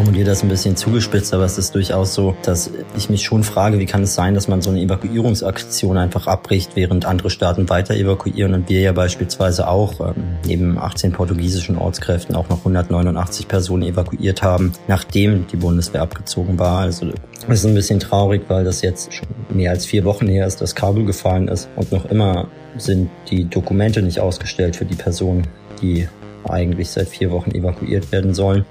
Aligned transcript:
formuliere 0.00 0.30
das 0.30 0.42
ein 0.42 0.48
bisschen 0.48 0.76
zugespitzt, 0.76 1.34
aber 1.34 1.44
es 1.44 1.58
ist 1.58 1.74
durchaus 1.74 2.14
so, 2.14 2.34
dass 2.42 2.70
ich 2.96 3.10
mich 3.10 3.22
schon 3.22 3.44
frage, 3.44 3.78
wie 3.78 3.84
kann 3.84 4.04
es 4.04 4.14
sein, 4.14 4.32
dass 4.32 4.48
man 4.48 4.62
so 4.62 4.70
eine 4.70 4.80
Evakuierungsaktion 4.80 5.98
einfach 5.98 6.26
abbricht, 6.26 6.70
während 6.74 7.04
andere 7.04 7.28
Staaten 7.28 7.68
weiter 7.68 7.94
evakuieren 7.94 8.54
und 8.54 8.70
wir 8.70 8.80
ja 8.80 8.92
beispielsweise 8.92 9.68
auch 9.68 10.00
ähm, 10.00 10.38
neben 10.46 10.78
18 10.78 11.12
portugiesischen 11.12 11.76
Ortskräften 11.76 12.34
auch 12.34 12.48
noch 12.48 12.60
189 12.60 13.46
Personen 13.46 13.82
evakuiert 13.82 14.40
haben, 14.42 14.72
nachdem 14.88 15.46
die 15.48 15.56
Bundeswehr 15.56 16.00
abgezogen 16.00 16.58
war. 16.58 16.78
Also 16.78 17.08
das 17.46 17.58
ist 17.58 17.66
ein 17.66 17.74
bisschen 17.74 18.00
traurig, 18.00 18.44
weil 18.48 18.64
das 18.64 18.80
jetzt 18.80 19.12
schon 19.12 19.28
mehr 19.50 19.70
als 19.70 19.84
vier 19.84 20.06
Wochen 20.06 20.28
her 20.28 20.46
ist, 20.46 20.62
dass 20.62 20.74
Kabul 20.74 21.04
gefallen 21.04 21.48
ist 21.48 21.68
und 21.76 21.92
noch 21.92 22.06
immer 22.06 22.48
sind 22.78 23.10
die 23.28 23.44
Dokumente 23.44 24.00
nicht 24.00 24.18
ausgestellt 24.18 24.76
für 24.76 24.86
die 24.86 24.94
Personen, 24.94 25.46
die 25.82 26.08
eigentlich 26.48 26.88
seit 26.88 27.08
vier 27.08 27.30
Wochen 27.30 27.50
evakuiert 27.50 28.10
werden 28.12 28.32
sollen. 28.32 28.64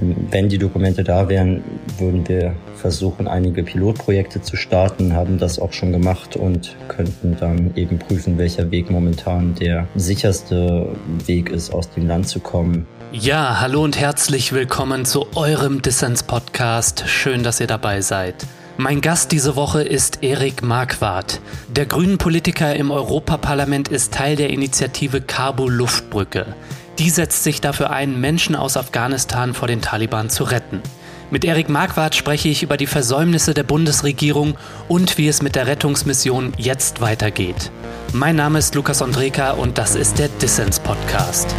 Ähm, 0.00 0.28
wenn 0.30 0.48
die 0.48 0.58
Dokumente 0.58 1.04
da 1.04 1.28
wären, 1.28 1.62
würden 1.98 2.26
wir 2.28 2.54
versuchen, 2.76 3.28
einige 3.28 3.62
Pilotprojekte 3.62 4.42
zu 4.42 4.56
starten, 4.56 5.14
haben 5.14 5.38
das 5.38 5.58
auch 5.58 5.72
schon 5.72 5.92
gemacht 5.92 6.36
und 6.36 6.76
könnten 6.88 7.36
dann 7.38 7.72
eben 7.76 7.98
prüfen, 7.98 8.38
welcher 8.38 8.70
Weg 8.70 8.90
momentan 8.90 9.54
der 9.54 9.86
sicherste 9.94 10.88
Weg 11.26 11.50
ist, 11.50 11.72
aus 11.72 11.90
dem 11.90 12.06
Land 12.06 12.28
zu 12.28 12.40
kommen. 12.40 12.86
Ja, 13.12 13.60
hallo 13.60 13.82
und 13.82 13.98
herzlich 13.98 14.52
willkommen 14.52 15.04
zu 15.04 15.26
eurem 15.36 15.80
Dissens-Podcast. 15.80 17.04
Schön, 17.06 17.42
dass 17.42 17.60
ihr 17.60 17.66
dabei 17.66 18.00
seid. 18.00 18.34
Mein 18.78 19.00
Gast 19.00 19.32
diese 19.32 19.56
Woche 19.56 19.82
ist 19.82 20.22
Erik 20.22 20.62
Marquardt. 20.62 21.40
Der 21.70 21.86
grünen 21.86 22.18
Politiker 22.18 22.76
im 22.76 22.90
Europaparlament 22.90 23.88
ist 23.88 24.12
Teil 24.12 24.36
der 24.36 24.50
Initiative 24.50 25.22
Kabul 25.22 25.72
Luftbrücke. 25.72 26.54
Die 26.98 27.10
setzt 27.10 27.44
sich 27.44 27.60
dafür 27.60 27.90
ein, 27.90 28.20
Menschen 28.20 28.56
aus 28.56 28.76
Afghanistan 28.76 29.52
vor 29.52 29.68
den 29.68 29.82
Taliban 29.82 30.30
zu 30.30 30.44
retten. 30.44 30.80
Mit 31.30 31.44
Erik 31.44 31.68
Marquardt 31.68 32.14
spreche 32.14 32.48
ich 32.48 32.62
über 32.62 32.76
die 32.76 32.86
Versäumnisse 32.86 33.52
der 33.52 33.64
Bundesregierung 33.64 34.56
und 34.88 35.18
wie 35.18 35.28
es 35.28 35.42
mit 35.42 35.56
der 35.56 35.66
Rettungsmission 35.66 36.54
jetzt 36.56 37.00
weitergeht. 37.00 37.70
Mein 38.12 38.36
Name 38.36 38.60
ist 38.60 38.74
Lukas 38.74 39.02
Andreka 39.02 39.52
und 39.52 39.76
das 39.76 39.94
ist 39.94 40.18
der 40.18 40.28
Dissens 40.28 40.80
Podcast. 40.80 41.54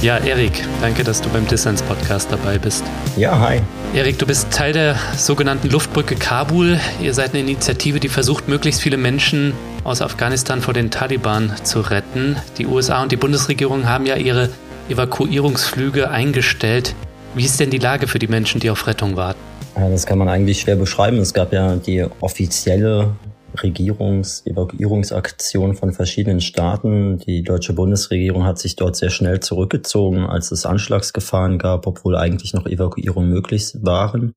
Ja, 0.00 0.16
Erik, 0.18 0.64
danke, 0.80 1.02
dass 1.02 1.20
du 1.20 1.28
beim 1.28 1.44
Dissens 1.48 1.82
Podcast 1.82 2.30
dabei 2.30 2.56
bist. 2.56 2.84
Ja, 3.16 3.40
hi. 3.40 3.60
Erik, 3.94 4.16
du 4.16 4.26
bist 4.26 4.48
Teil 4.52 4.72
der 4.72 4.94
sogenannten 5.16 5.68
Luftbrücke 5.70 6.14
Kabul. 6.14 6.78
Ihr 7.02 7.14
seid 7.14 7.30
eine 7.30 7.40
Initiative, 7.40 7.98
die 7.98 8.08
versucht, 8.08 8.46
möglichst 8.46 8.80
viele 8.80 8.96
Menschen 8.96 9.54
aus 9.82 10.00
Afghanistan 10.00 10.60
vor 10.60 10.72
den 10.72 10.92
Taliban 10.92 11.52
zu 11.64 11.80
retten. 11.80 12.36
Die 12.58 12.66
USA 12.66 13.02
und 13.02 13.10
die 13.10 13.16
Bundesregierung 13.16 13.88
haben 13.88 14.06
ja 14.06 14.14
ihre 14.14 14.50
Evakuierungsflüge 14.88 16.10
eingestellt. 16.10 16.94
Wie 17.34 17.44
ist 17.44 17.58
denn 17.58 17.70
die 17.70 17.78
Lage 17.78 18.06
für 18.06 18.20
die 18.20 18.28
Menschen, 18.28 18.60
die 18.60 18.70
auf 18.70 18.86
Rettung 18.86 19.16
warten? 19.16 19.40
Das 19.74 20.06
kann 20.06 20.18
man 20.18 20.28
eigentlich 20.28 20.60
schwer 20.60 20.76
beschreiben. 20.76 21.18
Es 21.18 21.34
gab 21.34 21.52
ja 21.52 21.74
die 21.74 22.06
offizielle 22.20 23.16
Regierungs-, 23.62 24.46
Evakuierungsaktion 24.46 25.74
von 25.74 25.92
verschiedenen 25.92 26.40
Staaten. 26.40 27.18
Die 27.18 27.42
deutsche 27.42 27.72
Bundesregierung 27.72 28.44
hat 28.44 28.58
sich 28.58 28.76
dort 28.76 28.96
sehr 28.96 29.10
schnell 29.10 29.40
zurückgezogen, 29.40 30.26
als 30.26 30.50
es 30.50 30.66
Anschlagsgefahren 30.66 31.58
gab, 31.58 31.86
obwohl 31.86 32.16
eigentlich 32.16 32.54
noch 32.54 32.66
Evakuierungen 32.66 33.30
möglich 33.30 33.74
waren. 33.80 34.32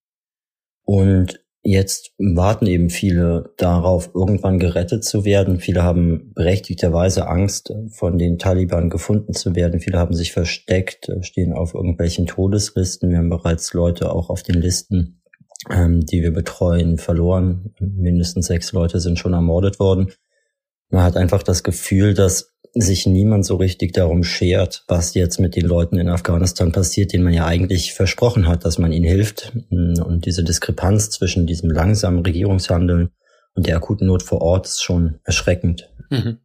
Und 0.83 1.39
jetzt 1.63 2.11
warten 2.17 2.65
eben 2.65 2.89
viele 2.89 3.53
darauf, 3.57 4.11
irgendwann 4.13 4.59
gerettet 4.59 5.03
zu 5.03 5.25
werden. 5.25 5.59
Viele 5.59 5.83
haben 5.83 6.33
berechtigterweise 6.33 7.27
Angst, 7.27 7.71
von 7.89 8.17
den 8.17 8.39
Taliban 8.39 8.89
gefunden 8.89 9.33
zu 9.33 9.55
werden. 9.55 9.79
Viele 9.79 9.99
haben 9.99 10.13
sich 10.13 10.31
versteckt, 10.31 11.11
stehen 11.21 11.53
auf 11.53 11.73
irgendwelchen 11.73 12.25
Todeslisten. 12.25 13.09
Wir 13.09 13.19
haben 13.19 13.29
bereits 13.29 13.73
Leute 13.73 14.11
auch 14.11 14.29
auf 14.29 14.43
den 14.43 14.55
Listen, 14.55 15.20
ähm, 15.69 16.05
die 16.05 16.21
wir 16.21 16.31
betreuen, 16.31 16.97
verloren. 16.97 17.73
Mindestens 17.79 18.47
sechs 18.47 18.71
Leute 18.71 18.99
sind 18.99 19.19
schon 19.19 19.33
ermordet 19.33 19.79
worden. 19.79 20.11
Man 20.89 21.03
hat 21.03 21.15
einfach 21.15 21.43
das 21.43 21.63
Gefühl, 21.63 22.13
dass 22.13 22.53
sich 22.73 23.05
niemand 23.05 23.45
so 23.45 23.57
richtig 23.57 23.93
darum 23.93 24.23
schert, 24.23 24.83
was 24.87 25.13
jetzt 25.13 25.39
mit 25.39 25.55
den 25.55 25.65
Leuten 25.65 25.97
in 25.97 26.09
Afghanistan 26.09 26.71
passiert, 26.71 27.11
denen 27.11 27.23
man 27.23 27.33
ja 27.33 27.45
eigentlich 27.45 27.93
versprochen 27.93 28.47
hat, 28.47 28.63
dass 28.63 28.77
man 28.77 28.93
ihnen 28.93 29.05
hilft. 29.05 29.51
Und 29.69 30.25
diese 30.25 30.43
Diskrepanz 30.43 31.09
zwischen 31.09 31.47
diesem 31.47 31.69
langsamen 31.69 32.21
Regierungshandeln 32.21 33.09
und 33.55 33.67
der 33.67 33.75
akuten 33.75 34.07
Not 34.07 34.23
vor 34.23 34.41
Ort 34.41 34.67
ist 34.67 34.83
schon 34.83 35.19
erschreckend. 35.25 35.89
Mhm. 36.09 36.37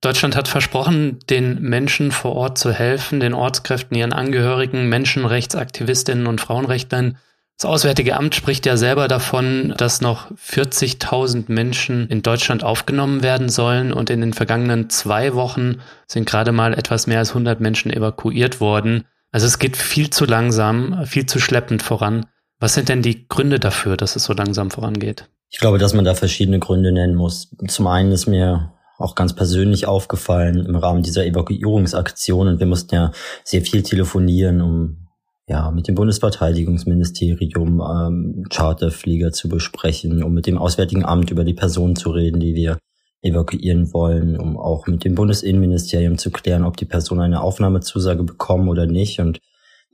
Deutschland 0.00 0.36
hat 0.36 0.46
versprochen, 0.46 1.18
den 1.30 1.60
Menschen 1.62 2.12
vor 2.12 2.36
Ort 2.36 2.58
zu 2.58 2.70
helfen, 2.70 3.18
den 3.18 3.34
Ortskräften, 3.34 3.96
ihren 3.96 4.12
Angehörigen, 4.12 4.88
Menschenrechtsaktivistinnen 4.88 6.26
und 6.26 6.40
Frauenrechtlern 6.40 7.18
das 7.58 7.64
Auswärtige 7.64 8.16
Amt 8.16 8.34
spricht 8.34 8.66
ja 8.66 8.76
selber 8.76 9.08
davon, 9.08 9.72
dass 9.78 10.02
noch 10.02 10.30
40.000 10.32 11.44
Menschen 11.50 12.06
in 12.08 12.20
Deutschland 12.20 12.62
aufgenommen 12.62 13.22
werden 13.22 13.48
sollen 13.48 13.94
und 13.94 14.10
in 14.10 14.20
den 14.20 14.34
vergangenen 14.34 14.90
zwei 14.90 15.34
Wochen 15.34 15.78
sind 16.06 16.26
gerade 16.28 16.52
mal 16.52 16.74
etwas 16.74 17.06
mehr 17.06 17.18
als 17.18 17.30
100 17.30 17.60
Menschen 17.60 17.90
evakuiert 17.90 18.60
worden. 18.60 19.04
Also 19.32 19.46
es 19.46 19.58
geht 19.58 19.78
viel 19.78 20.10
zu 20.10 20.26
langsam, 20.26 21.06
viel 21.06 21.24
zu 21.24 21.40
schleppend 21.40 21.82
voran. 21.82 22.26
Was 22.58 22.74
sind 22.74 22.90
denn 22.90 23.00
die 23.00 23.26
Gründe 23.26 23.58
dafür, 23.58 23.96
dass 23.96 24.16
es 24.16 24.24
so 24.24 24.34
langsam 24.34 24.70
vorangeht? 24.70 25.28
Ich 25.48 25.58
glaube, 25.58 25.78
dass 25.78 25.94
man 25.94 26.04
da 26.04 26.14
verschiedene 26.14 26.58
Gründe 26.58 26.92
nennen 26.92 27.14
muss. 27.14 27.54
Zum 27.68 27.86
einen 27.86 28.12
ist 28.12 28.26
mir 28.26 28.74
auch 28.98 29.14
ganz 29.14 29.34
persönlich 29.34 29.86
aufgefallen 29.86 30.66
im 30.66 30.76
Rahmen 30.76 31.02
dieser 31.02 31.24
Evakuierungsaktion 31.24 32.48
und 32.48 32.60
wir 32.60 32.66
mussten 32.66 32.94
ja 32.94 33.12
sehr 33.44 33.62
viel 33.62 33.82
telefonieren, 33.82 34.60
um 34.60 35.05
ja, 35.48 35.70
mit 35.70 35.86
dem 35.86 35.94
Bundesverteidigungsministerium 35.94 37.80
ähm, 37.80 38.44
Charterflieger 38.50 39.32
zu 39.32 39.48
besprechen, 39.48 40.22
um 40.22 40.34
mit 40.34 40.46
dem 40.46 40.58
Auswärtigen 40.58 41.04
Amt 41.04 41.30
über 41.30 41.44
die 41.44 41.54
Personen 41.54 41.94
zu 41.94 42.10
reden, 42.10 42.40
die 42.40 42.54
wir 42.54 42.78
evakuieren 43.22 43.92
wollen, 43.92 44.38
um 44.38 44.56
auch 44.56 44.86
mit 44.86 45.04
dem 45.04 45.14
Bundesinnenministerium 45.14 46.18
zu 46.18 46.30
klären, 46.30 46.64
ob 46.64 46.76
die 46.76 46.84
Personen 46.84 47.22
eine 47.22 47.40
Aufnahmezusage 47.40 48.22
bekommen 48.24 48.68
oder 48.68 48.86
nicht. 48.86 49.20
Und 49.20 49.40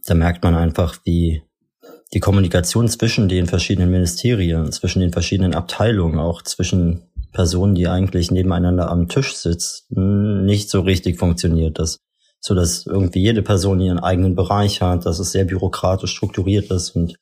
da 0.07 0.15
merkt 0.15 0.43
man 0.43 0.55
einfach, 0.55 0.99
wie 1.05 1.43
die 2.15 2.21
Kommunikation 2.21 2.89
zwischen 2.89 3.29
den 3.29 3.47
verschiedenen 3.47 3.91
Ministerien, 3.91 4.71
zwischen 4.73 5.01
den 5.01 5.13
verschiedenen 5.13 5.55
Abteilungen, 5.55 6.19
auch 6.19 6.43
zwischen 6.43 7.03
Personen, 7.33 7.75
die 7.75 7.89
eigentlich 7.89 8.31
nebeneinander 8.31 8.91
am 8.91 9.09
Tisch 9.09 9.35
sitzen, 9.35 10.45
nicht 10.45 10.69
so 10.69 10.81
richtig 10.81 11.19
funktioniert. 11.19 11.79
Das 11.79 11.99
so 12.43 12.55
dass 12.55 12.87
irgendwie 12.87 13.21
jede 13.21 13.41
Person 13.41 13.81
ihren 13.81 14.01
eigenen 14.01 14.35
Bereich 14.35 14.83
hat, 14.83 15.07
dass 15.07 15.21
es 15.21 15.31
sehr 15.31 15.45
bürokratisch 15.45 16.11
strukturiert 16.11 16.71
ist 16.71 16.91
und 16.91 17.15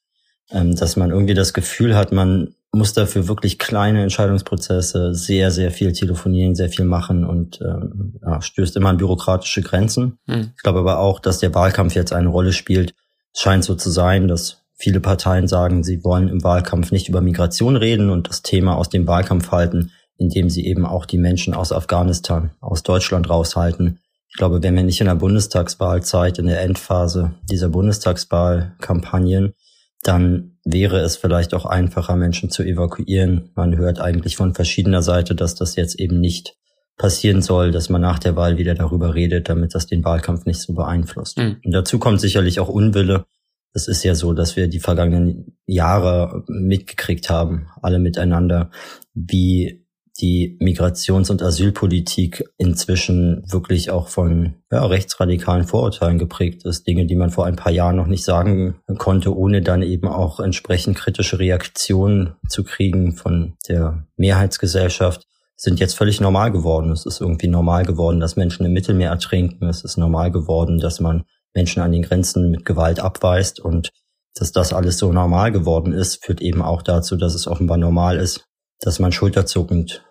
ähm, 0.51 0.75
dass 0.75 0.97
man 0.97 1.11
irgendwie 1.11 1.35
das 1.35 1.53
Gefühl 1.53 1.95
hat, 1.95 2.11
man 2.11 2.55
muss 2.73 2.95
dafür 2.95 3.29
wirklich 3.29 3.59
kleine 3.59 4.03
Entscheidungsprozesse 4.03 5.15
sehr, 5.15 5.51
sehr 5.51 5.71
viel 5.73 5.93
telefonieren, 5.93 6.55
sehr 6.55 6.71
viel 6.71 6.87
machen 6.87 7.25
und 7.25 7.61
ähm, 7.61 8.19
ja, 8.23 8.41
stößt 8.41 8.77
immer 8.77 8.89
an 8.89 8.97
bürokratische 8.97 9.61
Grenzen. 9.61 10.19
Mhm. 10.27 10.53
Ich 10.57 10.63
glaube 10.63 10.79
aber 10.79 11.01
auch, 11.01 11.21
dass 11.21 11.39
der 11.39 11.55
Wahlkampf 11.55 11.95
jetzt 11.95 12.13
eine 12.13 12.29
Rolle 12.29 12.53
spielt. 12.53 12.95
Es 13.35 13.43
scheint 13.43 13.65
so 13.65 13.75
zu 13.75 13.91
sein, 13.91 14.27
dass 14.27 14.63
viele 14.75 15.01
Parteien 15.01 15.49
sagen, 15.49 15.85
sie 15.85 16.03
wollen 16.03 16.29
im 16.29 16.43
Wahlkampf 16.43 16.93
nicht 16.93 17.11
über 17.11 17.21
Migration 17.21 17.77
reden 17.77 18.09
und 18.09 18.29
das 18.29 18.41
Thema 18.41 18.77
aus 18.77 18.89
dem 18.89 19.07
Wahlkampf 19.07 19.51
halten, 19.51 19.91
indem 20.17 20.49
sie 20.49 20.65
eben 20.65 20.87
auch 20.87 21.05
die 21.05 21.19
Menschen 21.19 21.53
aus 21.53 21.73
Afghanistan, 21.73 22.53
aus 22.61 22.83
Deutschland 22.83 23.29
raushalten 23.29 23.99
ich 24.31 24.37
glaube, 24.37 24.63
wenn 24.63 24.77
wir 24.77 24.85
nicht 24.85 25.01
in 25.01 25.07
der 25.07 25.17
Bundestagswahlzeit, 25.17 26.39
in 26.39 26.47
der 26.47 26.63
Endphase 26.63 27.35
dieser 27.51 27.69
Bundestagswahlkampagnen, 27.69 29.55
dann 30.03 30.57
wäre 30.65 31.01
es 31.01 31.17
vielleicht 31.17 31.53
auch 31.53 31.67
einfacher, 31.67 32.17
Menschen 32.17 32.49
zu 32.49 32.63
evakuieren. 32.63 33.51
Man 33.55 33.77
hört 33.77 34.01
eigentlich 34.01 34.37
von 34.37 34.55
verschiedener 34.55 35.03
Seite, 35.03 35.35
dass 35.35 35.57
das 35.57 35.77
jetzt 35.77 35.99
eben 35.99 36.21
nicht 36.21 36.55
passieren 36.97 37.43
soll, 37.43 37.73
dass 37.73 37.89
man 37.89 38.03
nach 38.03 38.19
der 38.19 38.37
Wahl 38.37 38.57
wieder 38.57 38.75
darüber 38.75 39.15
redet, 39.15 39.49
damit 39.49 39.75
das 39.75 39.87
den 39.87 40.05
Wahlkampf 40.05 40.47
nicht 40.47 40.61
so 40.61 40.75
beeinflusst. 40.75 41.39
Mhm. 41.39 41.57
Und 41.65 41.73
dazu 41.73 41.99
kommt 41.99 42.21
sicherlich 42.21 42.61
auch 42.61 42.69
Unwille. 42.69 43.25
Es 43.73 43.89
ist 43.89 44.05
ja 44.05 44.15
so, 44.15 44.33
dass 44.33 44.57
wir 44.57 44.69
die 44.69 44.81
vergangenen 44.81 45.57
Jahre 45.67 46.45
mitgekriegt 46.47 47.31
haben, 47.31 47.69
alle 47.83 47.99
miteinander, 47.99 48.71
wie 49.15 49.80
die 50.21 50.59
Migrations- 50.61 51.31
und 51.31 51.43
Asylpolitik 51.43 52.45
inzwischen 52.59 53.43
wirklich 53.51 53.91
auch 53.91 54.09
von 54.09 54.55
ja, 54.71 54.85
rechtsradikalen 54.85 55.65
Vorurteilen 55.65 56.19
geprägt 56.19 56.65
ist. 56.65 56.87
Dinge, 56.87 57.07
die 57.07 57.17
man 57.17 57.31
vor 57.31 57.47
ein 57.47 57.57
paar 57.57 57.73
Jahren 57.73 57.97
noch 57.97 58.07
nicht 58.07 58.25
sagen 58.25 58.77
konnte, 58.99 59.37
ohne 59.37 59.63
dann 59.63 59.83
eben 59.83 60.09
auch 60.09 60.41
entsprechend 60.41 60.97
kritische 60.97 61.39
Reaktionen 61.39 62.35
zu 62.49 62.65
kriegen 62.65 63.13
von 63.13 63.55
der 63.69 64.07
Mehrheitsgesellschaft, 64.17 65.27
sind 65.57 65.79
jetzt 65.79 65.95
völlig 65.95 66.21
normal 66.21 66.51
geworden. 66.53 66.91
Es 66.91 67.05
ist 67.05 67.21
irgendwie 67.21 67.49
normal 67.49 67.85
geworden, 67.85 68.21
dass 68.21 68.37
Menschen 68.37 68.65
im 68.65 68.73
Mittelmeer 68.73 69.11
ertrinken. 69.11 69.69
Es 69.69 69.85
ist 69.85 69.99
normal 69.99 70.31
geworden, 70.31 70.79
dass 70.79 71.01
man 71.01 71.25
Menschen 71.55 71.83
an 71.83 71.93
den 71.93 72.03
Grenzen 72.03 72.51
mit 72.51 72.65
Gewalt 72.65 73.01
abweist 73.01 73.61
und 73.61 73.91
dass 74.35 74.53
das 74.53 74.73
alles 74.73 74.99
so 74.99 75.13
normal 75.13 75.53
geworden 75.53 75.93
ist, 75.93 76.25
führt 76.25 76.41
eben 76.41 76.63
auch 76.63 76.83
dazu, 76.83 77.17
dass 77.17 77.35
es 77.35 77.47
offenbar 77.47 77.77
normal 77.77 78.17
ist, 78.17 78.47
dass 78.81 78.99
man 78.99 79.13
schulterzuckend 79.13 80.03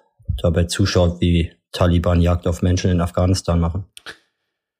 dabei 0.41 0.65
zuschaut, 0.65 1.21
wie 1.21 1.51
Taliban 1.71 2.21
Jagd 2.21 2.47
auf 2.47 2.61
Menschen 2.61 2.91
in 2.91 3.01
Afghanistan 3.01 3.59
machen. 3.59 3.85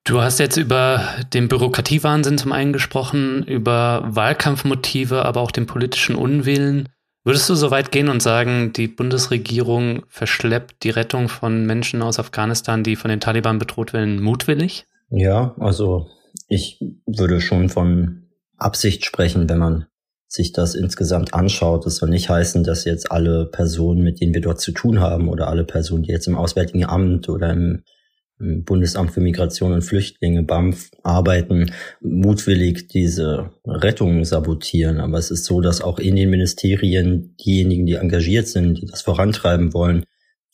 Du 0.04 0.22
hast 0.22 0.40
jetzt 0.40 0.58
über 0.58 1.04
den 1.34 1.48
Bürokratiewahnsinn 1.48 2.38
zum 2.38 2.52
einen 2.52 2.74
gesprochen, 2.74 3.44
über 3.44 4.04
Wahlkampfmotive, 4.08 5.24
aber 5.24 5.42
auch 5.42 5.52
den 5.52 5.68
politischen 5.68 6.16
Unwillen. 6.16 6.90
Würdest 7.24 7.50
du 7.50 7.54
so 7.54 7.70
weit 7.70 7.92
gehen 7.92 8.10
und 8.10 8.24
sagen, 8.24 8.74
die 8.74 8.88
Bundesregierung 8.88 10.04
verschleppt 10.08 10.84
die 10.84 10.90
Rettung 10.90 11.30
von 11.30 11.66
Menschen 11.66 12.02
aus 12.02 12.18
Afghanistan, 12.18 12.84
die 12.84 12.96
von 12.96 13.10
den 13.10 13.20
Taliban 13.20 13.60
bedroht 13.60 13.94
werden, 13.94 14.22
mutwillig? 14.22 14.88
Ja, 15.12 15.54
also 15.60 16.08
ich 16.48 16.80
würde 17.06 17.42
schon 17.42 17.70
von 17.70 18.30
Absicht 18.58 19.06
sprechen, 19.06 19.48
wenn 19.50 19.60
man 19.60 19.86
sich 20.30 20.54
das 20.54 20.76
insgesamt 20.76 21.34
anschaut. 21.34 21.86
Das 21.86 21.98
soll 21.98 22.10
nicht 22.10 22.30
heißen, 22.30 22.64
dass 22.64 22.86
jetzt 22.86 23.12
alle 23.12 23.48
Personen, 23.48 24.04
mit 24.04 24.22
denen 24.22 24.34
wir 24.34 24.42
dort 24.42 24.62
zu 24.62 24.72
tun 24.72 25.02
haben 25.02 25.28
oder 25.28 25.48
alle 25.48 25.64
Personen, 25.64 26.04
die 26.04 26.12
jetzt 26.12 26.28
im 26.28 26.36
Auswärtigen 26.36 26.86
Amt 26.86 27.30
oder 27.30 27.52
im, 27.52 27.84
im 28.40 28.64
Bundesamt 28.64 29.12
für 29.12 29.22
Migration 29.22 29.74
und 29.74 29.82
Flüchtlinge, 29.82 30.44
BAMF, 30.44 30.92
arbeiten, 31.02 31.72
mutwillig 32.00 32.88
diese 32.88 33.50
Rettung 33.66 34.24
sabotieren. 34.24 35.00
Aber 35.00 35.18
es 35.18 35.32
ist 35.32 35.46
so, 35.46 35.62
dass 35.62 35.82
auch 35.82 35.98
in 35.98 36.16
den 36.16 36.30
Ministerien 36.30 37.36
diejenigen, 37.44 37.88
die 37.88 37.96
engagiert 37.96 38.48
sind, 38.48 38.76
die 38.76 38.86
das 38.86 39.02
vorantreiben 39.02 39.74
wollen, 39.74 40.04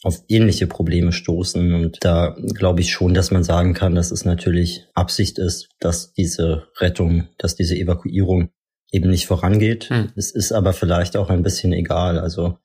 auf 0.03 0.23
ähnliche 0.29 0.67
Probleme 0.67 1.11
stoßen. 1.11 1.73
Und 1.73 1.97
da 1.99 2.37
glaube 2.53 2.79
ich 2.79 2.91
schon, 2.91 3.13
dass 3.13 3.29
man 3.29 3.43
sagen 3.43 3.73
kann, 3.73 3.93
dass 3.93 4.11
es 4.11 4.23
natürlich 4.23 4.85
Absicht 4.93 5.37
ist, 5.37 5.67
dass 5.81 6.13
diese 6.13 6.67
Rettung, 6.79 7.27
dass 7.37 7.55
diese 7.55 7.75
Evakuierung 7.75 8.51
eben 8.91 9.09
nicht 9.09 9.27
vorangeht. 9.27 9.89
Hm. 9.89 10.11
Es 10.15 10.31
ist 10.31 10.51
aber 10.51 10.73
vielleicht 10.73 11.17
auch 11.17 11.29
ein 11.29 11.43
bisschen 11.43 11.73
egal. 11.73 12.19
Also 12.19 12.57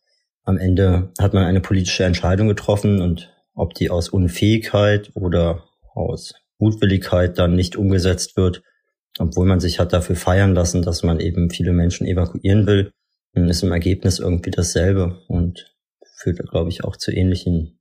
am 0.45 0.59
Ende 0.59 1.13
hat 1.19 1.35
man 1.35 1.45
eine 1.45 1.61
politische 1.61 2.05
Entscheidung 2.05 2.49
getroffen 2.49 3.01
und 3.01 3.33
ob 3.55 3.75
die 3.75 3.91
aus 3.91 4.09
Unfähigkeit 4.09 5.11
oder 5.15 5.65
aus 5.95 6.35
Mutwilligkeit 6.59 7.39
dann 7.39 7.55
nicht 7.55 7.77
umgesetzt 7.77 8.37
wird, 8.37 8.63
obwohl 9.19 9.47
man 9.47 9.61
sich 9.61 9.79
hat 9.79 9.93
dafür 9.93 10.17
feiern 10.17 10.55
lassen, 10.55 10.83
dass 10.83 11.03
man 11.03 11.21
eben 11.21 11.51
viele 11.51 11.73
Menschen 11.73 12.07
evakuieren 12.07 12.67
will, 12.67 12.93
dann 13.33 13.49
ist 13.49 13.63
im 13.63 13.73
Ergebnis 13.73 14.19
irgendwie 14.19 14.51
dasselbe 14.51 15.23
und 15.29 15.75
führt, 16.17 16.39
glaube 16.51 16.71
ich, 16.71 16.85
auch 16.85 16.97
zu 16.97 17.13
ähnlichen 17.13 17.79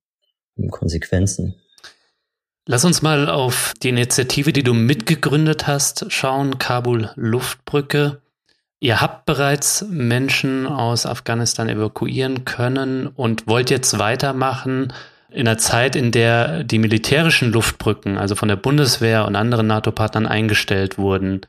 Konsequenzen. 0.69 1.55
Lass 2.65 2.85
uns 2.85 3.01
mal 3.01 3.29
auf 3.29 3.73
die 3.81 3.89
Initiative, 3.89 4.53
die 4.53 4.63
du 4.63 4.73
mitgegründet 4.73 5.65
hast, 5.65 6.11
schauen. 6.11 6.59
Kabul 6.59 7.09
Luftbrücke. 7.15 8.21
Ihr 8.81 9.01
habt 9.01 9.25
bereits 9.25 9.85
Menschen 9.89 10.65
aus 10.65 11.05
Afghanistan 11.05 11.67
evakuieren 11.67 12.45
können 12.45 13.07
und 13.07 13.45
wollt 13.45 13.69
jetzt 13.69 13.99
weitermachen 13.99 14.93
in 15.31 15.47
einer 15.47 15.57
Zeit, 15.57 15.95
in 15.95 16.11
der 16.11 16.63
die 16.63 16.79
militärischen 16.79 17.51
Luftbrücken, 17.51 18.17
also 18.17 18.35
von 18.35 18.47
der 18.47 18.55
Bundeswehr 18.55 19.25
und 19.25 19.35
anderen 19.35 19.67
NATO-Partnern 19.67 20.25
eingestellt 20.25 20.97
wurden. 20.97 21.41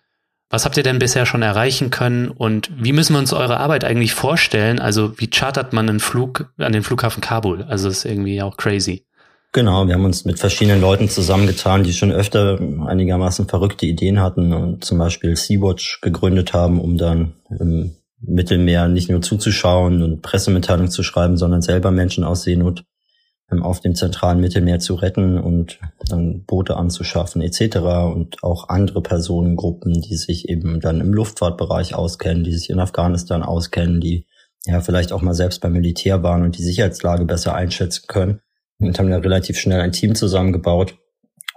Was 0.50 0.64
habt 0.64 0.76
ihr 0.76 0.82
denn 0.82 0.98
bisher 0.98 1.24
schon 1.24 1.42
erreichen 1.42 1.90
können 1.90 2.28
und 2.28 2.68
wie 2.76 2.92
müssen 2.92 3.14
wir 3.14 3.20
uns 3.20 3.32
eure 3.32 3.58
Arbeit 3.58 3.84
eigentlich 3.84 4.12
vorstellen? 4.12 4.80
Also 4.80 5.16
wie 5.18 5.30
chartert 5.30 5.72
man 5.72 5.88
einen 5.88 6.00
Flug 6.00 6.52
an 6.58 6.72
den 6.72 6.82
Flughafen 6.82 7.20
Kabul? 7.20 7.62
Also 7.62 7.88
das 7.88 7.98
ist 7.98 8.04
irgendwie 8.04 8.42
auch 8.42 8.56
crazy. 8.56 9.06
Genau, 9.52 9.88
wir 9.88 9.94
haben 9.94 10.04
uns 10.04 10.24
mit 10.24 10.38
verschiedenen 10.38 10.80
Leuten 10.80 11.08
zusammengetan, 11.08 11.82
die 11.82 11.92
schon 11.92 12.12
öfter 12.12 12.60
einigermaßen 12.86 13.48
verrückte 13.48 13.84
Ideen 13.84 14.20
hatten 14.20 14.52
und 14.52 14.84
zum 14.84 14.98
Beispiel 14.98 15.34
Sea-Watch 15.34 16.02
gegründet 16.02 16.52
haben, 16.52 16.80
um 16.80 16.96
dann 16.96 17.32
im 17.58 17.96
Mittelmeer 18.20 18.86
nicht 18.86 19.10
nur 19.10 19.22
zuzuschauen 19.22 20.02
und 20.02 20.22
Pressemitteilungen 20.22 20.90
zu 20.92 21.02
schreiben, 21.02 21.36
sondern 21.36 21.62
selber 21.62 21.90
Menschen 21.90 22.22
aus 22.22 22.44
Seenot 22.44 22.84
ähm, 23.50 23.64
auf 23.64 23.80
dem 23.80 23.96
zentralen 23.96 24.40
Mittelmeer 24.40 24.78
zu 24.78 24.94
retten 24.94 25.36
und 25.36 25.80
dann 26.06 26.44
Boote 26.44 26.76
anzuschaffen 26.76 27.42
etc. 27.42 27.78
und 28.14 28.44
auch 28.44 28.68
andere 28.68 29.02
Personengruppen, 29.02 30.00
die 30.00 30.16
sich 30.16 30.48
eben 30.48 30.78
dann 30.78 31.00
im 31.00 31.12
Luftfahrtbereich 31.12 31.96
auskennen, 31.96 32.44
die 32.44 32.54
sich 32.54 32.70
in 32.70 32.78
Afghanistan 32.78 33.42
auskennen, 33.42 34.00
die 34.00 34.26
ja 34.64 34.80
vielleicht 34.80 35.12
auch 35.12 35.22
mal 35.22 35.34
selbst 35.34 35.60
beim 35.60 35.72
Militär 35.72 36.22
waren 36.22 36.44
und 36.44 36.56
die 36.56 36.62
Sicherheitslage 36.62 37.24
besser 37.24 37.56
einschätzen 37.56 38.04
können 38.06 38.42
und 38.80 38.98
haben 38.98 39.10
da 39.10 39.18
relativ 39.18 39.58
schnell 39.58 39.80
ein 39.80 39.92
Team 39.92 40.14
zusammengebaut 40.14 40.96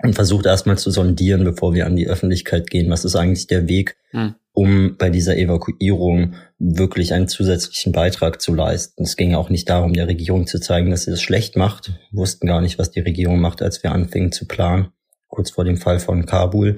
und 0.03 0.15
versucht 0.15 0.45
erstmal 0.45 0.77
zu 0.77 0.91
sondieren, 0.91 1.43
bevor 1.43 1.73
wir 1.73 1.85
an 1.85 1.95
die 1.95 2.07
Öffentlichkeit 2.07 2.69
gehen. 2.69 2.89
Was 2.89 3.05
ist 3.05 3.15
eigentlich 3.15 3.47
der 3.47 3.67
Weg, 3.67 3.95
hm. 4.11 4.35
um 4.51 4.97
bei 4.97 5.09
dieser 5.09 5.37
Evakuierung 5.37 6.35
wirklich 6.59 7.13
einen 7.13 7.27
zusätzlichen 7.27 7.93
Beitrag 7.93 8.41
zu 8.41 8.53
leisten? 8.53 9.03
Es 9.03 9.15
ging 9.15 9.33
auch 9.33 9.49
nicht 9.49 9.69
darum, 9.69 9.93
der 9.93 10.07
Regierung 10.07 10.45
zu 10.45 10.59
zeigen, 10.59 10.91
dass 10.91 11.03
sie 11.03 11.11
das 11.11 11.21
schlecht 11.21 11.55
macht. 11.55 11.93
Wir 12.11 12.19
wussten 12.19 12.47
gar 12.47 12.61
nicht, 12.61 12.77
was 12.77 12.91
die 12.91 12.99
Regierung 12.99 13.39
macht, 13.39 13.61
als 13.61 13.81
wir 13.81 13.91
anfingen 13.91 14.31
zu 14.31 14.45
planen, 14.45 14.89
kurz 15.27 15.51
vor 15.51 15.63
dem 15.63 15.77
Fall 15.77 15.99
von 15.99 16.25
Kabul. 16.25 16.77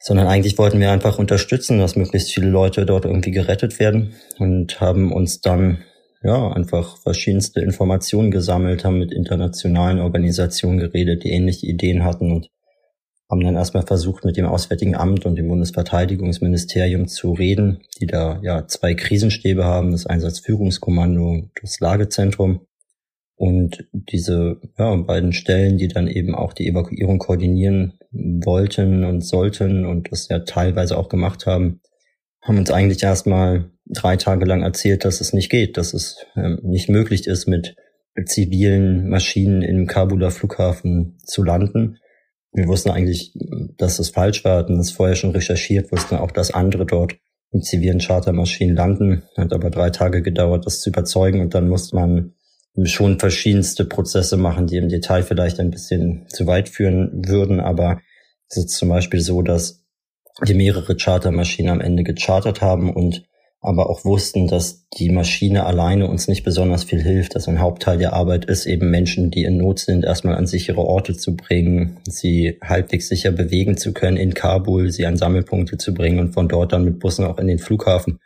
Sondern 0.00 0.28
eigentlich 0.28 0.58
wollten 0.58 0.78
wir 0.78 0.92
einfach 0.92 1.18
unterstützen, 1.18 1.80
dass 1.80 1.96
möglichst 1.96 2.30
viele 2.30 2.48
Leute 2.48 2.86
dort 2.86 3.04
irgendwie 3.04 3.32
gerettet 3.32 3.80
werden 3.80 4.14
und 4.38 4.80
haben 4.80 5.12
uns 5.12 5.40
dann 5.40 5.78
ja, 6.22 6.52
einfach 6.52 6.98
verschiedenste 6.98 7.60
Informationen 7.60 8.30
gesammelt, 8.30 8.84
haben 8.84 8.98
mit 8.98 9.12
internationalen 9.12 10.00
Organisationen 10.00 10.78
geredet, 10.78 11.24
die 11.24 11.30
ähnliche 11.30 11.66
Ideen 11.66 12.04
hatten 12.04 12.32
und 12.32 12.50
haben 13.30 13.44
dann 13.44 13.56
erstmal 13.56 13.86
versucht, 13.86 14.24
mit 14.24 14.36
dem 14.36 14.46
Auswärtigen 14.46 14.96
Amt 14.96 15.26
und 15.26 15.36
dem 15.36 15.48
Bundesverteidigungsministerium 15.48 17.08
zu 17.08 17.32
reden, 17.32 17.82
die 18.00 18.06
da 18.06 18.40
ja 18.42 18.66
zwei 18.66 18.94
Krisenstäbe 18.94 19.64
haben, 19.64 19.92
das 19.92 20.06
Einsatzführungskommando 20.06 21.28
und 21.28 21.50
das 21.60 21.78
Lagezentrum. 21.80 22.66
Und 23.36 23.86
diese 23.92 24.60
ja, 24.78 24.96
beiden 24.96 25.32
Stellen, 25.32 25.76
die 25.76 25.86
dann 25.86 26.08
eben 26.08 26.34
auch 26.34 26.52
die 26.54 26.66
Evakuierung 26.66 27.18
koordinieren 27.18 27.98
wollten 28.10 29.04
und 29.04 29.20
sollten 29.20 29.84
und 29.84 30.10
das 30.10 30.28
ja 30.28 30.40
teilweise 30.40 30.96
auch 30.96 31.08
gemacht 31.08 31.46
haben, 31.46 31.80
haben 32.42 32.58
uns 32.58 32.70
eigentlich 32.70 33.02
erstmal 33.02 33.70
drei 33.90 34.16
Tage 34.16 34.44
lang 34.44 34.62
erzählt, 34.62 35.04
dass 35.04 35.20
es 35.20 35.32
nicht 35.32 35.50
geht, 35.50 35.76
dass 35.76 35.94
es 35.94 36.24
ähm, 36.36 36.60
nicht 36.62 36.88
möglich 36.88 37.26
ist, 37.26 37.46
mit 37.46 37.76
zivilen 38.26 39.08
Maschinen 39.08 39.62
im 39.62 39.86
Kabuler 39.86 40.30
Flughafen 40.30 41.18
zu 41.24 41.44
landen. 41.44 41.98
Wir 42.52 42.66
wussten 42.66 42.90
eigentlich, 42.90 43.34
dass 43.76 43.98
es 43.98 44.10
falsch 44.10 44.44
war, 44.44 44.58
hatten 44.58 44.78
es 44.78 44.90
vorher 44.90 45.14
schon 45.14 45.30
recherchiert, 45.30 45.92
wussten 45.92 46.16
auch, 46.16 46.32
dass 46.32 46.52
andere 46.52 46.86
dort 46.86 47.16
mit 47.52 47.64
zivilen 47.64 48.00
Chartermaschinen 48.00 48.74
landen. 48.74 49.22
Hat 49.36 49.52
aber 49.52 49.70
drei 49.70 49.90
Tage 49.90 50.22
gedauert, 50.22 50.66
das 50.66 50.80
zu 50.80 50.90
überzeugen 50.90 51.40
und 51.40 51.54
dann 51.54 51.68
musste 51.68 51.94
man 51.94 52.34
schon 52.84 53.18
verschiedenste 53.18 53.84
Prozesse 53.84 54.36
machen, 54.36 54.66
die 54.66 54.76
im 54.76 54.88
Detail 54.88 55.22
vielleicht 55.22 55.58
ein 55.60 55.70
bisschen 55.70 56.26
zu 56.28 56.46
weit 56.46 56.68
führen 56.68 57.22
würden, 57.26 57.60
aber 57.60 58.00
es 58.48 58.56
ist 58.56 58.70
zum 58.70 58.88
Beispiel 58.88 59.20
so, 59.20 59.42
dass 59.42 59.84
die 60.46 60.54
mehrere 60.54 60.96
Chartermaschinen 60.96 61.72
am 61.72 61.80
Ende 61.80 62.04
gechartert 62.04 62.60
haben 62.60 62.94
und 62.94 63.27
aber 63.60 63.90
auch 63.90 64.04
wussten, 64.04 64.46
dass 64.46 64.86
die 64.98 65.10
Maschine 65.10 65.66
alleine 65.66 66.08
uns 66.08 66.28
nicht 66.28 66.44
besonders 66.44 66.84
viel 66.84 67.02
hilft. 67.02 67.34
Dass 67.34 67.48
ein 67.48 67.60
Hauptteil 67.60 67.98
der 67.98 68.12
Arbeit 68.12 68.44
ist, 68.44 68.66
eben 68.66 68.90
Menschen, 68.90 69.30
die 69.30 69.44
in 69.44 69.56
Not 69.56 69.80
sind, 69.80 70.04
erstmal 70.04 70.36
an 70.36 70.46
sichere 70.46 70.80
Orte 70.80 71.16
zu 71.16 71.36
bringen, 71.36 71.98
sie 72.08 72.58
halbwegs 72.62 73.08
sicher 73.08 73.32
bewegen 73.32 73.76
zu 73.76 73.92
können 73.92 74.16
in 74.16 74.34
Kabul, 74.34 74.90
sie 74.90 75.06
an 75.06 75.16
Sammelpunkte 75.16 75.76
zu 75.76 75.92
bringen 75.92 76.20
und 76.20 76.32
von 76.32 76.48
dort 76.48 76.72
dann 76.72 76.84
mit 76.84 77.00
Bussen 77.00 77.24
auch 77.24 77.38
in 77.38 77.48
den 77.48 77.58
Flughafen. 77.58 78.20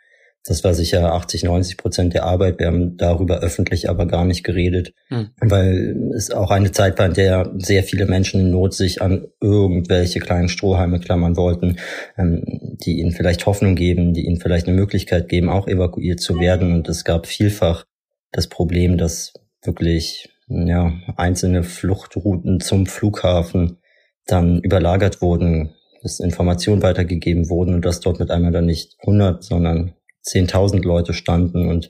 Das 0.45 0.65
war 0.65 0.73
sicher 0.73 1.13
80, 1.13 1.43
90 1.43 1.77
Prozent 1.77 2.13
der 2.13 2.25
Arbeit. 2.25 2.59
Wir 2.59 2.67
haben 2.67 2.97
darüber 2.97 3.39
öffentlich 3.39 3.89
aber 3.89 4.05
gar 4.05 4.25
nicht 4.25 4.43
geredet, 4.43 4.93
mhm. 5.09 5.29
weil 5.39 6.11
es 6.13 6.31
auch 6.31 6.51
eine 6.51 6.71
Zeit 6.71 6.99
war, 6.99 7.05
in 7.05 7.13
der 7.13 7.53
sehr 7.57 7.83
viele 7.83 8.05
Menschen 8.05 8.41
in 8.41 8.51
Not 8.51 8.73
sich 8.73 9.01
an 9.01 9.27
irgendwelche 9.39 10.19
kleinen 10.19 10.49
Strohhalme 10.49 10.99
klammern 10.99 11.37
wollten, 11.37 11.77
ähm, 12.17 12.43
die 12.83 12.99
ihnen 12.99 13.11
vielleicht 13.11 13.45
Hoffnung 13.45 13.75
geben, 13.75 14.13
die 14.13 14.25
ihnen 14.25 14.41
vielleicht 14.41 14.67
eine 14.67 14.75
Möglichkeit 14.75 15.29
geben, 15.29 15.47
auch 15.47 15.67
evakuiert 15.67 16.19
zu 16.19 16.37
werden. 16.39 16.73
Und 16.73 16.89
es 16.89 17.05
gab 17.05 17.25
vielfach 17.25 17.85
das 18.33 18.47
Problem, 18.47 18.97
dass 18.97 19.31
wirklich 19.63 20.29
ja, 20.49 20.91
einzelne 21.15 21.63
Fluchtrouten 21.63 22.59
zum 22.59 22.85
Flughafen 22.85 23.77
dann 24.25 24.59
überlagert 24.59 25.21
wurden, 25.21 25.73
dass 26.01 26.19
Informationen 26.19 26.81
weitergegeben 26.81 27.49
wurden 27.49 27.75
und 27.75 27.85
dass 27.85 28.01
dort 28.01 28.19
mit 28.19 28.29
einmal 28.29 28.51
dann 28.51 28.65
nicht 28.65 28.97
100, 28.99 29.41
sondern 29.41 29.93
10.000 30.25 30.83
Leute 30.83 31.13
standen 31.13 31.67
und 31.67 31.89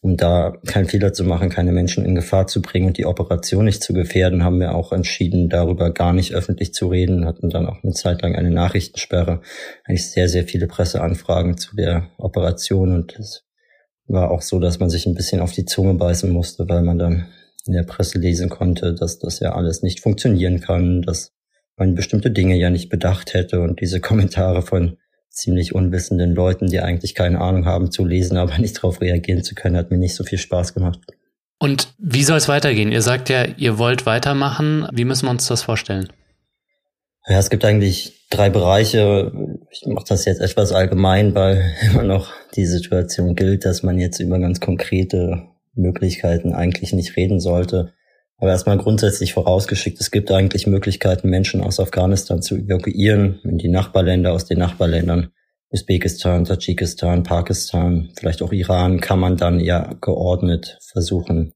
um 0.00 0.16
da 0.16 0.56
keinen 0.66 0.86
Fehler 0.86 1.12
zu 1.12 1.24
machen, 1.24 1.50
keine 1.50 1.72
Menschen 1.72 2.04
in 2.04 2.14
Gefahr 2.14 2.46
zu 2.46 2.62
bringen 2.62 2.86
und 2.86 2.98
die 2.98 3.04
Operation 3.04 3.66
nicht 3.66 3.82
zu 3.82 3.92
gefährden, 3.92 4.42
haben 4.42 4.60
wir 4.60 4.74
auch 4.74 4.92
entschieden, 4.92 5.50
darüber 5.50 5.90
gar 5.92 6.12
nicht 6.12 6.34
öffentlich 6.34 6.72
zu 6.72 6.88
reden, 6.88 7.26
hatten 7.26 7.50
dann 7.50 7.66
auch 7.66 7.82
eine 7.82 7.92
Zeit 7.92 8.22
lang 8.22 8.34
eine 8.34 8.50
Nachrichtensperre, 8.50 9.42
eigentlich 9.84 10.10
sehr, 10.10 10.28
sehr 10.28 10.44
viele 10.44 10.66
Presseanfragen 10.66 11.58
zu 11.58 11.76
der 11.76 12.08
Operation 12.16 12.94
und 12.94 13.18
es 13.18 13.44
war 14.06 14.30
auch 14.30 14.42
so, 14.42 14.58
dass 14.58 14.80
man 14.80 14.90
sich 14.90 15.06
ein 15.06 15.14
bisschen 15.14 15.40
auf 15.40 15.52
die 15.52 15.64
Zunge 15.64 15.94
beißen 15.94 16.30
musste, 16.30 16.68
weil 16.68 16.82
man 16.82 16.98
dann 16.98 17.26
in 17.66 17.72
der 17.72 17.84
Presse 17.84 18.18
lesen 18.18 18.48
konnte, 18.48 18.94
dass 18.94 19.18
das 19.18 19.40
ja 19.40 19.54
alles 19.54 19.82
nicht 19.82 20.00
funktionieren 20.00 20.60
kann, 20.60 21.02
dass 21.02 21.32
man 21.76 21.94
bestimmte 21.94 22.30
Dinge 22.30 22.56
ja 22.56 22.70
nicht 22.70 22.88
bedacht 22.88 23.34
hätte 23.34 23.60
und 23.60 23.80
diese 23.80 24.00
Kommentare 24.00 24.62
von 24.62 24.98
ziemlich 25.34 25.74
unwissenden 25.74 26.34
Leuten, 26.34 26.66
die 26.66 26.80
eigentlich 26.80 27.14
keine 27.14 27.40
Ahnung 27.40 27.66
haben, 27.66 27.90
zu 27.90 28.04
lesen, 28.04 28.36
aber 28.36 28.58
nicht 28.58 28.78
darauf 28.78 29.00
reagieren 29.00 29.42
zu 29.42 29.54
können, 29.54 29.76
hat 29.76 29.90
mir 29.90 29.98
nicht 29.98 30.14
so 30.14 30.24
viel 30.24 30.38
Spaß 30.38 30.74
gemacht. 30.74 31.00
Und 31.58 31.94
wie 31.98 32.24
soll 32.24 32.36
es 32.36 32.48
weitergehen? 32.48 32.92
Ihr 32.92 33.02
sagt 33.02 33.28
ja, 33.28 33.44
ihr 33.44 33.78
wollt 33.78 34.06
weitermachen. 34.06 34.86
Wie 34.92 35.04
müssen 35.04 35.26
wir 35.26 35.30
uns 35.30 35.46
das 35.46 35.62
vorstellen? 35.62 36.08
Ja, 37.26 37.38
es 37.38 37.48
gibt 37.48 37.64
eigentlich 37.64 38.26
drei 38.30 38.50
Bereiche. 38.50 39.32
Ich 39.70 39.86
mache 39.86 40.04
das 40.08 40.26
jetzt 40.26 40.40
etwas 40.40 40.72
allgemein, 40.72 41.34
weil 41.34 41.74
immer 41.82 42.02
noch 42.02 42.32
die 42.54 42.66
Situation 42.66 43.34
gilt, 43.34 43.64
dass 43.64 43.82
man 43.82 43.98
jetzt 43.98 44.20
über 44.20 44.38
ganz 44.38 44.60
konkrete 44.60 45.44
Möglichkeiten 45.74 46.52
eigentlich 46.52 46.92
nicht 46.92 47.16
reden 47.16 47.40
sollte. 47.40 47.94
Aber 48.38 48.50
erstmal 48.50 48.78
grundsätzlich 48.78 49.32
vorausgeschickt, 49.32 50.00
es 50.00 50.10
gibt 50.10 50.30
eigentlich 50.30 50.66
Möglichkeiten, 50.66 51.30
Menschen 51.30 51.62
aus 51.62 51.80
Afghanistan 51.80 52.42
zu 52.42 52.56
evakuieren 52.56 53.40
in 53.44 53.58
die 53.58 53.68
Nachbarländer, 53.68 54.32
aus 54.32 54.44
den 54.44 54.58
Nachbarländern. 54.58 55.30
Usbekistan, 55.70 56.44
Tadschikistan, 56.44 57.22
Pakistan, 57.22 58.10
vielleicht 58.16 58.42
auch 58.42 58.52
Iran, 58.52 59.00
kann 59.00 59.18
man 59.18 59.36
dann 59.36 59.58
ja 59.60 59.94
geordnet 60.00 60.78
versuchen, 60.92 61.52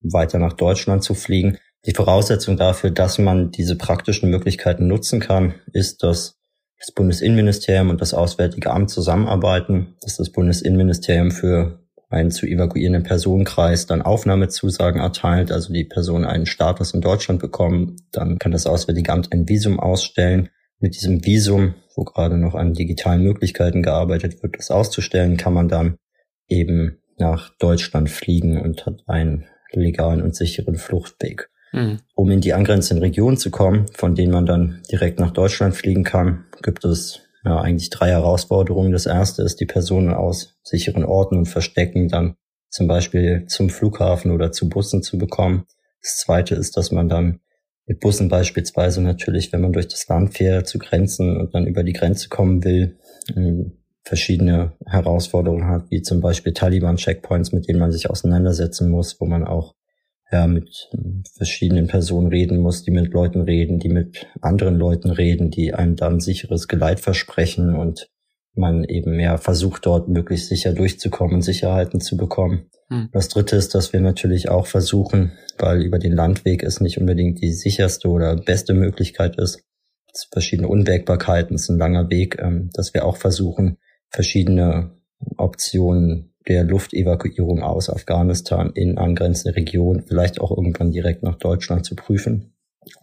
weiter 0.00 0.38
nach 0.38 0.54
Deutschland 0.54 1.04
zu 1.04 1.14
fliegen. 1.14 1.58
Die 1.86 1.94
Voraussetzung 1.94 2.56
dafür, 2.56 2.90
dass 2.90 3.18
man 3.18 3.50
diese 3.50 3.76
praktischen 3.76 4.30
Möglichkeiten 4.30 4.86
nutzen 4.86 5.20
kann, 5.20 5.54
ist, 5.72 6.02
dass 6.02 6.36
das 6.78 6.92
Bundesinnenministerium 6.92 7.90
und 7.90 8.00
das 8.00 8.14
Auswärtige 8.14 8.70
Amt 8.70 8.90
zusammenarbeiten, 8.90 9.96
dass 10.00 10.16
das 10.16 10.30
Bundesinnenministerium 10.30 11.30
für 11.30 11.80
einen 12.10 12.32
zu 12.32 12.46
evakuierenden 12.46 13.04
Personenkreis 13.04 13.86
dann 13.86 14.02
Aufnahmezusagen 14.02 15.00
erteilt, 15.00 15.52
also 15.52 15.72
die 15.72 15.84
Person 15.84 16.24
einen 16.24 16.44
Status 16.44 16.92
in 16.92 17.00
Deutschland 17.00 17.40
bekommen, 17.40 17.96
dann 18.10 18.38
kann 18.38 18.52
das 18.52 18.66
Auswärtige 18.66 19.12
Amt 19.12 19.32
ein 19.32 19.48
Visum 19.48 19.78
ausstellen. 19.78 20.50
Mit 20.80 20.96
diesem 20.96 21.24
Visum, 21.24 21.74
wo 21.94 22.04
gerade 22.04 22.36
noch 22.36 22.54
an 22.54 22.74
digitalen 22.74 23.22
Möglichkeiten 23.22 23.82
gearbeitet 23.82 24.42
wird, 24.42 24.58
das 24.58 24.70
auszustellen, 24.70 25.36
kann 25.36 25.54
man 25.54 25.68
dann 25.68 25.98
eben 26.48 26.98
nach 27.16 27.50
Deutschland 27.58 28.10
fliegen 28.10 28.60
und 28.60 28.86
hat 28.86 29.04
einen 29.06 29.46
legalen 29.72 30.22
und 30.22 30.34
sicheren 30.34 30.76
Fluchtweg. 30.76 31.48
Mhm. 31.72 32.00
Um 32.14 32.30
in 32.30 32.40
die 32.40 32.54
angrenzenden 32.54 33.04
Regionen 33.04 33.36
zu 33.36 33.50
kommen, 33.50 33.86
von 33.94 34.16
denen 34.16 34.32
man 34.32 34.46
dann 34.46 34.82
direkt 34.90 35.20
nach 35.20 35.30
Deutschland 35.30 35.76
fliegen 35.76 36.02
kann, 36.02 36.46
gibt 36.62 36.84
es 36.84 37.22
ja, 37.44 37.60
eigentlich 37.60 37.90
drei 37.90 38.10
Herausforderungen. 38.10 38.92
Das 38.92 39.06
erste 39.06 39.42
ist, 39.42 39.60
die 39.60 39.66
Personen 39.66 40.12
aus 40.12 40.58
sicheren 40.62 41.04
Orten 41.04 41.36
und 41.36 41.46
Verstecken 41.46 42.08
dann 42.08 42.36
zum 42.68 42.86
Beispiel 42.86 43.46
zum 43.46 43.70
Flughafen 43.70 44.30
oder 44.30 44.52
zu 44.52 44.68
Bussen 44.68 45.02
zu 45.02 45.18
bekommen. 45.18 45.64
Das 46.02 46.18
zweite 46.18 46.54
ist, 46.54 46.76
dass 46.76 46.92
man 46.92 47.08
dann 47.08 47.40
mit 47.86 48.00
Bussen 48.00 48.28
beispielsweise 48.28 49.02
natürlich, 49.02 49.52
wenn 49.52 49.62
man 49.62 49.72
durch 49.72 49.88
das 49.88 50.06
Land 50.06 50.34
fährt, 50.34 50.68
zu 50.68 50.78
Grenzen 50.78 51.36
und 51.36 51.54
dann 51.54 51.66
über 51.66 51.82
die 51.82 51.92
Grenze 51.92 52.28
kommen 52.28 52.62
will, 52.62 52.98
ähm, 53.34 53.72
verschiedene 54.04 54.72
Herausforderungen 54.86 55.66
hat, 55.66 55.90
wie 55.90 56.02
zum 56.02 56.20
Beispiel 56.20 56.52
Taliban-Checkpoints, 56.52 57.52
mit 57.52 57.68
denen 57.68 57.80
man 57.80 57.92
sich 57.92 58.08
auseinandersetzen 58.08 58.90
muss, 58.90 59.20
wo 59.20 59.26
man 59.26 59.44
auch 59.44 59.74
ja, 60.32 60.46
mit 60.46 60.90
verschiedenen 61.36 61.86
Personen 61.86 62.28
reden 62.28 62.58
muss, 62.58 62.82
die 62.82 62.90
mit 62.90 63.12
Leuten 63.12 63.40
reden, 63.40 63.78
die 63.78 63.88
mit 63.88 64.26
anderen 64.40 64.76
Leuten 64.76 65.10
reden, 65.10 65.50
die 65.50 65.74
einem 65.74 65.96
dann 65.96 66.20
sicheres 66.20 66.68
Geleit 66.68 67.00
versprechen 67.00 67.74
und 67.74 68.08
man 68.54 68.84
eben 68.84 69.16
mehr 69.16 69.38
versucht, 69.38 69.86
dort 69.86 70.08
möglichst 70.08 70.48
sicher 70.48 70.72
durchzukommen 70.72 71.36
und 71.36 71.42
Sicherheiten 71.42 72.00
zu 72.00 72.16
bekommen. 72.16 72.70
Hm. 72.88 73.08
Das 73.12 73.28
dritte 73.28 73.56
ist, 73.56 73.74
dass 73.74 73.92
wir 73.92 74.00
natürlich 74.00 74.48
auch 74.48 74.66
versuchen, 74.66 75.32
weil 75.58 75.82
über 75.82 75.98
den 75.98 76.12
Landweg 76.12 76.62
es 76.62 76.80
nicht 76.80 76.98
unbedingt 76.98 77.40
die 77.40 77.52
sicherste 77.52 78.08
oder 78.08 78.36
beste 78.36 78.74
Möglichkeit 78.74 79.36
ist, 79.36 79.62
es 80.12 80.28
verschiedene 80.30 80.68
Unwägbarkeiten, 80.68 81.54
es 81.54 81.62
ist 81.62 81.70
ein 81.70 81.78
langer 81.78 82.10
Weg, 82.10 82.38
ähm, 82.40 82.70
dass 82.72 82.94
wir 82.94 83.04
auch 83.04 83.16
versuchen, 83.16 83.78
verschiedene 84.10 84.96
Optionen 85.36 86.29
der 86.50 86.64
Luftevakuierung 86.64 87.62
aus 87.62 87.88
Afghanistan 87.88 88.72
in 88.74 88.98
angrenzende 88.98 89.54
Regionen, 89.54 90.02
vielleicht 90.02 90.40
auch 90.40 90.50
irgendwann 90.50 90.90
direkt 90.90 91.22
nach 91.22 91.36
Deutschland 91.36 91.86
zu 91.86 91.94
prüfen. 91.94 92.54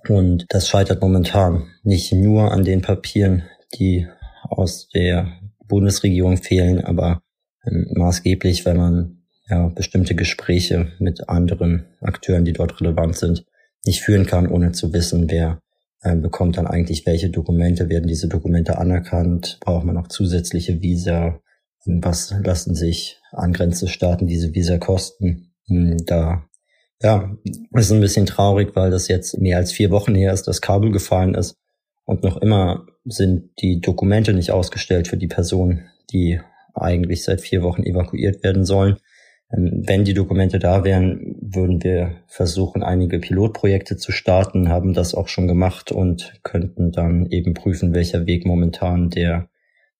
Und 0.10 0.46
das 0.50 0.68
scheitert 0.68 1.02
momentan 1.02 1.64
nicht 1.82 2.12
nur 2.12 2.52
an 2.52 2.66
den 2.66 2.82
Papieren, 2.82 3.44
die 3.80 4.06
aus 4.50 4.90
der 4.90 5.32
Bundesregierung 5.66 6.36
fehlen, 6.36 6.84
aber 6.84 7.22
ähm, 7.66 7.88
maßgeblich, 7.96 8.66
wenn 8.66 8.76
man 8.76 9.24
ja 9.50 9.70
bestimmte 9.70 10.14
Gespräche 10.14 10.92
mit 11.00 11.30
anderen 11.30 11.86
Akteuren, 12.02 12.44
die 12.44 12.54
dort 12.54 12.82
relevant 12.82 13.16
sind, 13.16 13.46
nicht 13.86 14.02
führen 14.02 14.26
kann, 14.26 14.50
ohne 14.50 14.74
zu 14.74 14.92
wissen, 14.92 15.32
wer 15.32 15.62
äh, 16.02 16.18
bekommt 16.18 16.58
dann 16.58 16.68
eigentlich 16.68 17.06
welche 17.06 17.30
Dokumente, 17.30 17.88
werden 17.88 18.08
diese 18.08 18.28
Dokumente 18.28 18.78
anerkannt, 18.78 19.58
braucht 19.62 19.86
man 19.86 19.96
auch 19.96 20.10
zusätzliche 20.10 20.82
Visa, 20.82 21.40
was 21.88 22.34
lassen 22.44 22.76
sich 22.76 23.20
angrenzende 23.32 23.92
Staaten 23.92 24.28
diese 24.28 24.54
Visa 24.54 24.78
kosten. 24.78 25.54
Hm, 25.68 25.98
da, 26.06 26.44
ja, 27.02 27.36
ist 27.72 27.92
ein 27.92 28.02
bisschen 28.02 28.26
traurig, 28.26 28.76
weil 28.76 28.92
das 28.92 29.08
jetzt 29.08 29.40
mehr 29.40 29.58
als 29.58 29.72
vier 29.72 29.90
Wochen 29.92 30.16
her 30.16 30.34
ist, 30.34 30.48
dass 30.48 30.62
Kabul 30.62 30.92
gefallen 30.92 31.34
ist. 31.34 31.56
Und 32.06 32.24
noch 32.24 32.38
immer 32.38 32.86
sind 33.06 33.50
die 33.62 33.82
Dokumente 33.82 34.34
nicht 34.34 34.52
ausgestellt 34.52 35.08
für 35.08 35.18
die 35.18 35.28
Personen, 35.28 35.90
die 36.12 36.40
eigentlich 36.74 37.24
seit 37.24 37.42
vier 37.42 37.64
Wochen 37.64 37.84
evakuiert 37.84 38.44
werden 38.44 38.66
sollen. 38.66 38.98
Ähm, 39.52 39.84
wenn 39.86 40.04
die 40.04 40.14
Dokumente 40.14 40.60
da 40.60 40.84
wären, 40.84 41.36
würden 41.42 41.84
wir 41.84 42.18
versuchen, 42.28 42.84
einige 42.84 43.20
Pilotprojekte 43.20 43.98
zu 43.98 44.12
starten, 44.12 44.70
haben 44.70 44.94
das 44.94 45.16
auch 45.16 45.28
schon 45.28 45.48
gemacht 45.48 45.92
und 45.92 46.40
könnten 46.44 46.92
dann 46.92 47.28
eben 47.28 47.54
prüfen, 47.54 47.94
welcher 47.94 48.26
Weg 48.26 48.46
momentan 48.46 49.10
der 49.10 49.50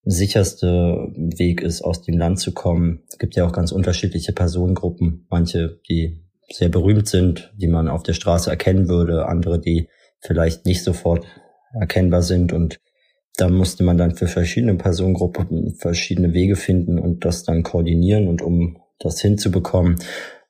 sicherste 0.10 1.12
Weg 1.16 1.62
ist, 1.62 1.82
aus 1.82 2.02
dem 2.02 2.18
Land 2.18 2.40
zu 2.40 2.54
kommen. 2.54 3.04
Es 3.10 3.18
gibt 3.18 3.36
ja 3.36 3.46
auch 3.46 3.52
ganz 3.52 3.72
unterschiedliche 3.72 4.32
Personengruppen. 4.32 5.26
Manche, 5.30 5.80
die 5.90 6.24
sehr 6.50 6.70
berühmt 6.70 7.08
sind, 7.08 7.54
die 7.58 7.68
man 7.68 7.90
auf 7.90 8.04
der 8.04 8.14
Straße 8.14 8.50
erkennen 8.50 8.88
würde, 8.88 9.26
andere, 9.28 9.60
die 9.60 9.90
vielleicht 10.22 10.66
nicht 10.66 10.84
sofort 10.84 11.26
erkennbar 11.74 12.22
sind. 12.22 12.54
Und 12.54 12.80
da 13.36 13.50
musste 13.50 13.84
man 13.84 13.98
dann 13.98 14.16
für 14.16 14.28
verschiedene 14.28 14.76
Personengruppen 14.76 15.76
verschiedene 15.76 16.34
Wege 16.34 16.56
finden 16.56 17.00
und 17.00 17.26
das 17.26 17.44
dann 17.44 17.64
koordinieren. 17.64 18.28
Und 18.28 18.42
um 18.42 18.78
das 19.00 19.22
hinzubekommen, 19.22 19.98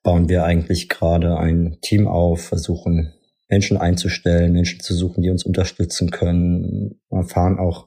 bauen 0.03 0.29
wir 0.29 0.43
eigentlich 0.43 0.87
gerade 0.87 1.37
ein 1.37 1.77
Team 1.81 2.07
auf, 2.07 2.41
versuchen 2.41 3.13
Menschen 3.49 3.77
einzustellen, 3.77 4.53
Menschen 4.53 4.81
zu 4.81 4.93
suchen, 4.93 5.23
die 5.23 5.29
uns 5.29 5.45
unterstützen 5.45 6.11
können, 6.11 6.99
erfahren 7.09 7.59
auch 7.59 7.86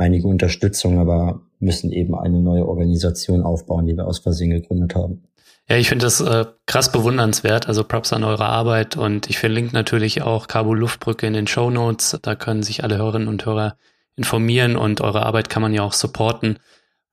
einige 0.00 0.26
Unterstützung, 0.26 0.98
aber 0.98 1.42
müssen 1.60 1.92
eben 1.92 2.14
eine 2.14 2.40
neue 2.40 2.66
Organisation 2.66 3.42
aufbauen, 3.42 3.86
die 3.86 3.96
wir 3.96 4.06
aus 4.06 4.18
Versehen 4.18 4.50
gegründet 4.50 4.94
haben. 4.94 5.22
Ja, 5.68 5.76
ich 5.76 5.88
finde 5.88 6.06
das 6.06 6.20
äh, 6.20 6.46
krass 6.66 6.90
bewundernswert. 6.90 7.68
Also 7.68 7.84
Props 7.84 8.12
an 8.12 8.24
eure 8.24 8.46
Arbeit 8.46 8.96
und 8.96 9.30
ich 9.30 9.38
verlinke 9.38 9.72
natürlich 9.72 10.22
auch 10.22 10.48
Kabul 10.48 10.78
Luftbrücke 10.78 11.28
in 11.28 11.32
den 11.32 11.46
Show 11.46 11.70
Notes. 11.70 12.18
Da 12.22 12.34
können 12.34 12.64
sich 12.64 12.82
alle 12.82 12.98
Hörerinnen 12.98 13.28
und 13.28 13.46
Hörer 13.46 13.76
informieren 14.16 14.76
und 14.76 15.00
eure 15.00 15.24
Arbeit 15.24 15.48
kann 15.48 15.62
man 15.62 15.72
ja 15.72 15.82
auch 15.82 15.92
supporten. 15.92 16.58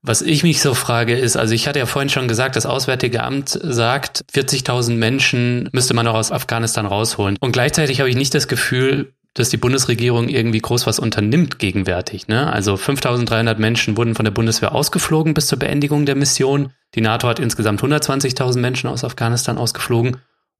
Was 0.01 0.22
ich 0.22 0.44
mich 0.44 0.62
so 0.62 0.74
frage 0.74 1.17
ist, 1.17 1.38
also 1.38 1.53
ich 1.53 1.67
hatte 1.67 1.79
ja 1.79 1.86
vorhin 1.86 2.10
schon 2.10 2.27
gesagt, 2.27 2.56
das 2.56 2.65
Auswärtige 2.65 3.24
Amt 3.24 3.50
sagt, 3.50 4.24
40.000 4.34 4.96
Menschen 4.96 5.70
müsste 5.72 5.94
man 5.94 6.08
auch 6.08 6.15
aus 6.15 6.32
Afghanistan 6.32 6.86
rausholen. 6.86 7.36
Und 7.39 7.51
gleichzeitig 7.51 8.00
habe 8.00 8.10
ich 8.10 8.15
nicht 8.15 8.34
das 8.34 8.48
Gefühl, 8.48 9.13
dass 9.39 9.50
die 9.50 9.58
Bundesregierung 9.58 10.29
irgendwie 10.29 10.60
groß 10.60 10.88
was 10.88 11.00
unternimmt 11.00 11.60
gegenwärtig. 11.60 12.27
Ne? 12.27 12.51
Also 12.51 12.75
5300 12.75 13.60
Menschen 13.60 13.98
wurden 13.98 14.15
von 14.15 14.25
der 14.25 14.32
Bundeswehr 14.32 14.74
ausgeflogen 14.74 15.34
bis 15.34 15.48
zur 15.48 15.60
Beendigung 15.60 16.06
der 16.06 16.15
Mission. 16.15 16.72
Die 16.96 17.01
NATO 17.01 17.27
hat 17.27 17.39
insgesamt 17.39 17.82
120.000 17.82 18.60
Menschen 18.60 18.89
aus 18.89 19.03
Afghanistan 19.03 19.58
ausgeflogen. 19.58 20.17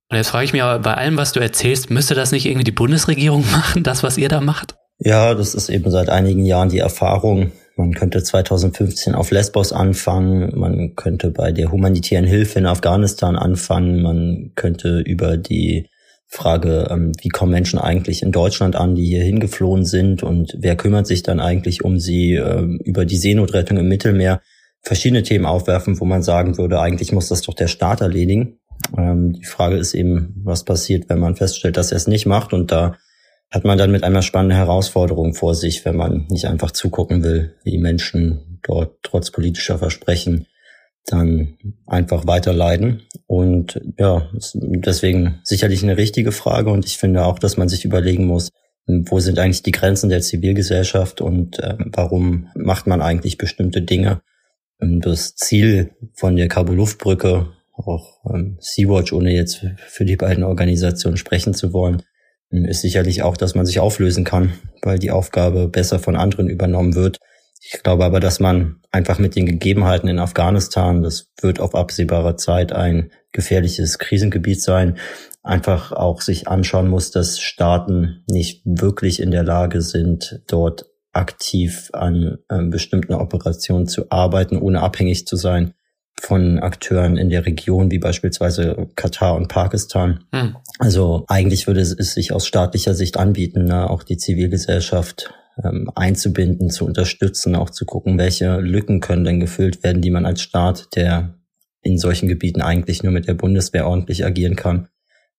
Und 0.10 0.16
jetzt 0.16 0.30
frage 0.30 0.46
ich 0.46 0.54
mich 0.54 0.64
aber, 0.64 0.80
bei 0.80 0.94
allem, 0.94 1.18
was 1.18 1.32
du 1.32 1.40
erzählst, 1.40 1.90
müsste 1.90 2.16
das 2.16 2.32
nicht 2.32 2.46
irgendwie 2.46 2.64
die 2.64 2.72
Bundesregierung 2.72 3.44
machen, 3.52 3.84
das, 3.84 4.04
was 4.04 4.18
ihr 4.18 4.30
da 4.30 4.42
macht? 4.42 4.76
Ja, 5.00 5.34
das 5.34 5.56
ist 5.56 5.70
eben 5.70 5.90
seit 5.92 6.10
einigen 6.10 6.46
Jahren 6.46 6.70
die 6.70 6.80
Erfahrung. 6.80 7.52
Man 7.76 7.94
könnte 7.94 8.24
2015 8.24 9.14
auf 9.14 9.30
Lesbos 9.30 9.72
anfangen, 9.72 10.58
man 10.58 10.96
könnte 10.96 11.30
bei 11.30 11.52
der 11.52 11.72
humanitären 11.72 12.26
Hilfe 12.26 12.58
in 12.58 12.66
Afghanistan 12.66 13.36
anfangen, 13.36 14.02
man 14.02 14.52
könnte 14.56 15.00
über 15.00 15.38
die 15.38 15.88
Frage, 16.30 16.88
ähm, 16.90 17.14
wie 17.22 17.30
kommen 17.30 17.54
Menschen 17.54 17.80
eigentlich 17.80 18.22
in 18.22 18.32
Deutschland 18.32 18.76
an, 18.76 18.96
die 18.96 19.06
hier 19.06 19.24
hingeflohen 19.24 19.86
sind? 19.86 20.24
Und 20.24 20.56
wer 20.60 20.76
kümmert 20.76 21.08
sich 21.08 21.24
dann 21.24 21.40
eigentlich 21.40 21.86
um 21.86 22.00
sie 22.00 22.34
ähm, 22.34 22.80
über 22.84 23.06
die 23.06 23.18
Seenotrettung 23.18 23.78
im 23.78 23.88
Mittelmeer, 23.88 24.42
verschiedene 24.82 25.24
Themen 25.24 25.46
aufwerfen, 25.46 26.00
wo 26.00 26.06
man 26.06 26.22
sagen 26.24 26.58
würde, 26.58 26.80
eigentlich 26.80 27.12
muss 27.12 27.30
das 27.30 27.42
doch 27.42 27.54
der 27.54 27.68
Staat 27.68 28.02
erledigen. 28.02 28.60
Ähm, 28.98 29.34
die 29.34 29.46
Frage 29.46 29.78
ist 29.78 29.94
eben, 29.94 30.36
was 30.44 30.66
passiert, 30.66 31.10
wenn 31.10 31.20
man 31.20 31.36
feststellt, 31.36 31.78
dass 31.78 31.92
er 31.92 31.98
es 31.98 32.08
nicht 32.08 32.26
macht? 32.26 32.54
Und 32.54 32.72
da 32.72 32.98
hat 33.50 33.64
man 33.64 33.78
dann 33.78 33.92
mit 33.92 34.04
einer 34.04 34.22
spannenden 34.22 34.58
Herausforderung 34.58 35.34
vor 35.34 35.56
sich, 35.56 35.86
wenn 35.86 35.96
man 35.96 36.26
nicht 36.30 36.46
einfach 36.46 36.72
zugucken 36.72 37.24
will, 37.24 37.56
wie 37.64 37.78
Menschen 37.78 38.60
dort 38.64 38.98
trotz 39.04 39.32
politischer 39.32 39.78
Versprechen 39.78 40.48
dann 41.08 41.58
einfach 41.86 42.28
weiter 42.28 42.54
leiden. 42.54 43.02
Und 43.26 43.82
ja, 43.98 44.30
deswegen 44.54 45.40
sicherlich 45.44 45.82
eine 45.84 45.98
richtige 45.98 46.32
Frage. 46.32 46.70
Und 46.70 46.86
ich 46.86 46.98
finde 46.98 47.26
auch, 47.26 47.40
dass 47.40 47.58
man 47.58 47.70
sich 47.70 47.86
überlegen 47.86 48.26
muss, 48.26 48.50
wo 48.88 49.20
sind 49.20 49.40
eigentlich 49.40 49.64
die 49.64 49.72
Grenzen 49.72 50.10
der 50.10 50.22
Zivilgesellschaft 50.22 51.20
und 51.20 51.60
äh, 51.60 51.76
warum 51.94 52.50
macht 52.56 52.88
man 52.88 53.02
eigentlich 53.02 53.38
bestimmte 53.38 53.82
Dinge. 53.82 54.22
Und 54.80 55.02
das 55.02 55.36
Ziel 55.36 55.92
von 56.14 56.36
der 56.36 56.48
Kabul-Luftbrücke, 56.48 57.48
auch 57.74 58.20
ähm, 58.34 58.58
Sea-Watch, 58.60 59.12
ohne 59.12 59.34
jetzt 59.34 59.66
für 59.88 60.06
die 60.06 60.16
beiden 60.16 60.44
Organisationen 60.44 61.18
sprechen 61.18 61.54
zu 61.54 61.74
wollen, 61.74 62.04
ist 62.50 62.82
sicherlich 62.82 63.24
auch, 63.24 63.36
dass 63.36 63.56
man 63.56 63.66
sich 63.66 63.80
auflösen 63.80 64.24
kann, 64.24 64.54
weil 64.82 65.00
die 65.00 65.12
Aufgabe 65.12 65.68
besser 65.68 66.00
von 66.00 66.16
anderen 66.16 66.50
übernommen 66.50 66.96
wird. 66.96 67.20
Ich 67.62 67.84
glaube 67.84 68.06
aber, 68.06 68.20
dass 68.20 68.40
man 68.40 68.82
einfach 68.92 69.20
mit 69.20 69.36
den 69.36 69.46
Gegebenheiten 69.46 70.08
in 70.08 70.20
Afghanistan, 70.20 71.02
das 71.02 71.32
wird 71.42 71.60
auf 71.60 71.76
absehbare 71.76 72.36
Zeit 72.36 72.72
ein 72.72 73.12
gefährliches 73.32 74.00
Krisengebiet 74.00 74.62
sein, 74.62 74.98
einfach 75.44 75.92
auch 75.92 76.22
sich 76.22 76.48
anschauen 76.48 76.88
muss, 76.88 77.12
dass 77.12 77.40
Staaten 77.40 78.24
nicht 78.30 78.62
wirklich 78.66 79.22
in 79.22 79.32
der 79.32 79.44
Lage 79.44 79.82
sind, 79.82 80.42
dort 80.48 80.86
aktiv 81.14 81.90
an 81.94 82.38
äh, 82.50 82.64
bestimmten 82.64 83.14
Operationen 83.14 83.88
zu 83.88 84.12
arbeiten, 84.12 84.58
ohne 84.58 84.82
abhängig 84.82 85.26
zu 85.26 85.36
sein 85.36 85.74
von 86.20 86.60
Akteuren 86.60 87.18
in 87.18 87.30
der 87.30 87.46
Region, 87.46 87.92
wie 87.92 88.00
beispielsweise 88.00 88.88
Katar 88.96 89.36
und 89.36 89.50
Pakistan. 89.50 90.24
Hm. 90.34 90.56
Also 90.80 91.26
eigentlich 91.28 91.68
würde 91.68 91.82
es 91.82 91.92
sich 91.92 92.32
aus 92.32 92.48
staatlicher 92.48 92.94
Sicht 92.94 93.18
anbieten, 93.18 93.66
ne, 93.66 93.90
auch 93.90 94.04
die 94.04 94.18
Zivilgesellschaft 94.18 95.34
ähm, 95.64 95.90
einzubinden, 95.96 96.70
zu 96.70 96.86
unterstützen, 96.86 97.56
auch 97.56 97.70
zu 97.70 97.86
gucken, 97.86 98.18
welche 98.18 98.60
Lücken 98.60 99.00
können 99.00 99.24
denn 99.24 99.40
gefüllt 99.40 99.84
werden, 99.84 100.02
die 100.02 100.12
man 100.12 100.26
als 100.26 100.42
Staat, 100.42 100.96
der 100.96 101.36
in 101.82 101.98
solchen 101.98 102.28
Gebieten 102.28 102.62
eigentlich 102.62 103.04
nur 103.04 103.14
mit 103.14 103.28
der 103.28 103.34
Bundeswehr 103.34 103.88
ordentlich 103.88 104.26
agieren 104.26 104.56
kann, 104.56 104.90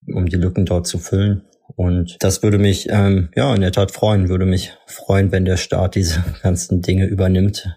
um 0.06 0.26
die 0.26 0.36
Lücken 0.36 0.64
dort 0.64 0.86
zu 0.86 0.98
füllen. 0.98 1.42
Und 1.76 2.16
das 2.20 2.42
würde 2.42 2.58
mich 2.58 2.88
ähm, 2.90 3.28
ja 3.36 3.54
in 3.54 3.60
der 3.60 3.72
Tat 3.72 3.92
freuen, 3.92 4.28
würde 4.28 4.46
mich 4.46 4.72
freuen, 4.86 5.32
wenn 5.32 5.44
der 5.44 5.58
Staat 5.58 5.94
diese 5.94 6.24
ganzen 6.42 6.80
Dinge 6.80 7.06
übernimmt. 7.06 7.76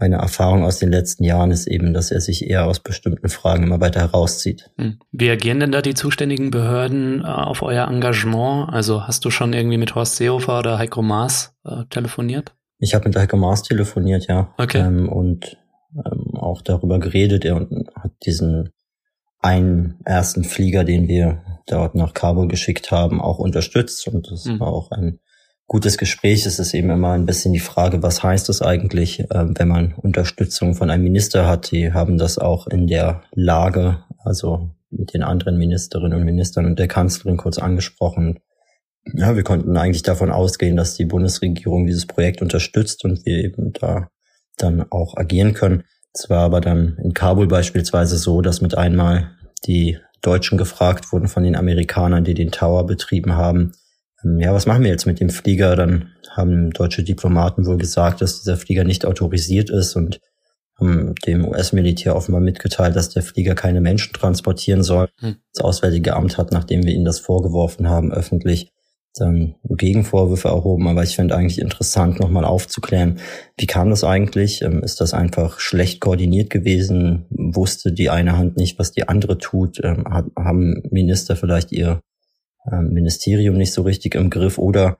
Meine 0.00 0.16
Erfahrung 0.16 0.64
aus 0.64 0.78
den 0.78 0.90
letzten 0.90 1.24
Jahren 1.24 1.50
ist 1.50 1.66
eben, 1.66 1.92
dass 1.92 2.10
er 2.10 2.22
sich 2.22 2.48
eher 2.48 2.66
aus 2.66 2.80
bestimmten 2.80 3.28
Fragen 3.28 3.64
immer 3.64 3.80
weiter 3.80 4.00
herauszieht. 4.00 4.70
Hm. 4.78 4.98
Wie 5.12 5.30
agieren 5.30 5.60
denn 5.60 5.72
da 5.72 5.82
die 5.82 5.94
zuständigen 5.94 6.50
Behörden 6.50 7.20
äh, 7.20 7.26
auf 7.26 7.60
euer 7.60 7.86
Engagement? 7.86 8.72
Also 8.72 9.06
hast 9.06 9.26
du 9.26 9.30
schon 9.30 9.52
irgendwie 9.52 9.76
mit 9.76 9.94
Horst 9.94 10.16
Seehofer 10.16 10.58
oder 10.58 10.78
Heiko 10.78 11.02
Maas 11.02 11.54
äh, 11.64 11.84
telefoniert? 11.90 12.54
Ich 12.78 12.94
habe 12.94 13.08
mit 13.08 13.16
Heiko 13.16 13.36
Maas 13.36 13.62
telefoniert, 13.62 14.26
ja. 14.26 14.54
Okay. 14.56 14.78
Ähm, 14.78 15.08
und 15.08 15.58
ähm, 15.94 16.34
auch 16.34 16.62
darüber 16.62 16.98
geredet. 16.98 17.44
Er 17.44 17.56
hat 17.56 18.12
diesen 18.24 18.70
einen 19.40 20.00
ersten 20.04 20.44
Flieger, 20.44 20.84
den 20.84 21.08
wir 21.08 21.42
dort 21.66 21.94
nach 21.94 22.14
Kabul 22.14 22.48
geschickt 22.48 22.90
haben, 22.90 23.20
auch 23.20 23.38
unterstützt. 23.38 24.08
Und 24.08 24.30
das 24.30 24.46
mhm. 24.46 24.60
war 24.60 24.68
auch 24.68 24.90
ein 24.92 25.20
gutes 25.70 25.98
Gespräch. 25.98 26.46
Es 26.46 26.58
ist 26.58 26.74
eben 26.74 26.90
immer 26.90 27.12
ein 27.12 27.26
bisschen 27.26 27.52
die 27.52 27.60
Frage, 27.60 28.02
was 28.02 28.24
heißt 28.24 28.48
das 28.48 28.60
eigentlich, 28.60 29.20
äh, 29.20 29.26
wenn 29.30 29.68
man 29.68 29.94
Unterstützung 29.94 30.74
von 30.74 30.90
einem 30.90 31.04
Minister 31.04 31.46
hat. 31.46 31.70
Die 31.70 31.92
haben 31.92 32.18
das 32.18 32.38
auch 32.38 32.66
in 32.66 32.88
der 32.88 33.22
Lage, 33.30 34.02
also 34.18 34.70
mit 34.90 35.14
den 35.14 35.22
anderen 35.22 35.58
Ministerinnen 35.58 36.18
und 36.18 36.24
Ministern 36.24 36.66
und 36.66 36.80
der 36.80 36.88
Kanzlerin 36.88 37.36
kurz 37.36 37.58
angesprochen. 37.58 38.40
Ja, 39.14 39.36
wir 39.36 39.44
konnten 39.44 39.76
eigentlich 39.76 40.02
davon 40.02 40.32
ausgehen, 40.32 40.74
dass 40.74 40.96
die 40.96 41.04
Bundesregierung 41.04 41.86
dieses 41.86 42.06
Projekt 42.06 42.42
unterstützt 42.42 43.04
und 43.04 43.24
wir 43.24 43.38
eben 43.38 43.72
da 43.72 44.08
dann 44.56 44.84
auch 44.90 45.16
agieren 45.16 45.54
können. 45.54 45.84
Es 46.12 46.28
war 46.28 46.40
aber 46.40 46.60
dann 46.60 46.98
in 47.00 47.14
Kabul 47.14 47.46
beispielsweise 47.46 48.18
so, 48.18 48.40
dass 48.40 48.60
mit 48.60 48.76
einmal 48.76 49.30
die 49.68 49.98
Deutschen 50.20 50.58
gefragt 50.58 51.12
wurden 51.12 51.28
von 51.28 51.44
den 51.44 51.54
Amerikanern, 51.54 52.24
die 52.24 52.34
den 52.34 52.50
Tower 52.50 52.86
betrieben 52.86 53.36
haben, 53.36 53.60
ähm, 53.60 53.72
ja, 54.24 54.52
was 54.52 54.66
machen 54.66 54.82
wir 54.82 54.90
jetzt 54.90 55.06
mit 55.06 55.20
dem 55.20 55.30
Flieger? 55.30 55.76
Dann 55.76 56.12
haben 56.30 56.70
deutsche 56.70 57.02
Diplomaten 57.02 57.66
wohl 57.66 57.78
gesagt, 57.78 58.20
dass 58.20 58.42
dieser 58.42 58.56
Flieger 58.56 58.84
nicht 58.84 59.04
autorisiert 59.04 59.70
ist 59.70 59.96
und 59.96 60.20
haben 60.78 61.14
dem 61.26 61.46
US-Militär 61.46 62.16
offenbar 62.16 62.40
mitgeteilt, 62.40 62.96
dass 62.96 63.10
der 63.10 63.22
Flieger 63.22 63.54
keine 63.54 63.80
Menschen 63.80 64.12
transportieren 64.12 64.82
soll. 64.82 65.08
Hm. 65.18 65.36
Das 65.52 65.64
Auswärtige 65.64 66.14
Amt 66.14 66.38
hat, 66.38 66.52
nachdem 66.52 66.84
wir 66.84 66.92
ihnen 66.92 67.04
das 67.04 67.20
vorgeworfen 67.20 67.88
haben, 67.88 68.12
öffentlich 68.12 68.72
dann 69.14 69.56
Gegenvorwürfe 69.64 70.48
erhoben, 70.48 70.86
aber 70.86 71.02
ich 71.02 71.16
finde 71.16 71.34
eigentlich 71.34 71.60
interessant, 71.60 72.20
nochmal 72.20 72.44
aufzuklären, 72.44 73.18
wie 73.58 73.66
kam 73.66 73.90
das 73.90 74.04
eigentlich? 74.04 74.62
Ähm, 74.62 74.84
ist 74.84 75.00
das 75.00 75.14
einfach 75.14 75.58
schlecht 75.58 76.00
koordiniert 76.00 76.48
gewesen? 76.48 77.26
Wusste 77.30 77.92
die 77.92 78.08
eine 78.08 78.38
Hand 78.38 78.56
nicht, 78.56 78.78
was 78.78 78.92
die 78.92 79.08
andere 79.08 79.38
tut? 79.38 79.80
Ähm, 79.82 80.04
haben 80.38 80.82
Minister 80.90 81.34
vielleicht 81.34 81.72
ihr 81.72 81.88
ähm, 81.88 81.98
Ministerium 82.70 83.56
nicht 83.56 83.72
so 83.72 83.82
richtig 83.82 84.14
im 84.14 84.30
Griff 84.30 84.58
oder, 84.58 84.98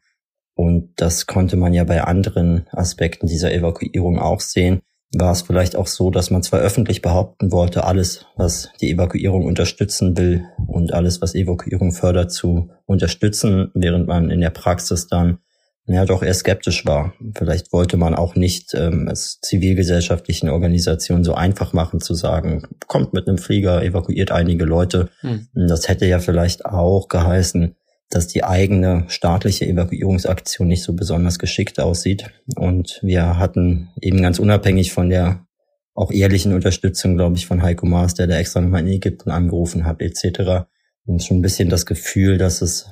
und 0.54 0.92
das 0.96 1.26
konnte 1.26 1.56
man 1.56 1.72
ja 1.72 1.84
bei 1.84 2.02
anderen 2.02 2.66
Aspekten 2.70 3.26
dieser 3.26 3.52
Evakuierung 3.52 4.18
auch 4.18 4.40
sehen, 4.40 4.82
war 5.12 5.32
es 5.32 5.42
vielleicht 5.42 5.74
auch 5.74 5.86
so, 5.86 6.10
dass 6.10 6.30
man 6.30 6.42
zwar 6.42 6.60
öffentlich 6.60 7.02
behaupten 7.02 7.50
wollte, 7.50 7.84
alles, 7.84 8.26
was 8.36 8.70
die 8.80 8.90
Evakuierung 8.90 9.44
unterstützen 9.44 10.16
will 10.16 10.44
und 10.68 10.92
alles, 10.92 11.20
was 11.20 11.34
Evakuierung 11.34 11.92
fördert, 11.92 12.30
zu 12.30 12.70
unterstützen, 12.86 13.70
während 13.74 14.06
man 14.06 14.30
in 14.30 14.40
der 14.40 14.50
Praxis 14.50 15.08
dann 15.08 15.38
ja 15.86 16.04
doch 16.04 16.22
eher 16.22 16.34
skeptisch 16.34 16.86
war. 16.86 17.14
Vielleicht 17.36 17.72
wollte 17.72 17.96
man 17.96 18.14
auch 18.14 18.34
nicht 18.34 18.74
ähm, 18.74 19.08
es 19.08 19.40
zivilgesellschaftlichen 19.40 20.48
Organisationen 20.48 21.24
so 21.24 21.34
einfach 21.34 21.72
machen 21.72 22.00
zu 22.00 22.14
sagen, 22.14 22.62
kommt 22.86 23.12
mit 23.12 23.28
einem 23.28 23.38
Flieger, 23.38 23.82
evakuiert 23.82 24.30
einige 24.30 24.64
Leute. 24.64 25.08
Hm. 25.20 25.48
Das 25.54 25.88
hätte 25.88 26.06
ja 26.06 26.20
vielleicht 26.20 26.64
auch 26.64 27.08
geheißen, 27.08 27.74
dass 28.10 28.26
die 28.26 28.44
eigene 28.44 29.04
staatliche 29.08 29.66
Evakuierungsaktion 29.66 30.68
nicht 30.68 30.82
so 30.82 30.94
besonders 30.94 31.38
geschickt 31.38 31.80
aussieht. 31.80 32.30
Und 32.56 32.98
wir 33.02 33.38
hatten 33.38 33.90
eben 34.00 34.20
ganz 34.20 34.38
unabhängig 34.38 34.92
von 34.92 35.10
der 35.10 35.46
auch 35.94 36.10
ehrlichen 36.10 36.52
Unterstützung, 36.52 37.16
glaube 37.16 37.36
ich, 37.36 37.46
von 37.46 37.62
Heiko 37.62 37.86
Maas, 37.86 38.14
der 38.14 38.26
da 38.26 38.36
extra 38.36 38.60
nochmal 38.60 38.80
in 38.80 38.94
Ägypten 38.94 39.30
angerufen 39.30 39.84
hat, 39.84 40.00
etc. 40.00 40.66
Und 41.04 41.22
schon 41.22 41.38
ein 41.38 41.42
bisschen 41.42 41.68
das 41.68 41.86
Gefühl, 41.86 42.38
dass 42.38 42.62
es 42.62 42.90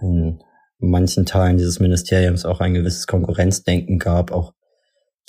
in 0.00 0.42
manchen 0.80 1.26
Teilen 1.26 1.58
dieses 1.58 1.80
Ministeriums 1.80 2.44
auch 2.44 2.60
ein 2.60 2.74
gewisses 2.74 3.06
Konkurrenzdenken 3.06 3.98
gab, 3.98 4.32
auch 4.32 4.52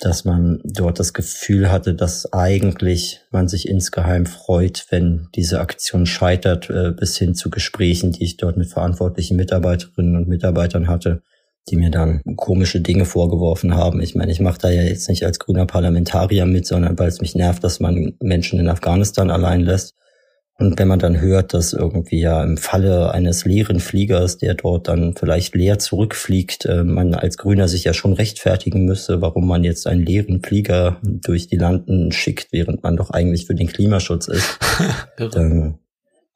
dass 0.02 0.24
man 0.24 0.60
dort 0.64 0.98
das 0.98 1.12
Gefühl 1.12 1.70
hatte, 1.70 1.94
dass 1.94 2.32
eigentlich 2.32 3.20
man 3.30 3.46
sich 3.46 3.68
insgeheim 3.68 4.26
freut, 4.26 4.86
wenn 4.90 5.28
diese 5.36 5.60
Aktion 5.60 6.06
scheitert, 6.06 6.68
äh, 6.70 6.90
bis 6.90 7.16
hin 7.16 7.36
zu 7.36 7.50
Gesprächen, 7.50 8.10
die 8.10 8.24
ich 8.24 8.36
dort 8.36 8.56
mit 8.56 8.68
verantwortlichen 8.68 9.36
Mitarbeiterinnen 9.36 10.16
und 10.16 10.26
Mitarbeitern 10.26 10.88
hatte, 10.88 11.22
die 11.68 11.76
mir 11.76 11.90
dann 11.90 12.20
komische 12.36 12.80
Dinge 12.80 13.04
vorgeworfen 13.04 13.76
haben. 13.76 14.00
Ich 14.00 14.16
meine, 14.16 14.32
ich 14.32 14.40
mache 14.40 14.58
da 14.58 14.70
ja 14.70 14.82
jetzt 14.82 15.08
nicht 15.08 15.24
als 15.24 15.38
grüner 15.38 15.66
Parlamentarier 15.66 16.46
mit, 16.46 16.66
sondern 16.66 16.98
weil 16.98 17.08
es 17.08 17.20
mich 17.20 17.36
nervt, 17.36 17.62
dass 17.62 17.78
man 17.78 18.14
Menschen 18.20 18.58
in 18.58 18.68
Afghanistan 18.68 19.30
allein 19.30 19.60
lässt. 19.60 19.94
Und 20.58 20.78
wenn 20.78 20.88
man 20.88 20.98
dann 20.98 21.20
hört, 21.20 21.54
dass 21.54 21.72
irgendwie 21.72 22.20
ja 22.20 22.42
im 22.44 22.56
Falle 22.56 23.10
eines 23.12 23.44
leeren 23.44 23.80
Fliegers, 23.80 24.38
der 24.38 24.54
dort 24.54 24.86
dann 24.86 25.14
vielleicht 25.14 25.54
leer 25.54 25.78
zurückfliegt, 25.78 26.66
äh, 26.66 26.84
man 26.84 27.14
als 27.14 27.38
Grüner 27.38 27.68
sich 27.68 27.84
ja 27.84 27.94
schon 27.94 28.12
rechtfertigen 28.12 28.84
müsse, 28.84 29.20
warum 29.20 29.48
man 29.48 29.64
jetzt 29.64 29.86
einen 29.86 30.04
leeren 30.04 30.42
Flieger 30.42 30.98
durch 31.02 31.48
die 31.48 31.56
Landen 31.56 32.12
schickt, 32.12 32.52
während 32.52 32.82
man 32.82 32.96
doch 32.96 33.10
eigentlich 33.10 33.46
für 33.46 33.54
den 33.54 33.66
Klimaschutz 33.66 34.28
ist, 34.28 34.58
dann 35.32 35.78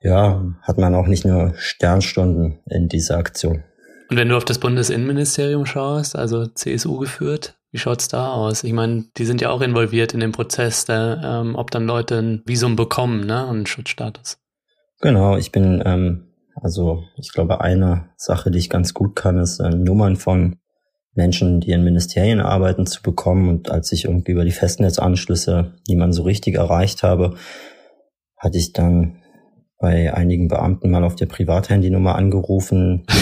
ja, 0.01 0.45
hat 0.63 0.79
man 0.79 0.95
auch 0.95 1.07
nicht 1.07 1.25
nur 1.25 1.55
Sternstunden 1.57 2.61
in 2.71 2.89
dieser 2.89 3.19
Aktion. 3.19 3.65
Und 4.09 4.17
wenn 4.17 4.29
du 4.29 4.37
auf 4.37 4.45
das 4.45 4.59
Bundesinnenministerium 4.59 5.67
schaust, 5.67 6.17
also 6.17 6.47
CSU 6.47 6.99
geführt, 6.99 7.57
wie 7.77 7.81
schaut's 7.81 8.09
da 8.09 8.33
aus? 8.33 8.65
Ich 8.65 8.73
meine, 8.73 9.05
die 9.19 9.27
sind 9.27 9.43
ja 9.43 9.51
auch 9.51 9.61
involviert 9.61 10.15
in 10.15 10.21
den 10.21 10.33
Prozess, 10.33 10.87
da, 10.87 11.43
ähm, 11.43 11.57
ob 11.57 11.71
dann 11.71 11.87
Leute 11.87 12.17
ein 12.17 12.43
Visum 12.47 12.75
bekommen, 12.75 13.27
ne, 13.27 13.45
und 13.45 13.57
einen 13.57 13.67
Schutzstatus. 13.67 14.39
Genau, 15.03 15.37
ich 15.37 15.53
bin, 15.53 15.83
ähm, 15.85 16.29
also 16.55 17.05
ich 17.19 17.35
glaube, 17.35 17.61
eine 17.61 18.09
Sache, 18.17 18.51
die 18.51 18.59
ich 18.59 18.71
ganz 18.71 18.95
gut 18.95 19.15
kann, 19.15 19.37
ist 19.37 19.61
äh, 19.61 19.69
Nummern 19.69 20.17
von 20.17 20.57
Menschen, 21.12 21.61
die 21.61 21.73
in 21.73 21.85
Ministerien 21.85 22.41
arbeiten, 22.41 22.87
zu 22.87 23.03
bekommen. 23.03 23.51
Und 23.51 23.71
als 23.71 23.93
ich 23.93 24.07
irgendwie 24.07 24.33
über 24.33 24.47
die 24.47 24.53
Festnetzanschlüsse 24.53 25.75
niemand 25.87 26.15
so 26.15 26.23
richtig 26.23 26.55
erreicht 26.55 27.03
habe, 27.03 27.37
hatte 28.39 28.57
ich 28.57 28.73
dann 28.73 29.19
bei 29.79 30.15
einigen 30.15 30.49
Beamten 30.49 30.91
mal 30.91 31.05
auf 31.05 31.17
der 31.17 31.27
Privathandynummer 31.27 32.15
angerufen. 32.15 33.05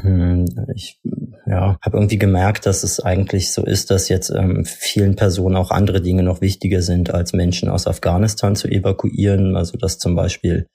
Hm, 0.00 0.46
ich 0.74 1.02
ja, 1.46 1.78
habe 1.80 1.96
irgendwie 1.96 2.18
gemerkt, 2.18 2.66
dass 2.66 2.82
es 2.82 2.98
eigentlich 2.98 3.52
so 3.52 3.64
ist, 3.64 3.90
dass 3.90 4.08
jetzt 4.08 4.30
ähm, 4.30 4.64
vielen 4.64 5.14
Personen 5.14 5.56
auch 5.56 5.70
andere 5.70 6.00
Dinge 6.00 6.24
noch 6.24 6.40
wichtiger 6.40 6.82
sind, 6.82 7.14
als 7.14 7.32
Menschen 7.32 7.68
aus 7.68 7.86
Afghanistan 7.86 8.56
zu 8.56 8.68
evakuieren. 8.68 9.56
Also 9.56 9.78
dass 9.78 9.98
zum 9.98 10.16
Beispiel 10.16 10.66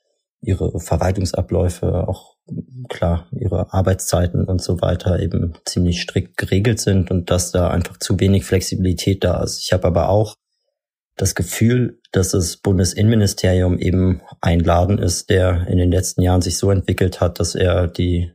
ihre 0.42 0.80
Verwaltungsabläufe, 0.80 2.08
auch 2.08 2.36
klar, 2.90 3.28
ihre 3.32 3.74
Arbeitszeiten 3.74 4.46
und 4.46 4.62
so 4.62 4.82
weiter 4.82 5.20
eben 5.20 5.54
ziemlich 5.66 6.02
strikt 6.02 6.38
geregelt 6.38 6.80
sind 6.80 7.12
und 7.12 7.30
dass 7.30 7.52
da 7.52 7.70
einfach 7.70 7.98
zu 7.98 8.20
wenig 8.20 8.46
Flexibilität 8.46 9.24
da 9.24 9.44
ist. 9.44 9.60
Ich 9.60 9.74
habe 9.74 9.88
aber 9.88 10.10
auch 10.10 10.36
das 11.18 11.36
Gefühl, 11.36 12.00
dass 12.12 12.30
das 12.30 12.58
Bundesinnenministerium 12.58 13.78
eben 13.78 14.22
ein 14.40 14.60
Laden 14.62 14.98
ist, 14.98 15.30
der 15.30 15.68
in 15.68 15.78
den 15.78 15.92
letzten 15.92 16.22
Jahren 16.22 16.42
sich 16.42 16.58
so 16.58 16.72
entwickelt 16.72 17.22
hat, 17.22 17.40
dass 17.40 17.56
er 17.56 17.88
die 17.88 18.32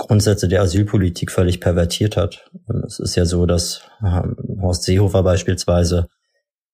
Grundsätze 0.00 0.48
der 0.48 0.62
Asylpolitik 0.62 1.30
völlig 1.30 1.60
pervertiert 1.60 2.16
hat. 2.16 2.50
Es 2.86 2.98
ist 2.98 3.16
ja 3.16 3.26
so, 3.26 3.46
dass 3.46 3.82
ähm, 4.02 4.36
Horst 4.60 4.84
Seehofer 4.84 5.22
beispielsweise 5.22 6.08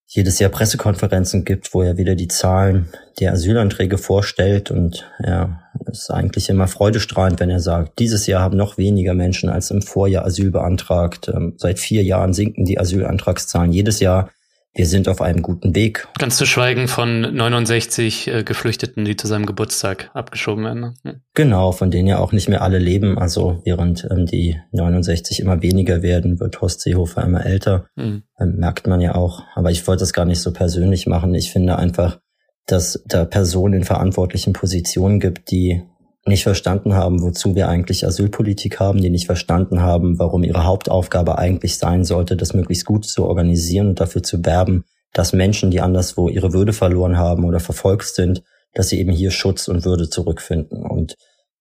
jedes 0.06 0.38
Jahr 0.38 0.50
Pressekonferenzen 0.50 1.44
gibt, 1.44 1.74
wo 1.74 1.82
er 1.82 1.96
wieder 1.96 2.14
die 2.14 2.28
Zahlen 2.28 2.88
der 3.18 3.32
Asylanträge 3.32 3.98
vorstellt 3.98 4.70
und 4.70 5.10
er 5.18 5.60
ist 5.90 6.10
eigentlich 6.10 6.48
immer 6.48 6.68
freudestrahlend, 6.68 7.40
wenn 7.40 7.50
er 7.50 7.58
sagt, 7.58 7.98
dieses 7.98 8.28
Jahr 8.28 8.42
haben 8.42 8.56
noch 8.56 8.78
weniger 8.78 9.14
Menschen 9.14 9.48
als 9.48 9.72
im 9.72 9.82
Vorjahr 9.82 10.24
Asyl 10.24 10.52
beantragt. 10.52 11.28
Ähm, 11.28 11.54
seit 11.56 11.80
vier 11.80 12.04
Jahren 12.04 12.32
sinken 12.32 12.64
die 12.64 12.78
Asylantragszahlen 12.78 13.72
jedes 13.72 13.98
Jahr 13.98 14.30
wir 14.76 14.86
sind 14.86 15.08
auf 15.08 15.22
einem 15.22 15.42
guten 15.42 15.74
Weg. 15.74 16.06
Ganz 16.18 16.36
zu 16.36 16.44
schweigen 16.44 16.86
von 16.86 17.22
69 17.22 18.28
äh, 18.28 18.44
Geflüchteten, 18.44 19.04
die 19.04 19.16
zu 19.16 19.26
seinem 19.26 19.46
Geburtstag 19.46 20.10
abgeschoben 20.12 20.64
werden. 20.64 20.94
Ne? 21.02 21.22
Genau, 21.34 21.72
von 21.72 21.90
denen 21.90 22.06
ja 22.06 22.18
auch 22.18 22.32
nicht 22.32 22.48
mehr 22.48 22.62
alle 22.62 22.78
leben. 22.78 23.18
Also 23.18 23.62
während 23.64 24.06
ähm, 24.10 24.26
die 24.26 24.60
69 24.72 25.40
immer 25.40 25.62
weniger 25.62 26.02
werden, 26.02 26.40
wird 26.40 26.60
Horst 26.60 26.82
Seehofer 26.82 27.24
immer 27.24 27.44
älter. 27.46 27.86
Mhm. 27.96 28.24
Ähm, 28.38 28.56
merkt 28.56 28.86
man 28.86 29.00
ja 29.00 29.14
auch. 29.14 29.42
Aber 29.54 29.70
ich 29.70 29.86
wollte 29.86 30.00
das 30.00 30.12
gar 30.12 30.26
nicht 30.26 30.40
so 30.40 30.52
persönlich 30.52 31.06
machen. 31.06 31.34
Ich 31.34 31.50
finde 31.50 31.78
einfach, 31.78 32.18
dass 32.66 33.02
da 33.06 33.24
Personen 33.24 33.74
in 33.74 33.84
verantwortlichen 33.84 34.52
Positionen 34.52 35.20
gibt, 35.20 35.50
die 35.50 35.82
nicht 36.26 36.42
verstanden 36.42 36.94
haben, 36.94 37.22
wozu 37.22 37.54
wir 37.54 37.68
eigentlich 37.68 38.06
Asylpolitik 38.06 38.80
haben, 38.80 39.00
die 39.00 39.10
nicht 39.10 39.26
verstanden 39.26 39.80
haben, 39.80 40.18
warum 40.18 40.42
ihre 40.42 40.64
Hauptaufgabe 40.64 41.38
eigentlich 41.38 41.78
sein 41.78 42.04
sollte, 42.04 42.36
das 42.36 42.54
möglichst 42.54 42.84
gut 42.84 43.06
zu 43.06 43.24
organisieren 43.24 43.88
und 43.88 44.00
dafür 44.00 44.22
zu 44.22 44.44
werben, 44.44 44.84
dass 45.12 45.32
Menschen, 45.32 45.70
die 45.70 45.80
anderswo 45.80 46.28
ihre 46.28 46.52
Würde 46.52 46.72
verloren 46.72 47.16
haben 47.16 47.44
oder 47.44 47.60
verfolgt 47.60 48.06
sind, 48.06 48.42
dass 48.74 48.88
sie 48.88 48.98
eben 48.98 49.12
hier 49.12 49.30
Schutz 49.30 49.68
und 49.68 49.84
Würde 49.84 50.10
zurückfinden. 50.10 50.84
Und 50.84 51.14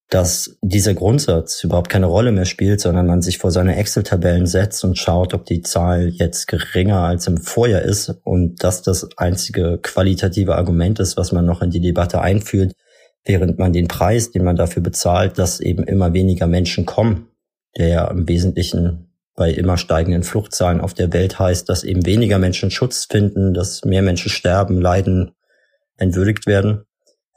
dass 0.10 0.58
dieser 0.62 0.93
Grundsatz 0.93 1.63
überhaupt 1.63 1.89
keine 1.89 2.06
Rolle 2.06 2.32
mehr 2.32 2.45
spielt, 2.45 2.80
sondern 2.80 3.08
man 3.08 3.21
sich 3.21 3.39
vor 3.39 3.51
seine 3.51 3.75
Excel-Tabellen 3.75 4.45
setzt 4.45 4.84
und 4.84 4.97
schaut, 4.97 5.34
ob 5.34 5.45
die 5.45 5.62
Zahl 5.62 6.10
jetzt 6.10 6.47
geringer 6.47 6.99
als 6.99 7.25
im 7.28 7.38
Vorjahr 7.38 7.82
ist 7.82 8.13
und 8.23 8.63
dass 8.63 8.84
das 8.84 9.10
einzige 9.17 9.80
qualitative 9.82 10.56
Argument 10.56 10.99
ist, 10.99 11.17
was 11.17 11.32
man 11.32 11.45
noch 11.45 11.62
in 11.62 11.71
die 11.71 11.82
Debatte 11.82 12.21
einführt, 12.21 12.73
während 13.26 13.60
man 13.60 13.74
den 13.74 13.88
Preis, 13.88 14.32
den 14.32 14.44
man 14.44 14.56
dafür 14.56 14.84
bezahlt, 14.84 15.38
dass 15.38 15.60
eben 15.60 15.84
immer 15.84 16.14
weniger 16.14 16.48
Menschen 16.48 16.86
kommen, 16.86 17.28
der 17.78 17.88
ja 17.88 18.08
im 18.08 18.28
Wesentlichen 18.28 19.12
bei 19.36 19.52
immer 19.52 19.78
steigenden 19.78 20.24
Fluchtzahlen 20.24 20.80
auf 20.80 20.94
der 20.94 21.12
Welt 21.12 21.40
heißt, 21.40 21.68
dass 21.68 21.84
eben 21.84 22.06
weniger 22.06 22.40
Menschen 22.40 22.72
Schutz 22.72 23.06
finden, 23.06 23.54
dass 23.54 23.84
mehr 23.84 24.02
Menschen 24.02 24.30
sterben, 24.30 24.80
leiden, 24.80 25.32
entwürdigt 25.98 26.48
werden. 26.48 26.86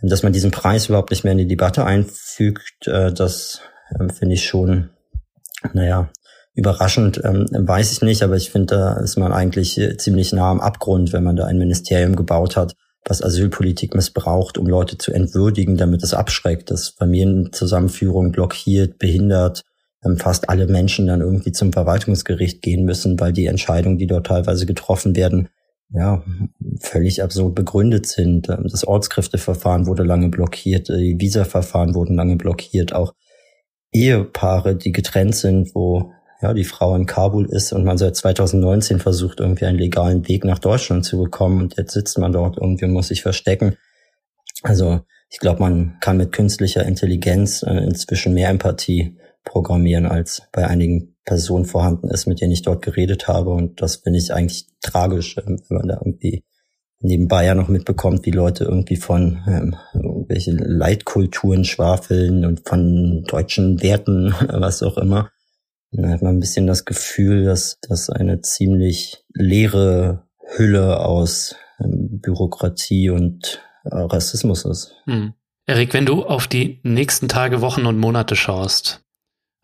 Dass 0.01 0.23
man 0.23 0.33
diesen 0.33 0.53
Preis 0.53 0.87
überhaupt 0.87 1.11
nicht 1.11 1.25
mehr 1.25 1.33
in 1.33 1.39
die 1.39 1.49
Debatte 1.49 1.85
einfügt, 1.85 2.87
äh, 2.87 3.13
das 3.13 3.63
ähm, 3.99 4.11
finde 4.11 4.35
ich 4.35 4.47
schon, 4.47 4.91
naja, 5.73 6.09
überraschend, 6.55 7.21
ähm, 7.25 7.47
weiß 7.51 7.91
ich 7.91 8.03
nicht, 8.03 8.23
aber 8.23 8.37
ich 8.37 8.51
finde, 8.51 8.77
da 8.77 9.01
ist 9.01 9.17
man 9.17 9.33
eigentlich 9.33 9.77
äh, 9.79 9.97
ziemlich 9.97 10.33
nah 10.33 10.53
am 10.53 10.61
Abgrund, 10.61 11.13
wenn 11.13 11.25
man 11.25 11.35
da 11.35 11.47
ein 11.47 11.59
Ministerium 11.59 12.15
gebaut 12.15 12.57
hat, 12.57 12.77
was 13.09 13.23
Asylpolitik 13.23 13.95
missbraucht, 13.95 14.59
um 14.59 14.67
Leute 14.67 14.99
zu 14.99 15.13
entwürdigen, 15.13 15.77
damit 15.77 16.03
es 16.03 16.15
abschreckt, 16.15 16.71
dass 16.71 16.91
Familienzusammenführung 16.91 18.33
blockiert, 18.33 18.99
behindert, 18.99 19.63
ähm, 20.05 20.17
fast 20.17 20.49
alle 20.49 20.67
Menschen 20.67 21.07
dann 21.07 21.21
irgendwie 21.21 21.53
zum 21.53 21.73
Verwaltungsgericht 21.73 22.63
gehen 22.63 22.85
müssen, 22.85 23.19
weil 23.19 23.33
die 23.33 23.47
Entscheidungen, 23.47 23.99
die 23.99 24.07
dort 24.07 24.27
teilweise 24.27 24.67
getroffen 24.67 25.17
werden, 25.17 25.49
ja, 25.91 26.23
völlig 26.81 27.23
absurd 27.23 27.55
begründet 27.55 28.07
sind. 28.07 28.49
Ähm, 28.49 28.67
das 28.71 28.87
Ortskräfteverfahren 28.87 29.87
wurde 29.87 30.03
lange 30.03 30.29
blockiert, 30.29 30.89
die 30.89 31.17
Visaverfahren 31.19 31.95
wurden 31.95 32.15
lange 32.15 32.37
blockiert, 32.37 32.93
auch 32.93 33.15
Ehepaare, 33.93 34.77
die 34.77 34.93
getrennt 34.93 35.35
sind, 35.35 35.75
wo 35.75 36.13
ja, 36.41 36.55
die 36.55 36.65
Frau 36.65 36.95
in 36.95 37.07
Kabul 37.07 37.47
ist 37.47 37.73
und 37.73 37.85
man 37.85 37.99
seit 37.99 38.17
2019 38.17 39.01
versucht, 39.01 39.41
irgendwie 39.41 39.67
einen 39.67 39.79
legalen 39.79 40.29
Weg 40.29 40.45
nach 40.45 40.59
Deutschland 40.59 41.05
zu 41.05 41.19
bekommen 41.19 41.61
und 41.61 41.77
jetzt 41.77 41.93
sitzt 41.93 42.19
man 42.19 42.33
dort 42.33 42.57
irgendwie 42.57 42.85
und 42.85 42.93
muss 42.93 43.09
sich 43.09 43.23
verstecken. 43.23 43.77
Also 44.63 45.01
ich 45.31 45.39
glaube, 45.41 45.61
man 45.61 45.97
kann 46.01 46.17
mit 46.17 46.33
künstlicher 46.33 46.85
Intelligenz 46.85 47.63
äh, 47.63 47.75
inzwischen 47.79 48.35
mehr 48.35 48.49
Empathie 48.49 49.19
programmieren, 49.45 50.07
als 50.07 50.43
bei 50.53 50.67
einigen 50.67 51.17
Personen 51.25 51.65
vorhanden 51.65 52.09
ist, 52.09 52.27
mit 52.27 52.41
denen 52.41 52.53
ich 52.53 52.63
dort 52.63 52.83
geredet 52.83 53.29
habe. 53.29 53.51
Und 53.51 53.83
das 53.83 53.97
finde 53.97 54.19
ich 54.19 54.33
eigentlich 54.33 54.67
tragisch, 54.81 55.37
äh, 55.37 55.43
wenn 55.45 55.61
man 55.69 55.89
da 55.89 55.95
irgendwie 55.95 56.45
nebenbei 57.01 57.45
ja 57.45 57.55
noch 57.55 57.69
mitbekommt, 57.69 58.27
wie 58.27 58.31
Leute 58.31 58.65
irgendwie 58.65 58.97
von 58.97 59.39
ähm, 59.47 59.77
irgendwelche 59.95 60.53
Leitkulturen 60.53 61.65
schwafeln 61.65 62.45
und 62.45 62.69
von 62.69 63.25
deutschen 63.25 63.83
Werten, 63.83 64.35
was 64.49 64.83
auch 64.83 64.99
immer. 64.99 65.31
Da 65.91 66.09
hat 66.11 66.23
man 66.23 66.37
ein 66.37 66.41
bisschen 66.41 66.67
das 66.67 66.85
Gefühl, 66.85 67.45
dass 67.45 67.79
das 67.81 68.11
eine 68.11 68.41
ziemlich 68.41 69.25
leere 69.33 70.27
Hülle 70.57 71.01
aus 71.01 71.57
ähm, 71.81 72.21
Bürokratie 72.21 73.11
und 73.11 73.61
äh, 73.85 73.97
Rassismus 73.97 74.65
ist. 74.65 74.93
Hm. 75.05 75.35
Erik, 75.67 75.93
wenn 75.93 76.07
du 76.07 76.25
auf 76.25 76.47
die 76.47 76.81
nächsten 76.83 77.29
Tage, 77.29 77.61
Wochen 77.61 77.87
und 77.87 77.99
Monate 77.99 78.37
schaust, 78.37 79.03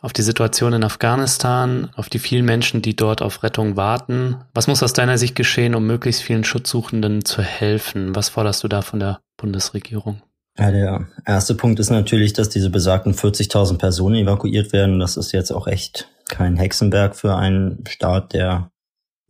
auf 0.01 0.13
die 0.13 0.23
Situation 0.23 0.75
in 0.75 0.85
Afghanistan, 0.85 1.91
auf 1.97 2.11
die 2.11 2.19
vielen 2.19 2.45
Menschen, 2.45 2.83
die 2.83 2.95
dort 2.95 3.23
auf 3.23 3.43
Rettung 3.43 3.77
warten, 3.77 4.37
was 4.53 4.67
muss 4.67 4.83
aus 4.83 4.93
deiner 4.93 5.17
Sicht 5.17 5.35
geschehen, 5.35 5.75
um 5.75 5.87
möglichst 5.87 6.23
vielen 6.23 6.45
Schutzsuchenden 6.45 7.25
zu 7.25 7.41
helfen? 7.41 8.15
Was 8.15 8.29
forderst 8.29 8.63
du 8.63 8.69
da 8.69 8.83
von 8.83 9.01
der 9.01 9.21
Bundesregierung? 9.39 10.21
Ja, 10.59 10.71
der 10.71 11.09
erste 11.25 11.55
Punkt 11.55 11.81
ist 11.81 11.91
natürlich, 11.91 12.35
dass 12.35 12.51
diese 12.51 12.69
besagten 12.69 13.15
40.000 13.15 13.79
Personen 13.79 14.17
evakuiert 14.17 14.75
werden. 14.75 15.01
Das 15.01 15.17
ist 15.17 15.33
jetzt 15.33 15.53
auch 15.53 15.67
echt 15.67 16.11
kein 16.29 16.57
Hexenberg 16.57 17.17
für 17.17 17.37
einen 17.37 17.85
Staat, 17.87 18.33
der 18.33 18.71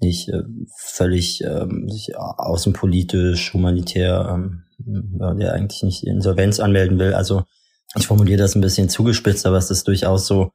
nicht 0.00 0.28
äh, 0.28 0.42
völlig 0.78 1.42
ähm, 1.44 1.88
sich 1.88 2.16
außenpolitisch, 2.16 3.54
humanitär, 3.54 4.28
ähm, 4.32 4.64
der 5.38 5.52
eigentlich 5.52 5.82
nicht 5.82 6.04
Insolvenz 6.04 6.60
anmelden 6.60 6.98
will. 6.98 7.14
Also 7.14 7.44
ich 7.96 8.06
formuliere 8.06 8.38
das 8.38 8.54
ein 8.54 8.60
bisschen 8.60 8.88
zugespitzt, 8.88 9.46
aber 9.46 9.56
es 9.56 9.70
ist 9.70 9.86
durchaus 9.86 10.26
so, 10.26 10.50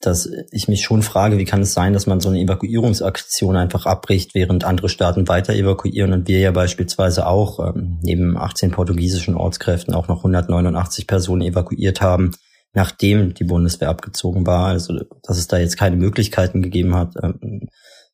dass 0.00 0.30
ich 0.50 0.66
mich 0.66 0.82
schon 0.82 1.02
frage, 1.02 1.36
wie 1.38 1.44
kann 1.44 1.60
es 1.60 1.74
sein, 1.74 1.92
dass 1.92 2.06
man 2.06 2.20
so 2.20 2.30
eine 2.30 2.40
Evakuierungsaktion 2.40 3.56
einfach 3.56 3.84
abbricht, 3.84 4.34
während 4.34 4.64
andere 4.64 4.88
Staaten 4.88 5.28
weiter 5.28 5.54
evakuieren 5.54 6.12
und 6.12 6.26
wir 6.26 6.38
ja 6.38 6.52
beispielsweise 6.52 7.26
auch 7.26 7.74
ähm, 7.74 7.98
neben 8.02 8.36
18 8.36 8.70
portugiesischen 8.70 9.36
Ortskräften 9.36 9.94
auch 9.94 10.08
noch 10.08 10.18
189 10.18 11.06
Personen 11.06 11.42
evakuiert 11.42 12.00
haben, 12.00 12.32
nachdem 12.72 13.34
die 13.34 13.44
Bundeswehr 13.44 13.88
abgezogen 13.88 14.46
war. 14.46 14.66
Also 14.66 14.94
dass 15.22 15.38
es 15.38 15.48
da 15.48 15.58
jetzt 15.58 15.76
keine 15.76 15.96
Möglichkeiten 15.96 16.62
gegeben 16.62 16.94
hat, 16.94 17.14
ähm, 17.22 17.68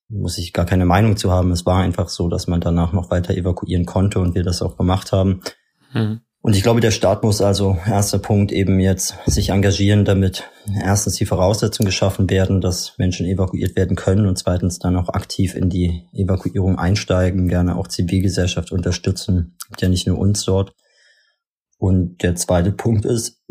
muss 0.08 0.38
ich 0.38 0.52
gar 0.52 0.66
keine 0.66 0.86
Meinung 0.86 1.16
zu 1.16 1.32
haben. 1.32 1.50
Es 1.50 1.66
war 1.66 1.80
einfach 1.80 2.08
so, 2.08 2.28
dass 2.28 2.46
man 2.46 2.60
danach 2.60 2.92
noch 2.92 3.10
weiter 3.10 3.34
evakuieren 3.34 3.86
konnte 3.86 4.20
und 4.20 4.34
wir 4.34 4.44
das 4.44 4.62
auch 4.62 4.76
gemacht 4.76 5.12
haben. 5.12 5.40
Hm. 5.92 6.20
Und 6.46 6.54
ich 6.54 6.62
glaube, 6.62 6.80
der 6.80 6.92
Staat 6.92 7.24
muss 7.24 7.40
also, 7.40 7.76
erster 7.88 8.20
Punkt, 8.20 8.52
eben 8.52 8.78
jetzt 8.78 9.16
sich 9.26 9.48
engagieren, 9.48 10.04
damit 10.04 10.44
erstens 10.80 11.14
die 11.14 11.26
Voraussetzungen 11.26 11.86
geschaffen 11.86 12.30
werden, 12.30 12.60
dass 12.60 12.96
Menschen 12.98 13.26
evakuiert 13.26 13.74
werden 13.74 13.96
können 13.96 14.26
und 14.26 14.38
zweitens 14.38 14.78
dann 14.78 14.94
auch 14.94 15.08
aktiv 15.08 15.56
in 15.56 15.70
die 15.70 16.06
Evakuierung 16.12 16.78
einsteigen, 16.78 17.48
gerne 17.48 17.74
auch 17.74 17.88
Zivilgesellschaft 17.88 18.70
unterstützen. 18.70 19.56
Gibt 19.66 19.82
ja 19.82 19.88
nicht 19.88 20.06
nur 20.06 20.18
uns 20.18 20.44
dort. 20.44 20.72
Und 21.78 22.22
der 22.22 22.36
zweite 22.36 22.70
Punkt 22.70 23.04
ist, 23.06 23.42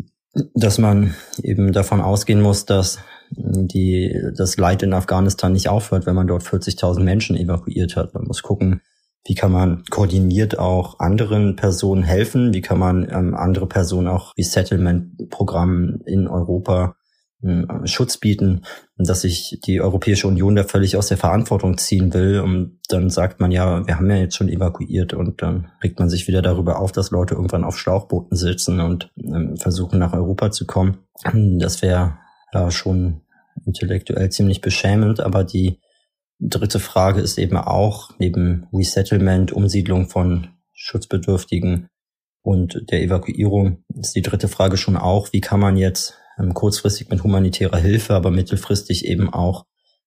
dass 0.54 0.78
man 0.78 1.14
eben 1.42 1.72
davon 1.72 2.00
ausgehen 2.00 2.40
muss, 2.40 2.66
dass 2.66 2.98
die, 3.30 4.14
das 4.36 4.56
Leid 4.56 4.82
in 4.82 4.92
Afghanistan 4.92 5.52
nicht 5.52 5.68
aufhört, 5.68 6.06
wenn 6.06 6.14
man 6.14 6.26
dort 6.26 6.42
40.000 6.42 7.00
Menschen 7.00 7.36
evakuiert 7.36 7.96
hat. 7.96 8.14
Man 8.14 8.24
muss 8.24 8.42
gucken, 8.42 8.82
wie 9.24 9.34
kann 9.34 9.50
man 9.50 9.82
koordiniert 9.90 10.58
auch 10.58 11.00
anderen 11.00 11.56
Personen 11.56 12.04
helfen? 12.04 12.54
Wie 12.54 12.60
kann 12.60 12.78
man 12.78 13.08
ähm, 13.10 13.34
andere 13.34 13.66
Personen 13.66 14.06
auch 14.06 14.32
wie 14.36 14.44
Settlement-Programmen 14.44 16.02
in 16.06 16.28
Europa 16.28 16.96
Schutz 17.84 18.18
bieten? 18.18 18.62
Dass 18.96 19.22
sich 19.22 19.60
die 19.64 19.80
Europäische 19.80 20.26
Union 20.28 20.56
da 20.56 20.64
völlig 20.64 20.96
aus 20.96 21.08
der 21.08 21.16
Verantwortung 21.16 21.78
ziehen 21.78 22.12
will. 22.14 22.40
Und 22.40 22.78
dann 22.88 23.10
sagt 23.10 23.40
man 23.40 23.50
ja, 23.50 23.86
wir 23.86 23.96
haben 23.96 24.10
ja 24.10 24.16
jetzt 24.16 24.36
schon 24.36 24.48
evakuiert 24.48 25.14
und 25.14 25.42
dann 25.42 25.70
regt 25.82 25.98
man 25.98 26.08
sich 26.08 26.28
wieder 26.28 26.42
darüber 26.42 26.78
auf, 26.78 26.92
dass 26.92 27.10
Leute 27.10 27.34
irgendwann 27.34 27.64
auf 27.64 27.78
Schlauchbooten 27.78 28.36
sitzen 28.36 28.80
und 28.80 29.10
ähm, 29.18 29.56
versuchen 29.56 29.98
nach 29.98 30.12
Europa 30.12 30.50
zu 30.50 30.66
kommen. 30.66 30.98
Das 31.58 31.82
wäre 31.82 32.18
ja 32.52 32.70
schon 32.70 33.22
intellektuell 33.64 34.30
ziemlich 34.30 34.60
beschämend, 34.60 35.20
aber 35.20 35.44
die 35.44 35.80
Dritte 36.38 36.80
Frage 36.80 37.20
ist 37.22 37.38
eben 37.38 37.56
auch, 37.56 38.10
neben 38.18 38.66
Resettlement, 38.72 39.52
Umsiedlung 39.52 40.08
von 40.10 40.48
Schutzbedürftigen 40.74 41.88
und 42.42 42.90
der 42.90 43.00
Evakuierung, 43.00 43.84
ist 43.98 44.14
die 44.14 44.22
dritte 44.22 44.48
Frage 44.48 44.76
schon 44.76 44.98
auch, 44.98 45.32
wie 45.32 45.40
kann 45.40 45.60
man 45.60 45.78
jetzt 45.78 46.12
ähm, 46.12 46.25
kurzfristig 46.54 47.08
mit 47.08 47.22
humanitärer 47.22 47.78
Hilfe, 47.78 48.14
aber 48.14 48.30
mittelfristig 48.30 49.06
eben 49.06 49.32
auch 49.32 49.64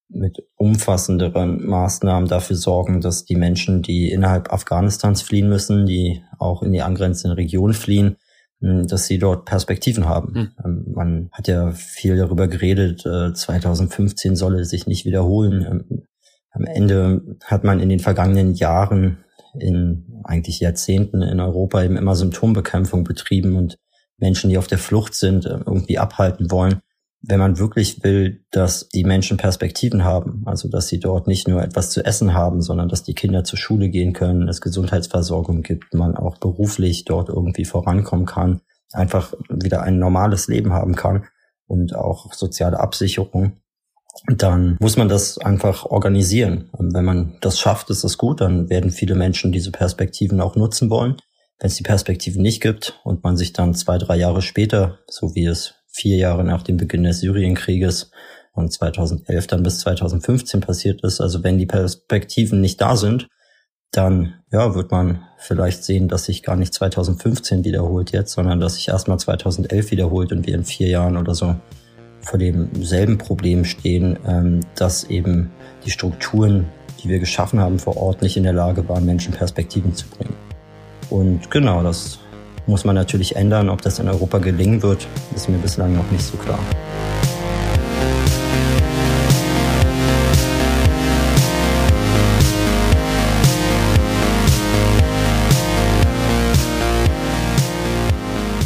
mit 0.10 0.44
umfassenderen 0.56 1.66
Maßnahmen 1.66 2.28
dafür 2.28 2.56
sorgen, 2.56 3.00
dass 3.00 3.26
die 3.26 3.36
Menschen, 3.36 3.82
die 3.82 4.12
innerhalb 4.12 4.52
Afghanistans 4.52 5.22
fliehen 5.22 5.50
müssen, 5.50 5.86
die 5.86 6.24
auch 6.40 6.64
in 6.64 6.72
die 6.72 6.82
angrenzenden 6.82 7.36
Regionen 7.36 7.74
fliehen, 7.74 8.18
hm, 8.60 8.88
dass 8.88 9.06
sie 9.06 9.20
dort 9.20 9.46
Perspektiven 9.46 10.08
haben. 10.08 10.52
Mhm. 10.64 10.94
Man 10.94 11.30
hat 11.32 11.48
ja 11.48 11.72
viel 11.72 12.18
darüber 12.18 12.48
geredet, 12.48 13.02
2015 13.02 14.34
äh, 14.34 14.36
solle 14.36 14.66
sich 14.66 14.88
nicht 14.88 15.06
wiederholen. 15.06 15.66
Ähm, 15.90 16.04
am 16.52 16.66
Ende 16.66 17.22
hat 17.46 17.64
man 17.64 17.80
in 17.80 17.90
den 17.90 18.00
vergangenen 18.00 18.56
Jahren, 18.56 19.20
in 19.58 20.22
eigentlich 20.24 20.60
Jahrzehnten 20.60 21.22
in 21.22 21.40
Europa 21.40 21.84
eben 21.84 21.98
immer 21.98 22.16
Symptombekämpfung 22.16 23.04
betrieben 23.04 23.56
und 23.56 23.78
Menschen, 24.20 24.50
die 24.50 24.58
auf 24.58 24.68
der 24.68 24.78
Flucht 24.78 25.16
sind, 25.16 25.46
äh, 25.46 25.60
irgendwie 25.66 25.98
abhalten 25.98 26.52
wollen. 26.52 26.82
Wenn 27.22 27.40
man 27.40 27.60
wirklich 27.60 28.02
will, 28.04 28.46
dass 28.52 28.88
die 28.90 29.04
Menschen 29.04 29.38
Perspektiven 29.38 30.06
haben, 30.06 30.44
also 30.46 30.70
dass 30.70 30.88
sie 30.88 31.00
dort 31.00 31.28
nicht 31.28 31.48
nur 31.48 31.62
etwas 31.62 31.90
zu 31.90 32.06
essen 32.06 32.34
haben, 32.34 32.62
sondern 32.62 32.88
dass 32.88 33.04
die 33.04 33.14
Kinder 33.14 33.44
zur 33.44 33.60
Schule 33.60 33.90
gehen 33.90 34.14
können, 34.14 34.48
es 34.48 34.62
Gesundheitsversorgung 34.62 35.62
gibt, 35.62 35.94
man 35.94 36.16
auch 36.16 36.38
beruflich 36.38 37.04
dort 37.04 37.28
irgendwie 37.28 37.66
vorankommen 37.66 38.26
kann, 38.26 38.62
einfach 38.94 39.34
wieder 39.50 39.84
ein 39.84 40.00
normales 40.00 40.48
Leben 40.48 40.72
haben 40.72 40.96
kann 40.96 41.26
und 41.68 41.94
auch 41.94 42.34
soziale 42.34 42.80
Absicherung, 42.80 43.58
dann 44.28 44.78
muss 44.80 44.98
man 44.98 45.10
das 45.10 45.38
einfach 45.38 45.86
organisieren. 45.86 46.70
Und 46.72 46.94
wenn 46.94 47.06
man 47.06 47.38
das 47.42 47.60
schafft, 47.60 47.90
ist 47.90 48.04
das 48.04 48.18
gut, 48.18 48.42
dann 48.42 48.70
werden 48.70 48.92
viele 48.92 49.16
Menschen 49.16 49.52
diese 49.52 49.72
Perspektiven 49.72 50.42
auch 50.42 50.56
nutzen 50.56 50.90
wollen. 50.90 51.18
Wenn 51.60 51.68
es 51.68 51.76
die 51.76 51.84
Perspektiven 51.84 52.42
nicht 52.42 52.62
gibt 52.62 53.00
und 53.04 53.24
man 53.24 53.36
sich 53.36 53.52
dann 53.52 53.76
zwei, 53.76 53.98
drei 53.98 54.16
Jahre 54.16 54.42
später, 54.42 55.00
so 55.10 55.36
wie 55.36 55.46
es 55.46 55.76
vier 55.88 56.18
Jahre 56.18 56.44
nach 56.44 56.64
dem 56.64 56.78
Beginn 56.78 57.04
des 57.04 57.20
Syrienkrieges 57.20 58.12
und 58.54 58.72
2011 58.72 59.48
dann 59.48 59.64
bis 59.64 59.80
2015 59.80 60.62
passiert 60.62 61.04
ist, 61.04 61.20
also 61.20 61.44
wenn 61.44 61.58
die 61.58 61.66
Perspektiven 61.66 62.62
nicht 62.62 62.80
da 62.80 62.96
sind, 62.96 63.28
dann 63.92 64.36
ja, 64.52 64.76
wird 64.76 64.92
man 64.92 65.24
vielleicht 65.38 65.84
sehen, 65.84 66.08
dass 66.08 66.26
sich 66.26 66.44
gar 66.44 66.56
nicht 66.56 66.74
2015 66.74 67.64
wiederholt 67.64 68.12
jetzt, 68.12 68.34
sondern 68.34 68.60
dass 68.60 68.76
sich 68.76 68.88
erstmal 68.88 69.20
2011 69.20 69.92
wiederholt 69.92 70.32
und 70.32 70.46
wir 70.46 70.56
in 70.56 70.64
vier 70.64 70.88
Jahren 70.88 71.18
oder 71.18 71.34
so 71.34 71.56
vor 72.22 72.40
demselben 72.40 73.18
Problem 73.18 73.66
stehen, 73.66 74.18
ähm, 74.28 74.62
dass 74.76 75.06
eben 75.06 75.52
die 75.86 75.92
Strukturen, 75.92 76.68
die 77.02 77.10
wir 77.10 77.20
geschaffen 77.20 77.60
haben 77.60 77.80
vor 77.80 77.98
Ort, 77.98 78.22
nicht 78.22 78.38
in 78.38 78.44
der 78.44 78.54
Lage 78.54 78.88
waren, 78.88 79.06
Menschen 79.06 79.34
Perspektiven 79.34 79.96
zu 79.96 80.08
bringen. 80.08 80.36
Und 81.10 81.50
genau, 81.50 81.82
das 81.84 82.20
muss 82.68 82.86
man 82.86 82.96
natürlich 82.96 83.36
ändern. 83.36 83.70
Ob 83.70 83.82
das 83.82 84.00
in 84.00 84.08
Europa 84.08 84.38
gelingen 84.38 84.82
wird, 84.84 85.08
ist 85.36 85.50
mir 85.50 85.58
bislang 85.58 85.96
noch 85.96 86.10
nicht 86.12 86.24
so 86.24 86.38
klar. 86.38 86.60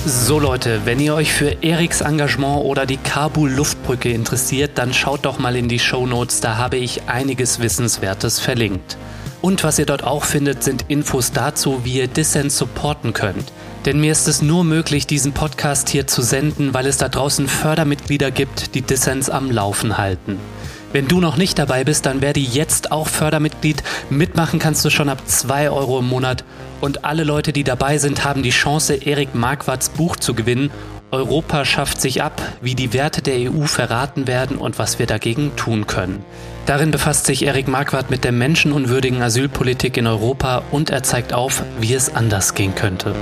So 0.06 0.40
Leute, 0.40 0.82
wenn 0.86 1.00
ihr 1.00 1.16
euch 1.16 1.32
für 1.32 1.64
Eriks 1.64 2.02
Engagement 2.02 2.66
oder 2.66 2.86
die 2.86 2.98
Kabul-Luftbrücke 2.98 4.10
interessiert, 4.12 4.72
dann 4.76 4.94
schaut 4.94 5.26
doch 5.26 5.38
mal 5.38 5.56
in 5.56 5.70
die 5.70 5.80
Show 5.80 6.06
Notes, 6.06 6.40
da 6.42 6.58
habe 6.58 6.78
ich 6.78 7.04
einiges 7.08 7.60
Wissenswertes 7.60 8.40
verlinkt. 8.40 8.98
Und 9.44 9.66
was 9.66 9.78
ihr 9.78 9.86
dort 9.86 10.06
auch 10.06 10.24
findet, 10.24 10.64
sind 10.64 10.86
Infos 10.88 11.34
dazu, 11.34 11.82
wie 11.84 11.98
ihr 11.98 12.08
Dissent 12.08 12.50
supporten 12.50 13.12
könnt. 13.12 13.52
Denn 13.84 14.00
mir 14.00 14.14
ist 14.14 14.30
es 14.30 14.42
nur 14.42 14.64
möglich, 14.64 15.06
diesen 15.06 15.34
Podcast 15.34 15.90
hier 15.90 16.08
zu 16.08 16.22
senden, 16.22 16.74
weil 16.74 16.88
es 16.88 16.98
da 16.98 17.10
draußen 17.10 17.50
Fördermitglieder 17.50 18.32
gibt, 18.32 18.74
die 18.74 18.82
Dissens 18.82 19.30
am 19.30 19.52
Laufen 19.52 19.98
halten. 19.98 20.40
Wenn 20.94 21.10
du 21.10 21.20
noch 21.20 21.36
nicht 21.36 21.60
dabei 21.60 21.84
bist, 21.84 22.06
dann 22.06 22.22
werde 22.22 22.40
jetzt 22.40 22.94
auch 22.94 23.10
Fördermitglied. 23.10 23.84
Mitmachen 24.10 24.60
kannst 24.60 24.86
du 24.86 24.90
schon 24.90 25.10
ab 25.10 25.22
2 25.26 25.72
Euro 25.72 26.00
im 26.00 26.08
Monat. 26.08 26.46
Und 26.80 27.04
alle 27.04 27.26
Leute, 27.26 27.52
die 27.52 27.66
dabei 27.66 27.98
sind, 27.98 28.24
haben 28.24 28.44
die 28.44 28.52
Chance, 28.52 28.94
Erik 28.94 29.36
Marquards 29.36 29.90
Buch 29.90 30.16
zu 30.16 30.36
gewinnen. 30.36 30.72
Europa 31.14 31.64
schafft 31.64 32.02
sich 32.02 32.24
ab, 32.24 32.42
wie 32.60 32.74
die 32.74 32.92
Werte 32.92 33.22
der 33.22 33.52
EU 33.52 33.66
verraten 33.66 34.26
werden 34.26 34.58
und 34.58 34.80
was 34.80 34.98
wir 34.98 35.06
dagegen 35.06 35.56
tun 35.56 35.86
können. 35.86 36.26
Darin 36.66 36.90
befasst 36.90 37.28
sich 37.28 37.46
Erik 37.46 37.68
Marquardt 37.68 38.10
mit 38.10 38.24
der 38.24 38.32
menschenunwürdigen 38.32 39.22
Asylpolitik 39.22 39.96
in 39.98 40.08
Europa 40.08 40.64
und 40.72 40.90
er 40.90 41.04
zeigt 41.04 41.32
auf, 41.32 41.64
wie 41.80 41.94
es 41.94 42.16
anders 42.16 42.56
gehen 42.56 42.74
könnte. 42.74 43.14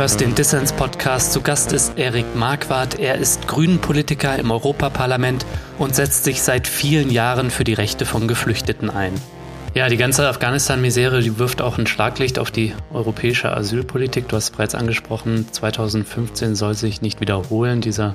Hörst 0.00 0.22
den 0.22 0.34
Dissens-Podcast. 0.34 1.30
Zu 1.30 1.42
Gast 1.42 1.74
ist 1.74 1.98
Erik 1.98 2.24
Marquardt. 2.34 2.98
Er 2.98 3.16
ist 3.16 3.46
Grünen-Politiker 3.46 4.38
im 4.38 4.50
Europaparlament 4.50 5.44
und 5.78 5.94
setzt 5.94 6.24
sich 6.24 6.40
seit 6.40 6.66
vielen 6.66 7.10
Jahren 7.10 7.50
für 7.50 7.64
die 7.64 7.74
Rechte 7.74 8.06
von 8.06 8.26
Geflüchteten 8.26 8.88
ein. 8.88 9.12
Ja, 9.74 9.90
die 9.90 9.98
ganze 9.98 10.26
Afghanistan-Misere, 10.26 11.20
die 11.20 11.38
wirft 11.38 11.60
auch 11.60 11.76
ein 11.76 11.86
Schlaglicht 11.86 12.38
auf 12.38 12.50
die 12.50 12.72
europäische 12.94 13.54
Asylpolitik. 13.54 14.26
Du 14.26 14.36
hast 14.36 14.44
es 14.44 14.50
bereits 14.52 14.74
angesprochen, 14.74 15.46
2015 15.52 16.54
soll 16.54 16.72
sich 16.72 17.02
nicht 17.02 17.20
wiederholen. 17.20 17.82
Dieser 17.82 18.14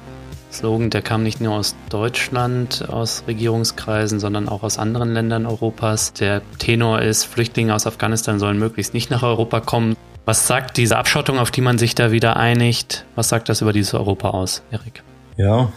Slogan, 0.51 0.89
der 0.89 1.03
kam 1.03 1.21
nicht 1.21 1.39
nur 1.39 1.53
aus 1.53 1.75
Deutschland, 1.89 2.89
aus 2.89 3.25
Regierungskreisen, 3.27 4.19
sondern 4.19 4.49
auch 4.49 4.63
aus 4.63 4.79
anderen 4.79 5.13
Ländern 5.13 5.45
Europas. 5.45 6.13
Der 6.13 6.41
Tenor 6.57 7.03
ist, 7.03 7.25
Flüchtlinge 7.25 7.75
aus 7.75 7.85
Afghanistan 7.85 8.39
sollen 8.39 8.57
möglichst 8.57 8.95
nicht 8.95 9.11
nach 9.11 9.21
Europa 9.21 9.59
kommen. 9.59 9.95
Was 10.25 10.47
sagt 10.47 10.77
diese 10.77 10.97
Abschottung, 10.97 11.37
auf 11.37 11.51
die 11.51 11.61
man 11.61 11.77
sich 11.77 11.93
da 11.93 12.11
wieder 12.11 12.35
einigt? 12.35 13.05
Was 13.13 13.29
sagt 13.29 13.47
das 13.47 13.61
über 13.61 13.73
dieses 13.73 13.93
Europa 13.93 14.31
aus, 14.31 14.63
Erik? 14.71 15.03
Ja, 15.37 15.71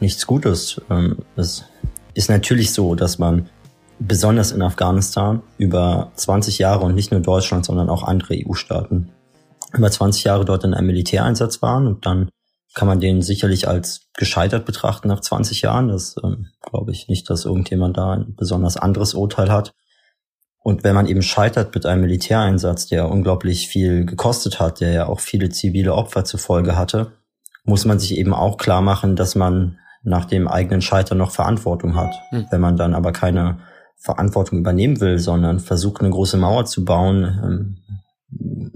nichts 0.00 0.26
Gutes. 0.26 0.80
Ähm, 0.88 1.18
es 1.36 1.66
ist 2.14 2.30
natürlich 2.30 2.72
so, 2.72 2.94
dass 2.94 3.18
man 3.18 3.50
besonders 3.98 4.50
in 4.50 4.62
Afghanistan 4.62 5.42
über 5.58 6.10
20 6.14 6.58
Jahre 6.58 6.86
und 6.86 6.94
nicht 6.94 7.12
nur 7.12 7.20
Deutschland, 7.20 7.66
sondern 7.66 7.90
auch 7.90 8.02
andere 8.02 8.34
EU-Staaten 8.34 9.10
über 9.74 9.90
20 9.90 10.24
Jahre 10.24 10.46
dort 10.46 10.64
in 10.64 10.72
einem 10.72 10.86
Militäreinsatz 10.86 11.60
waren 11.60 11.86
und 11.86 12.06
dann 12.06 12.30
kann 12.74 12.88
man 12.88 13.00
den 13.00 13.20
sicherlich 13.20 13.68
als 13.68 14.08
gescheitert 14.14 14.64
betrachten 14.64 15.08
nach 15.08 15.20
20 15.20 15.60
Jahren. 15.62 15.88
Das 15.88 16.16
ähm, 16.24 16.46
glaube 16.62 16.92
ich 16.92 17.08
nicht, 17.08 17.28
dass 17.28 17.44
irgendjemand 17.44 17.98
da 17.98 18.12
ein 18.12 18.34
besonders 18.36 18.78
anderes 18.78 19.12
Urteil 19.12 19.50
hat. 19.50 19.72
Und 20.62 20.84
wenn 20.84 20.94
man 20.94 21.06
eben 21.06 21.22
scheitert 21.22 21.74
mit 21.74 21.86
einem 21.86 22.02
Militäreinsatz, 22.02 22.86
der 22.86 23.10
unglaublich 23.10 23.68
viel 23.68 24.06
gekostet 24.06 24.60
hat, 24.60 24.80
der 24.80 24.92
ja 24.92 25.06
auch 25.06 25.20
viele 25.20 25.50
zivile 25.50 25.94
Opfer 25.94 26.24
zur 26.24 26.38
Folge 26.38 26.76
hatte, 26.76 27.12
muss 27.64 27.84
man 27.84 27.98
sich 27.98 28.16
eben 28.16 28.32
auch 28.32 28.58
klar 28.58 28.80
machen, 28.80 29.16
dass 29.16 29.34
man 29.34 29.78
nach 30.04 30.24
dem 30.24 30.48
eigenen 30.48 30.82
Scheitern 30.82 31.18
noch 31.18 31.30
Verantwortung 31.30 31.96
hat. 31.96 32.14
Hm. 32.30 32.46
Wenn 32.50 32.60
man 32.60 32.76
dann 32.76 32.94
aber 32.94 33.12
keine 33.12 33.58
Verantwortung 33.96 34.58
übernehmen 34.58 35.00
will, 35.00 35.18
sondern 35.18 35.60
versucht, 35.60 36.00
eine 36.00 36.10
große 36.10 36.36
Mauer 36.36 36.64
zu 36.64 36.84
bauen, 36.84 37.22
ähm, 37.44 37.76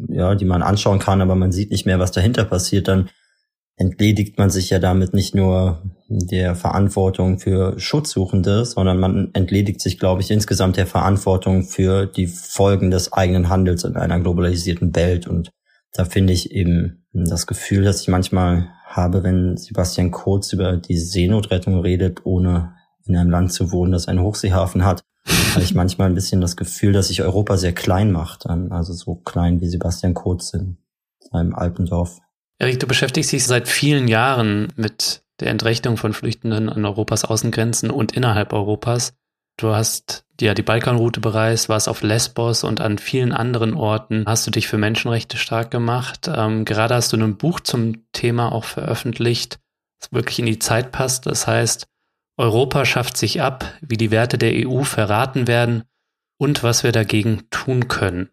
ja, 0.08 0.34
die 0.34 0.44
man 0.44 0.62
anschauen 0.62 0.98
kann, 0.98 1.20
aber 1.20 1.34
man 1.34 1.52
sieht 1.52 1.70
nicht 1.70 1.86
mehr, 1.86 1.98
was 1.98 2.12
dahinter 2.12 2.44
passiert, 2.44 2.88
dann 2.88 3.08
entledigt 3.76 4.38
man 4.38 4.50
sich 4.50 4.70
ja 4.70 4.78
damit 4.78 5.12
nicht 5.12 5.34
nur 5.34 5.82
der 6.08 6.54
Verantwortung 6.54 7.38
für 7.38 7.78
Schutzsuchende, 7.78 8.64
sondern 8.64 8.98
man 8.98 9.30
entledigt 9.34 9.80
sich, 9.80 9.98
glaube 9.98 10.22
ich, 10.22 10.30
insgesamt 10.30 10.76
der 10.76 10.86
Verantwortung 10.86 11.64
für 11.64 12.06
die 12.06 12.26
Folgen 12.26 12.90
des 12.90 13.12
eigenen 13.12 13.48
Handels 13.48 13.84
in 13.84 13.96
einer 13.96 14.20
globalisierten 14.20 14.94
Welt. 14.96 15.26
Und 15.26 15.50
da 15.92 16.04
finde 16.04 16.32
ich 16.32 16.52
eben 16.52 17.04
das 17.12 17.46
Gefühl, 17.46 17.84
dass 17.84 18.00
ich 18.00 18.08
manchmal 18.08 18.68
habe, 18.86 19.22
wenn 19.22 19.56
Sebastian 19.56 20.10
Kurz 20.10 20.52
über 20.52 20.76
die 20.76 20.96
Seenotrettung 20.96 21.80
redet, 21.80 22.24
ohne 22.24 22.74
in 23.04 23.16
einem 23.16 23.30
Land 23.30 23.52
zu 23.52 23.72
wohnen, 23.72 23.92
das 23.92 24.08
einen 24.08 24.22
Hochseehafen 24.22 24.84
hat, 24.84 25.02
habe 25.54 25.64
ich 25.64 25.74
manchmal 25.74 26.08
ein 26.08 26.14
bisschen 26.14 26.40
das 26.40 26.56
Gefühl, 26.56 26.92
dass 26.92 27.08
sich 27.08 27.22
Europa 27.22 27.56
sehr 27.56 27.72
klein 27.72 28.10
macht. 28.10 28.46
Also 28.46 28.92
so 28.92 29.16
klein 29.16 29.60
wie 29.60 29.68
Sebastian 29.68 30.14
Kurz 30.14 30.54
in 30.54 30.78
seinem 31.30 31.54
Alpendorf. 31.54 32.20
Erik, 32.58 32.80
du 32.80 32.86
beschäftigst 32.86 33.32
dich 33.32 33.44
seit 33.44 33.68
vielen 33.68 34.08
Jahren 34.08 34.72
mit 34.76 35.22
der 35.40 35.48
Entrechtung 35.48 35.98
von 35.98 36.14
Flüchtenden 36.14 36.70
an 36.70 36.84
Europas 36.84 37.24
Außengrenzen 37.24 37.90
und 37.90 38.12
innerhalb 38.12 38.52
Europas. 38.52 39.14
Du 39.58 39.74
hast 39.74 40.24
ja 40.40 40.54
die 40.54 40.62
Balkanroute 40.62 41.20
bereist, 41.20 41.68
warst 41.68 41.88
auf 41.88 42.02
Lesbos 42.02 42.64
und 42.64 42.80
an 42.80 42.98
vielen 42.98 43.32
anderen 43.32 43.74
Orten 43.74 44.24
hast 44.26 44.46
du 44.46 44.50
dich 44.50 44.68
für 44.68 44.78
Menschenrechte 44.78 45.36
stark 45.36 45.70
gemacht. 45.70 46.30
Ähm, 46.34 46.64
gerade 46.64 46.94
hast 46.94 47.12
du 47.12 47.16
ein 47.16 47.36
Buch 47.36 47.60
zum 47.60 48.10
Thema 48.12 48.52
auch 48.52 48.64
veröffentlicht, 48.64 49.58
das 50.00 50.12
wirklich 50.12 50.38
in 50.38 50.46
die 50.46 50.58
Zeit 50.58 50.92
passt. 50.92 51.26
Das 51.26 51.46
heißt, 51.46 51.86
Europa 52.38 52.84
schafft 52.84 53.16
sich 53.16 53.40
ab, 53.40 53.64
wie 53.80 53.96
die 53.96 54.10
Werte 54.10 54.36
der 54.36 54.66
EU 54.66 54.82
verraten 54.82 55.46
werden 55.46 55.84
und 56.38 56.62
was 56.62 56.84
wir 56.84 56.92
dagegen 56.92 57.48
tun 57.50 57.88
können. 57.88 58.30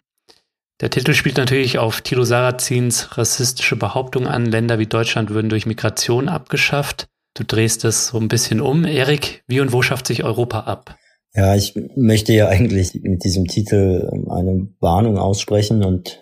Der 0.82 0.90
Titel 0.90 1.14
spielt 1.14 1.38
natürlich 1.38 1.78
auf 1.78 2.02
Thilo 2.02 2.24
Sarrazins 2.24 3.18
rassistische 3.18 3.76
Behauptung 3.76 4.28
an, 4.28 4.46
Länder 4.46 4.80
wie 4.80 4.88
Deutschland 4.88 5.30
würden 5.30 5.50
durch 5.50 5.66
Migration 5.66 6.30
abgeschafft. 6.30 7.08
Du 7.36 7.44
drehst 7.44 7.86
es 7.86 8.08
so 8.08 8.20
ein 8.20 8.28
bisschen 8.28 8.60
um. 8.62 8.86
Erik, 8.86 9.44
wie 9.48 9.60
und 9.60 9.72
wo 9.72 9.82
schafft 9.82 10.08
sich 10.08 10.24
Europa 10.24 10.62
ab? 10.62 10.98
Ja, 11.36 11.56
ich 11.56 11.74
möchte 11.96 12.34
ja 12.34 12.48
eigentlich 12.48 12.94
mit 13.02 13.24
diesem 13.24 13.48
Titel 13.48 14.10
ähm, 14.12 14.30
eine 14.30 14.68
Warnung 14.80 15.18
aussprechen 15.18 15.84
und 15.84 16.20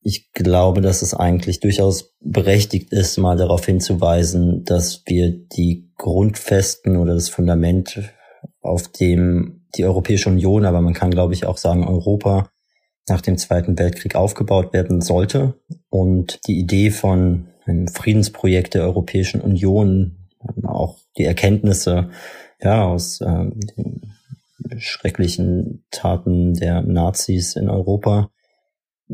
ich 0.00 0.32
glaube, 0.32 0.80
dass 0.80 1.02
es 1.02 1.14
eigentlich 1.14 1.60
durchaus 1.60 2.14
berechtigt 2.20 2.92
ist, 2.92 3.16
mal 3.16 3.36
darauf 3.36 3.64
hinzuweisen, 3.64 4.64
dass 4.64 5.02
wir 5.06 5.30
die 5.30 5.90
Grundfesten 5.96 6.98
oder 6.98 7.14
das 7.14 7.30
Fundament, 7.30 8.02
auf 8.60 8.88
dem 8.88 9.66
die 9.76 9.84
Europäische 9.84 10.28
Union, 10.28 10.66
aber 10.66 10.82
man 10.82 10.94
kann, 10.94 11.10
glaube 11.10 11.32
ich, 11.32 11.46
auch 11.46 11.56
sagen 11.56 11.88
Europa 11.88 12.50
nach 13.08 13.20
dem 13.20 13.38
Zweiten 13.38 13.78
Weltkrieg 13.78 14.14
aufgebaut 14.14 14.72
werden 14.72 15.00
sollte. 15.00 15.60
Und 15.90 16.40
die 16.46 16.58
Idee 16.58 16.90
von 16.90 17.48
einem 17.66 17.88
Friedensprojekt 17.88 18.74
der 18.74 18.84
Europäischen 18.84 19.40
Union, 19.40 20.28
auch 20.62 20.98
die 21.16 21.24
Erkenntnisse 21.24 22.10
ja, 22.60 22.84
aus 22.84 23.20
äh, 23.20 23.50
den 23.76 24.14
schrecklichen 24.78 25.84
Taten 25.90 26.54
der 26.54 26.82
Nazis 26.82 27.56
in 27.56 27.68
Europa, 27.68 28.30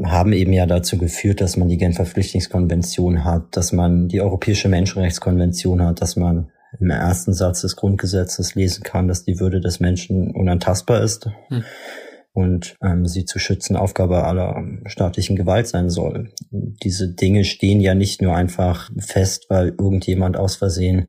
haben 0.05 0.33
eben 0.33 0.53
ja 0.53 0.66
dazu 0.66 0.98
geführt, 0.98 1.40
dass 1.40 1.57
man 1.57 1.68
die 1.68 1.76
Genfer 1.76 2.07
Flüchtlingskonvention 2.07 3.24
hat, 3.24 3.57
dass 3.57 3.72
man 3.72 4.09
die 4.09 4.20
Europäische 4.20 4.68
Menschenrechtskonvention 4.68 5.83
hat, 5.83 6.00
dass 6.00 6.14
man 6.16 6.50
im 6.79 6.90
ersten 6.90 7.33
Satz 7.33 7.62
des 7.62 7.74
Grundgesetzes 7.74 8.55
lesen 8.55 8.85
kann, 8.85 9.09
dass 9.09 9.24
die 9.24 9.40
Würde 9.40 9.61
des 9.61 9.81
Menschen 9.81 10.31
unantastbar 10.31 11.03
ist 11.03 11.29
hm. 11.48 11.64
Und 12.33 12.77
ähm, 12.83 13.07
sie 13.07 13.25
zu 13.25 13.38
schützen 13.38 13.77
Aufgabe 13.77 14.25
aller 14.25 14.62
staatlichen 14.87 15.37
Gewalt 15.37 15.66
sein 15.66 15.90
soll. 15.90 16.33
Diese 16.51 17.12
Dinge 17.12 17.45
stehen 17.45 17.81
ja 17.81 17.95
nicht 17.95 18.23
nur 18.23 18.35
einfach 18.35 18.90
fest, 18.99 19.47
weil 19.49 19.69
irgendjemand 19.69 20.37
aus 20.37 20.57
Versehen 20.57 21.07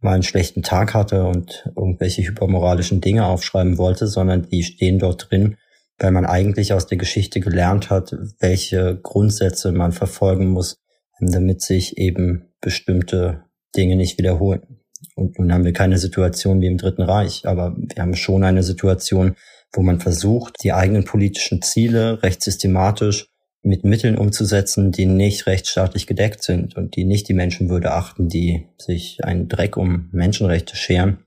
mal 0.00 0.14
einen 0.14 0.22
schlechten 0.22 0.62
Tag 0.62 0.94
hatte 0.94 1.24
und 1.24 1.70
irgendwelche 1.76 2.22
hypermoralischen 2.22 3.00
Dinge 3.00 3.26
aufschreiben 3.26 3.78
wollte, 3.78 4.06
sondern 4.06 4.42
die 4.42 4.62
stehen 4.62 4.98
dort 4.98 5.30
drin, 5.30 5.56
weil 5.98 6.10
man 6.10 6.26
eigentlich 6.26 6.72
aus 6.72 6.86
der 6.86 6.98
Geschichte 6.98 7.40
gelernt 7.40 7.90
hat, 7.90 8.14
welche 8.40 8.98
Grundsätze 9.00 9.72
man 9.72 9.92
verfolgen 9.92 10.48
muss, 10.48 10.76
damit 11.20 11.62
sich 11.62 11.96
eben 11.96 12.52
bestimmte 12.60 13.44
Dinge 13.76 13.96
nicht 13.96 14.18
wiederholen. 14.18 14.84
Und 15.14 15.38
nun 15.38 15.52
haben 15.52 15.64
wir 15.64 15.72
keine 15.72 15.98
Situation 15.98 16.60
wie 16.60 16.66
im 16.66 16.78
Dritten 16.78 17.02
Reich, 17.02 17.46
aber 17.46 17.74
wir 17.76 18.02
haben 18.02 18.14
schon 18.14 18.44
eine 18.44 18.62
Situation, 18.62 19.36
wo 19.74 19.82
man 19.82 20.00
versucht, 20.00 20.56
die 20.62 20.72
eigenen 20.72 21.04
politischen 21.04 21.62
Ziele 21.62 22.22
recht 22.22 22.42
systematisch 22.42 23.28
mit 23.62 23.84
Mitteln 23.84 24.18
umzusetzen, 24.18 24.92
die 24.92 25.06
nicht 25.06 25.46
rechtsstaatlich 25.46 26.06
gedeckt 26.06 26.42
sind 26.42 26.76
und 26.76 26.96
die 26.96 27.04
nicht 27.04 27.28
die 27.28 27.34
Menschenwürde 27.34 27.92
achten, 27.92 28.28
die 28.28 28.68
sich 28.78 29.24
einen 29.24 29.48
Dreck 29.48 29.76
um 29.76 30.10
Menschenrechte 30.12 30.76
scheren. 30.76 31.24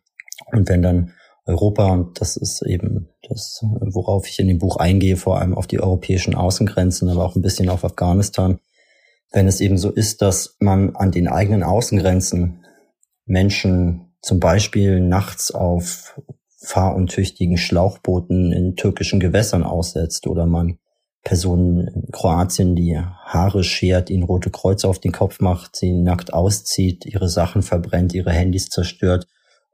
Und 0.51 0.69
wenn 0.69 0.83
dann 0.83 1.13
Europa, 1.47 1.87
und 1.91 2.21
das 2.21 2.37
ist 2.37 2.61
eben 2.61 3.09
das, 3.27 3.63
worauf 3.79 4.27
ich 4.27 4.37
in 4.39 4.47
dem 4.47 4.59
Buch 4.59 4.77
eingehe, 4.77 5.17
vor 5.17 5.39
allem 5.39 5.55
auf 5.55 5.65
die 5.65 5.79
europäischen 5.79 6.35
Außengrenzen, 6.35 7.09
aber 7.09 7.25
auch 7.25 7.35
ein 7.35 7.41
bisschen 7.41 7.69
auf 7.69 7.83
Afghanistan. 7.83 8.59
Wenn 9.31 9.47
es 9.47 9.59
eben 9.59 9.77
so 9.77 9.89
ist, 9.89 10.21
dass 10.21 10.55
man 10.59 10.95
an 10.95 11.11
den 11.11 11.27
eigenen 11.27 11.63
Außengrenzen 11.63 12.63
Menschen 13.25 14.13
zum 14.21 14.39
Beispiel 14.39 14.99
nachts 14.99 15.51
auf 15.51 16.19
fahruntüchtigen 16.59 17.57
Schlauchbooten 17.57 18.51
in 18.51 18.75
türkischen 18.75 19.19
Gewässern 19.19 19.63
aussetzt 19.63 20.27
oder 20.27 20.45
man 20.45 20.79
Personen 21.23 21.87
in 21.87 22.11
Kroatien 22.11 22.75
die 22.75 22.97
Haare 22.97 23.63
schert, 23.63 24.09
ihnen 24.09 24.23
rote 24.23 24.49
Kreuze 24.49 24.87
auf 24.87 24.99
den 24.99 25.11
Kopf 25.11 25.39
macht, 25.39 25.75
sie 25.75 25.91
nackt 25.91 26.33
auszieht, 26.33 27.05
ihre 27.05 27.27
Sachen 27.27 27.61
verbrennt, 27.61 28.13
ihre 28.13 28.31
Handys 28.31 28.69
zerstört 28.69 29.27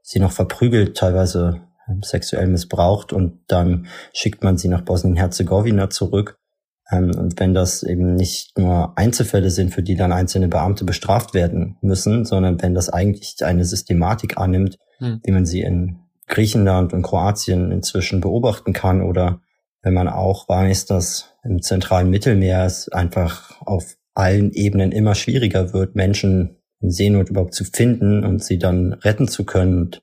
sie 0.04 0.20
noch 0.20 0.32
verprügelt, 0.32 0.96
teilweise 0.96 1.62
ähm, 1.88 2.02
sexuell 2.02 2.46
missbraucht 2.46 3.12
und 3.12 3.40
dann 3.48 3.86
schickt 4.12 4.44
man 4.44 4.58
sie 4.58 4.68
nach 4.68 4.82
Bosnien-Herzegowina 4.82 5.90
zurück. 5.90 6.38
Ähm, 6.90 7.12
und 7.16 7.40
wenn 7.40 7.54
das 7.54 7.82
eben 7.82 8.14
nicht 8.14 8.58
nur 8.58 8.96
Einzelfälle 8.98 9.50
sind, 9.50 9.72
für 9.72 9.82
die 9.82 9.96
dann 9.96 10.12
einzelne 10.12 10.48
Beamte 10.48 10.84
bestraft 10.84 11.34
werden 11.34 11.78
müssen, 11.80 12.24
sondern 12.24 12.60
wenn 12.62 12.74
das 12.74 12.90
eigentlich 12.90 13.36
eine 13.44 13.64
Systematik 13.64 14.36
annimmt, 14.36 14.78
hm. 14.98 15.20
wie 15.24 15.32
man 15.32 15.46
sie 15.46 15.62
in 15.62 16.03
Griechenland 16.26 16.92
und 16.92 17.02
Kroatien 17.02 17.70
inzwischen 17.70 18.20
beobachten 18.20 18.72
kann 18.72 19.02
oder 19.02 19.40
wenn 19.82 19.94
man 19.94 20.08
auch 20.08 20.48
weiß, 20.48 20.86
dass 20.86 21.34
im 21.44 21.60
zentralen 21.60 22.08
Mittelmeer 22.08 22.64
es 22.64 22.88
einfach 22.88 23.60
auf 23.60 23.96
allen 24.14 24.52
Ebenen 24.52 24.92
immer 24.92 25.14
schwieriger 25.14 25.72
wird, 25.72 25.94
Menschen 25.94 26.56
Seenot 26.80 27.30
überhaupt 27.30 27.54
zu 27.54 27.64
finden 27.64 28.24
und 28.24 28.44
sie 28.44 28.58
dann 28.58 28.92
retten 28.92 29.28
zu 29.28 29.44
können 29.44 29.78
und 29.78 30.02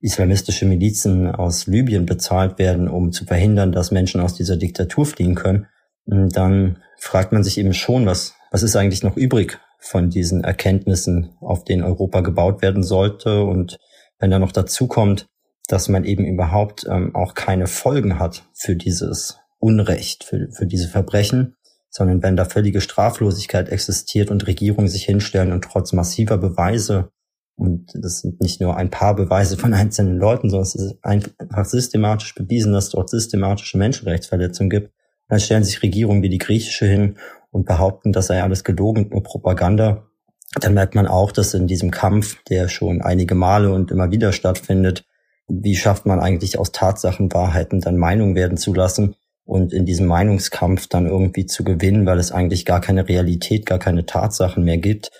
islamistische 0.00 0.64
Milizen 0.66 1.26
aus 1.26 1.66
Libyen 1.66 2.06
bezahlt 2.06 2.58
werden, 2.58 2.88
um 2.88 3.12
zu 3.12 3.24
verhindern, 3.24 3.72
dass 3.72 3.90
Menschen 3.90 4.20
aus 4.20 4.34
dieser 4.34 4.56
Diktatur 4.56 5.04
fliehen 5.04 5.34
können, 5.34 5.66
dann 6.06 6.78
fragt 6.98 7.32
man 7.32 7.44
sich 7.44 7.58
eben 7.58 7.74
schon, 7.74 8.06
was, 8.06 8.34
was 8.50 8.62
ist 8.62 8.76
eigentlich 8.76 9.02
noch 9.02 9.16
übrig 9.16 9.58
von 9.78 10.10
diesen 10.10 10.44
Erkenntnissen, 10.44 11.30
auf 11.40 11.64
denen 11.64 11.82
Europa 11.82 12.20
gebaut 12.20 12.62
werden 12.62 12.82
sollte. 12.82 13.42
Und 13.42 13.78
wenn 14.20 14.30
da 14.30 14.38
noch 14.38 14.52
dazu 14.52 14.86
kommt, 14.86 15.26
dass 15.66 15.88
man 15.88 16.04
eben 16.04 16.24
überhaupt 16.24 16.86
ähm, 16.88 17.14
auch 17.14 17.34
keine 17.34 17.66
Folgen 17.66 18.18
hat 18.18 18.48
für 18.52 18.76
dieses 18.76 19.38
Unrecht, 19.58 20.24
für, 20.24 20.50
für 20.50 20.66
diese 20.66 20.88
Verbrechen, 20.88 21.56
sondern 21.90 22.22
wenn 22.22 22.36
da 22.36 22.44
völlige 22.44 22.80
Straflosigkeit 22.80 23.68
existiert 23.68 24.30
und 24.30 24.46
Regierungen 24.46 24.88
sich 24.88 25.04
hinstellen 25.04 25.52
und 25.52 25.64
trotz 25.64 25.92
massiver 25.92 26.38
Beweise, 26.38 27.10
und 27.56 27.92
das 27.94 28.20
sind 28.20 28.40
nicht 28.40 28.60
nur 28.60 28.76
ein 28.76 28.90
paar 28.90 29.14
Beweise 29.14 29.56
von 29.56 29.74
einzelnen 29.74 30.18
Leuten, 30.18 30.50
sondern 30.50 30.66
es 30.66 30.74
ist 30.74 30.98
einfach 31.02 31.64
systematisch 31.64 32.34
bewiesen, 32.34 32.72
dass 32.72 32.86
es 32.86 32.90
dort 32.90 33.10
systematische 33.10 33.78
Menschenrechtsverletzungen 33.78 34.70
gibt, 34.70 34.92
dann 35.28 35.40
stellen 35.40 35.64
sich 35.64 35.82
Regierungen 35.82 36.22
wie 36.22 36.28
die 36.28 36.38
griechische 36.38 36.86
hin 36.86 37.16
und 37.50 37.66
behaupten, 37.66 38.12
das 38.12 38.26
sei 38.26 38.42
alles 38.42 38.64
gelogen 38.64 39.04
und 39.04 39.10
nur 39.12 39.22
Propaganda. 39.22 40.09
Dann 40.58 40.74
merkt 40.74 40.94
man 40.94 41.06
auch, 41.06 41.30
dass 41.30 41.54
in 41.54 41.66
diesem 41.66 41.90
Kampf, 41.90 42.42
der 42.48 42.68
schon 42.68 43.02
einige 43.02 43.34
Male 43.34 43.72
und 43.72 43.90
immer 43.90 44.10
wieder 44.10 44.32
stattfindet, 44.32 45.04
wie 45.46 45.76
schafft 45.76 46.06
man 46.06 46.20
eigentlich 46.20 46.58
aus 46.58 46.72
Tatsachen 46.72 47.32
Wahrheiten 47.32 47.80
dann 47.80 47.96
Meinung 47.96 48.34
werden 48.34 48.56
zu 48.56 48.74
lassen, 48.74 49.14
und 49.50 49.72
in 49.72 49.84
diesem 49.84 50.06
Meinungskampf 50.06 50.86
dann 50.86 51.08
irgendwie 51.08 51.44
zu 51.44 51.64
gewinnen, 51.64 52.06
weil 52.06 52.20
es 52.20 52.30
eigentlich 52.30 52.64
gar 52.64 52.80
keine 52.80 53.08
Realität, 53.08 53.66
gar 53.66 53.80
keine 53.80 54.06
Tatsachen 54.06 54.62
mehr 54.62 54.78
gibt, 54.78 55.10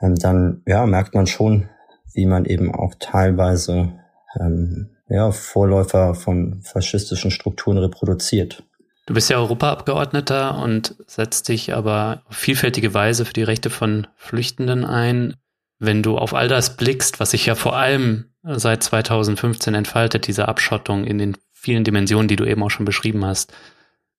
ähm, 0.00 0.16
dann 0.16 0.62
ja, 0.66 0.84
merkt 0.84 1.14
man 1.14 1.28
schon, 1.28 1.68
wie 2.12 2.26
man 2.26 2.44
eben 2.44 2.74
auch 2.74 2.96
teilweise 2.98 3.92
ähm, 4.40 4.90
ja, 5.08 5.30
Vorläufer 5.30 6.16
von 6.16 6.60
faschistischen 6.62 7.30
Strukturen 7.30 7.78
reproduziert. 7.78 8.64
Du 9.06 9.14
bist 9.14 9.28
ja 9.30 9.38
Europaabgeordneter 9.38 10.58
und 10.58 10.94
setzt 11.06 11.48
dich 11.48 11.74
aber 11.74 12.22
auf 12.28 12.36
vielfältige 12.36 12.94
Weise 12.94 13.24
für 13.24 13.32
die 13.32 13.42
Rechte 13.42 13.68
von 13.68 14.06
Flüchtenden 14.16 14.84
ein. 14.84 15.34
Wenn 15.78 16.02
du 16.02 16.18
auf 16.18 16.34
all 16.34 16.46
das 16.46 16.76
blickst, 16.76 17.18
was 17.18 17.32
sich 17.32 17.46
ja 17.46 17.56
vor 17.56 17.76
allem 17.76 18.26
seit 18.44 18.82
2015 18.82 19.74
entfaltet, 19.74 20.28
diese 20.28 20.46
Abschottung 20.48 21.04
in 21.04 21.18
den 21.18 21.36
vielen 21.52 21.84
Dimensionen, 21.84 22.28
die 22.28 22.36
du 22.36 22.44
eben 22.44 22.62
auch 22.62 22.70
schon 22.70 22.86
beschrieben 22.86 23.24
hast. 23.24 23.52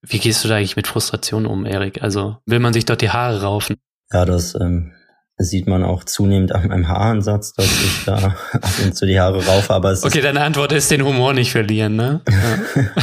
Wie 0.02 0.20
gehst 0.20 0.44
du 0.44 0.50
da 0.50 0.56
eigentlich 0.56 0.76
mit 0.76 0.88
Frustration 0.88 1.46
um, 1.46 1.66
Erik? 1.66 2.02
Also 2.02 2.38
will 2.46 2.60
man 2.60 2.74
sich 2.74 2.86
dort 2.86 3.02
die 3.02 3.10
Haare 3.10 3.42
raufen? 3.42 3.78
Ja, 4.12 4.26
das 4.26 4.56
ähm, 4.56 4.94
sieht 5.38 5.68
man 5.68 5.84
auch 5.84 6.04
zunehmend 6.04 6.54
an 6.54 6.68
meinem 6.68 6.88
Haaransatz, 6.88 7.54
dass 7.54 7.66
ich 7.66 8.06
da 8.06 8.16
ab 8.52 8.72
und 8.84 8.96
zu 8.96 9.06
die 9.06 9.20
Haare 9.20 9.46
raufe. 9.46 9.74
Aber 9.74 9.92
es 9.92 10.04
okay, 10.04 10.22
deine 10.22 10.42
Antwort 10.42 10.72
ist 10.72 10.92
den 10.92 11.04
Humor 11.04 11.34
nicht 11.34 11.52
verlieren, 11.52 11.96
ne? 11.96 12.22
Ja. 12.30 12.84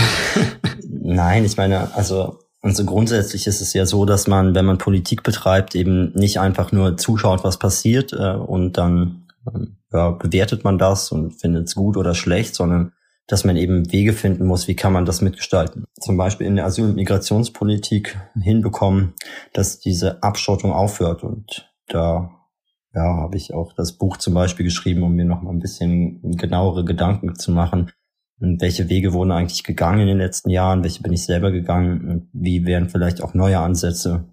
Nein, 1.02 1.44
ich 1.44 1.56
meine, 1.56 1.94
also 1.94 2.38
also 2.62 2.84
grundsätzlich 2.84 3.46
ist 3.46 3.62
es 3.62 3.72
ja 3.72 3.86
so, 3.86 4.04
dass 4.04 4.26
man, 4.26 4.54
wenn 4.54 4.66
man 4.66 4.76
Politik 4.76 5.22
betreibt, 5.22 5.74
eben 5.74 6.12
nicht 6.12 6.40
einfach 6.40 6.72
nur 6.72 6.98
zuschaut, 6.98 7.42
was 7.42 7.58
passiert 7.58 8.12
äh, 8.12 8.34
und 8.34 8.76
dann 8.76 9.26
ähm, 9.46 9.78
ja, 9.92 10.10
bewertet 10.10 10.62
man 10.62 10.78
das 10.78 11.10
und 11.10 11.32
findet 11.40 11.68
es 11.68 11.74
gut 11.74 11.96
oder 11.96 12.14
schlecht, 12.14 12.54
sondern 12.54 12.92
dass 13.26 13.44
man 13.44 13.56
eben 13.56 13.90
Wege 13.92 14.12
finden 14.12 14.44
muss, 14.44 14.68
wie 14.68 14.74
kann 14.74 14.92
man 14.92 15.04
das 15.04 15.20
mitgestalten. 15.20 15.84
Zum 16.00 16.16
Beispiel 16.16 16.46
in 16.46 16.56
der 16.56 16.66
Asyl- 16.66 16.86
und 16.86 16.96
Migrationspolitik 16.96 18.18
hinbekommen, 18.40 19.14
dass 19.52 19.78
diese 19.78 20.22
Abschottung 20.22 20.72
aufhört. 20.72 21.22
Und 21.22 21.69
da 21.92 22.30
ja, 22.94 23.02
habe 23.02 23.36
ich 23.36 23.54
auch 23.54 23.72
das 23.72 23.92
Buch 23.92 24.16
zum 24.16 24.34
Beispiel 24.34 24.64
geschrieben, 24.64 25.02
um 25.02 25.14
mir 25.14 25.24
noch 25.24 25.42
mal 25.42 25.50
ein 25.50 25.60
bisschen 25.60 26.36
genauere 26.36 26.84
Gedanken 26.84 27.36
zu 27.36 27.52
machen. 27.52 27.92
Und 28.40 28.60
welche 28.60 28.88
Wege 28.88 29.12
wurden 29.12 29.32
eigentlich 29.32 29.64
gegangen 29.64 30.00
in 30.00 30.06
den 30.08 30.18
letzten 30.18 30.50
Jahren? 30.50 30.82
Welche 30.82 31.02
bin 31.02 31.12
ich 31.12 31.24
selber 31.24 31.52
gegangen? 31.52 32.28
Wie 32.32 32.64
wären 32.64 32.88
vielleicht 32.88 33.22
auch 33.22 33.34
neue 33.34 33.58
Ansätze, 33.58 34.24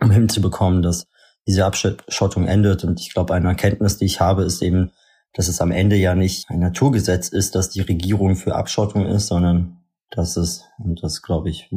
um 0.00 0.10
hinzubekommen, 0.10 0.82
dass 0.82 1.06
diese 1.46 1.66
Abschottung 1.66 2.46
endet? 2.46 2.84
Und 2.84 3.00
ich 3.00 3.12
glaube, 3.12 3.34
eine 3.34 3.48
Erkenntnis, 3.48 3.98
die 3.98 4.06
ich 4.06 4.20
habe, 4.20 4.44
ist 4.44 4.62
eben, 4.62 4.92
dass 5.34 5.48
es 5.48 5.60
am 5.60 5.72
Ende 5.72 5.96
ja 5.96 6.14
nicht 6.14 6.48
ein 6.48 6.60
Naturgesetz 6.60 7.28
ist, 7.28 7.54
dass 7.54 7.68
die 7.68 7.80
Regierung 7.80 8.36
für 8.36 8.54
Abschottung 8.54 9.06
ist, 9.06 9.26
sondern 9.26 9.78
dass 10.10 10.38
es, 10.38 10.64
und 10.78 11.02
das 11.02 11.20
glaube 11.20 11.50
ich, 11.50 11.68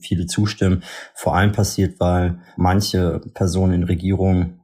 viele 0.00 0.26
zustimmen, 0.26 0.82
vor 1.14 1.36
allem 1.36 1.52
passiert, 1.52 2.00
weil 2.00 2.40
manche 2.56 3.20
Personen 3.34 3.74
in 3.74 3.84
Regierungen 3.84 4.60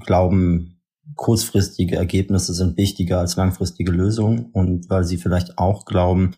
glauben, 0.00 0.80
kurzfristige 1.16 1.96
Ergebnisse 1.96 2.54
sind 2.54 2.76
wichtiger 2.76 3.18
als 3.18 3.36
langfristige 3.36 3.92
Lösungen 3.92 4.50
und 4.52 4.88
weil 4.88 5.04
sie 5.04 5.16
vielleicht 5.16 5.58
auch 5.58 5.84
glauben, 5.84 6.36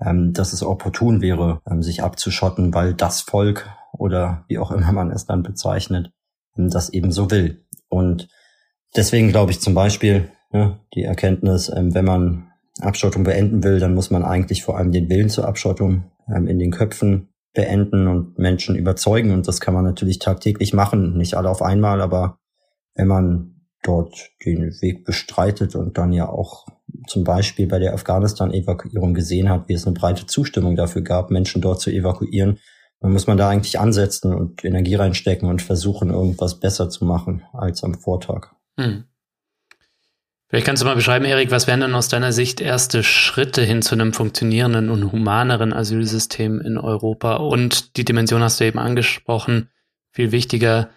ähm, 0.00 0.32
dass 0.32 0.52
es 0.52 0.62
opportun 0.62 1.20
wäre, 1.20 1.60
ähm, 1.70 1.82
sich 1.82 2.02
abzuschotten, 2.02 2.74
weil 2.74 2.94
das 2.94 3.20
Volk 3.20 3.68
oder 3.92 4.44
wie 4.48 4.58
auch 4.58 4.70
immer 4.70 4.92
man 4.92 5.10
es 5.10 5.26
dann 5.26 5.42
bezeichnet, 5.42 6.12
das 6.56 6.90
eben 6.90 7.12
so 7.12 7.30
will. 7.30 7.64
Und 7.88 8.28
deswegen 8.96 9.28
glaube 9.28 9.52
ich 9.52 9.60
zum 9.60 9.74
Beispiel 9.74 10.30
ja, 10.52 10.78
die 10.94 11.04
Erkenntnis, 11.04 11.70
ähm, 11.74 11.94
wenn 11.94 12.04
man 12.04 12.46
Abschottung 12.80 13.24
beenden 13.24 13.62
will, 13.62 13.78
dann 13.78 13.94
muss 13.94 14.10
man 14.10 14.24
eigentlich 14.24 14.62
vor 14.62 14.76
allem 14.76 14.92
den 14.92 15.08
Willen 15.08 15.28
zur 15.28 15.46
Abschottung 15.46 16.04
ähm, 16.34 16.46
in 16.46 16.58
den 16.58 16.70
Köpfen 16.70 17.28
beenden 17.52 18.06
und 18.06 18.38
Menschen 18.38 18.76
überzeugen. 18.76 19.32
Und 19.32 19.48
das 19.48 19.60
kann 19.60 19.74
man 19.74 19.84
natürlich 19.84 20.18
tagtäglich 20.18 20.72
machen. 20.72 21.16
Nicht 21.16 21.34
alle 21.34 21.50
auf 21.50 21.62
einmal, 21.62 22.00
aber 22.00 22.38
wenn 22.94 23.08
man 23.08 23.60
dort 23.82 24.30
den 24.44 24.72
Weg 24.80 25.04
bestreitet 25.04 25.74
und 25.74 25.96
dann 25.96 26.12
ja 26.12 26.28
auch 26.28 26.66
zum 27.06 27.24
Beispiel 27.24 27.66
bei 27.66 27.78
der 27.78 27.94
Afghanistan-Evakuierung 27.94 29.14
gesehen 29.14 29.48
hat, 29.48 29.68
wie 29.68 29.74
es 29.74 29.86
eine 29.86 29.94
breite 29.94 30.26
Zustimmung 30.26 30.76
dafür 30.76 31.02
gab, 31.02 31.30
Menschen 31.30 31.62
dort 31.62 31.80
zu 31.80 31.90
evakuieren, 31.90 32.58
dann 33.00 33.12
muss 33.12 33.26
man 33.26 33.38
da 33.38 33.48
eigentlich 33.48 33.80
ansetzen 33.80 34.34
und 34.34 34.64
Energie 34.64 34.94
reinstecken 34.94 35.48
und 35.48 35.62
versuchen, 35.62 36.10
irgendwas 36.10 36.60
besser 36.60 36.90
zu 36.90 37.04
machen 37.04 37.42
als 37.52 37.82
am 37.82 37.94
Vortag. 37.94 38.48
Hm. 38.78 39.04
Vielleicht 40.48 40.66
kannst 40.66 40.82
du 40.82 40.86
mal 40.86 40.96
beschreiben, 40.96 41.24
Erik, 41.24 41.52
was 41.52 41.68
wären 41.68 41.80
denn 41.80 41.94
aus 41.94 42.08
deiner 42.08 42.32
Sicht 42.32 42.60
erste 42.60 43.04
Schritte 43.04 43.62
hin 43.62 43.82
zu 43.82 43.94
einem 43.94 44.12
funktionierenden 44.12 44.90
und 44.90 45.12
humaneren 45.12 45.72
Asylsystem 45.72 46.60
in 46.60 46.76
Europa? 46.76 47.36
Und 47.36 47.96
die 47.96 48.04
Dimension 48.04 48.42
hast 48.42 48.58
du 48.58 48.64
eben 48.64 48.80
angesprochen, 48.80 49.70
viel 50.10 50.32
wichtiger, 50.32 50.90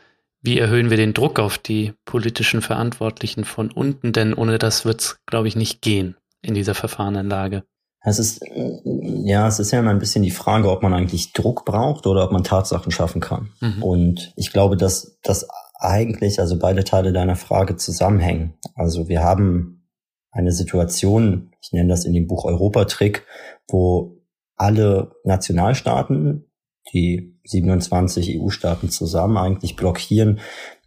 wie 0.43 0.59
erhöhen 0.59 0.89
wir 0.89 0.97
den 0.97 1.13
Druck 1.13 1.39
auf 1.39 1.57
die 1.57 1.93
politischen 2.05 2.61
Verantwortlichen 2.61 3.45
von 3.45 3.71
unten? 3.71 4.11
Denn 4.11 4.33
ohne 4.33 4.59
das 4.59 4.85
wird 4.85 5.01
es, 5.01 5.17
glaube 5.25 5.47
ich, 5.47 5.55
nicht 5.55 5.81
gehen 5.81 6.15
in 6.41 6.53
dieser 6.53 6.75
Verfahrenenlage. 6.75 7.63
Es 8.05 8.19
ist, 8.19 8.43
ja, 8.83 9.47
es 9.47 9.59
ist 9.59 9.71
ja 9.71 9.79
immer 9.79 9.91
ein 9.91 9.99
bisschen 9.99 10.23
die 10.23 10.31
Frage, 10.31 10.69
ob 10.69 10.83
man 10.83 10.93
eigentlich 10.93 11.31
Druck 11.31 11.63
braucht 11.63 12.05
oder 12.05 12.25
ob 12.25 12.33
man 12.33 12.43
Tatsachen 12.43 12.91
schaffen 12.91 13.21
kann. 13.21 13.51
Mhm. 13.61 13.81
Und 13.81 14.33
ich 14.35 14.51
glaube, 14.51 14.75
dass 14.75 15.17
das 15.23 15.47
eigentlich, 15.79 16.41
also 16.41 16.59
beide 16.59 16.83
Teile 16.83 17.13
deiner 17.13 17.37
Frage 17.37 17.77
zusammenhängen. 17.77 18.55
Also 18.75 19.07
wir 19.07 19.23
haben 19.23 19.87
eine 20.31 20.51
Situation, 20.51 21.51
ich 21.61 21.71
nenne 21.71 21.89
das 21.89 22.03
in 22.03 22.13
dem 22.13 22.27
Buch 22.27 22.43
Europatrick, 22.43 23.25
wo 23.69 24.17
alle 24.57 25.11
Nationalstaaten 25.23 26.51
die 26.93 27.32
27 27.45 28.39
EU-Staaten 28.39 28.89
zusammen 28.89 29.37
eigentlich 29.37 29.75
blockieren, 29.75 30.39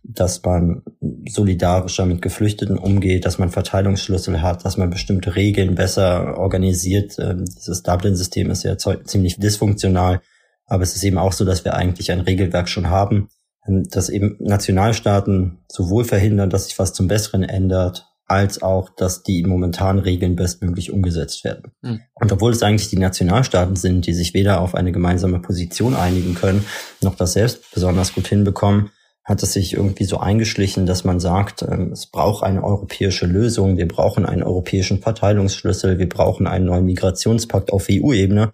dass 0.02 0.42
man 0.42 0.82
solidarischer 1.28 2.06
mit 2.06 2.22
Geflüchteten 2.22 2.78
umgeht, 2.78 3.24
dass 3.24 3.38
man 3.38 3.50
Verteilungsschlüssel 3.50 4.40
hat, 4.40 4.64
dass 4.64 4.76
man 4.76 4.90
bestimmte 4.90 5.34
Regeln 5.34 5.74
besser 5.74 6.38
organisiert. 6.38 7.18
Ähm, 7.18 7.44
dieses 7.44 7.82
Dublin-System 7.82 8.50
ist 8.50 8.62
ja 8.62 8.76
ziemlich 8.76 9.38
dysfunktional, 9.38 10.20
aber 10.66 10.82
es 10.82 10.94
ist 10.94 11.02
eben 11.02 11.18
auch 11.18 11.32
so, 11.32 11.44
dass 11.44 11.64
wir 11.64 11.74
eigentlich 11.74 12.12
ein 12.12 12.20
Regelwerk 12.20 12.68
schon 12.68 12.88
haben, 12.88 13.28
ähm, 13.66 13.88
dass 13.90 14.08
eben 14.08 14.36
Nationalstaaten 14.38 15.58
sowohl 15.70 16.04
verhindern, 16.04 16.50
dass 16.50 16.66
sich 16.66 16.78
was 16.78 16.92
zum 16.92 17.08
Besseren 17.08 17.42
ändert, 17.42 18.06
als 18.26 18.60
auch, 18.60 18.90
dass 18.90 19.22
die 19.22 19.44
momentanen 19.44 20.02
Regeln 20.02 20.34
bestmöglich 20.34 20.92
umgesetzt 20.92 21.44
werden. 21.44 21.72
Mhm. 21.82 22.00
Und 22.14 22.32
obwohl 22.32 22.52
es 22.52 22.62
eigentlich 22.62 22.90
die 22.90 22.98
Nationalstaaten 22.98 23.76
sind, 23.76 24.06
die 24.06 24.14
sich 24.14 24.34
weder 24.34 24.60
auf 24.60 24.74
eine 24.74 24.92
gemeinsame 24.92 25.38
Position 25.38 25.94
einigen 25.94 26.34
können, 26.34 26.64
noch 27.00 27.14
das 27.14 27.34
selbst 27.34 27.72
besonders 27.72 28.14
gut 28.14 28.26
hinbekommen, 28.26 28.90
hat 29.24 29.42
es 29.42 29.52
sich 29.52 29.74
irgendwie 29.74 30.04
so 30.04 30.18
eingeschlichen, 30.18 30.86
dass 30.86 31.04
man 31.04 31.18
sagt, 31.18 31.62
ähm, 31.62 31.92
es 31.92 32.06
braucht 32.06 32.44
eine 32.44 32.62
europäische 32.62 33.26
Lösung, 33.26 33.76
wir 33.76 33.88
brauchen 33.88 34.24
einen 34.24 34.44
europäischen 34.44 35.00
Verteilungsschlüssel, 35.00 35.98
wir 35.98 36.08
brauchen 36.08 36.46
einen 36.46 36.66
neuen 36.66 36.84
Migrationspakt 36.84 37.72
auf 37.72 37.86
EU-Ebene. 37.90 38.52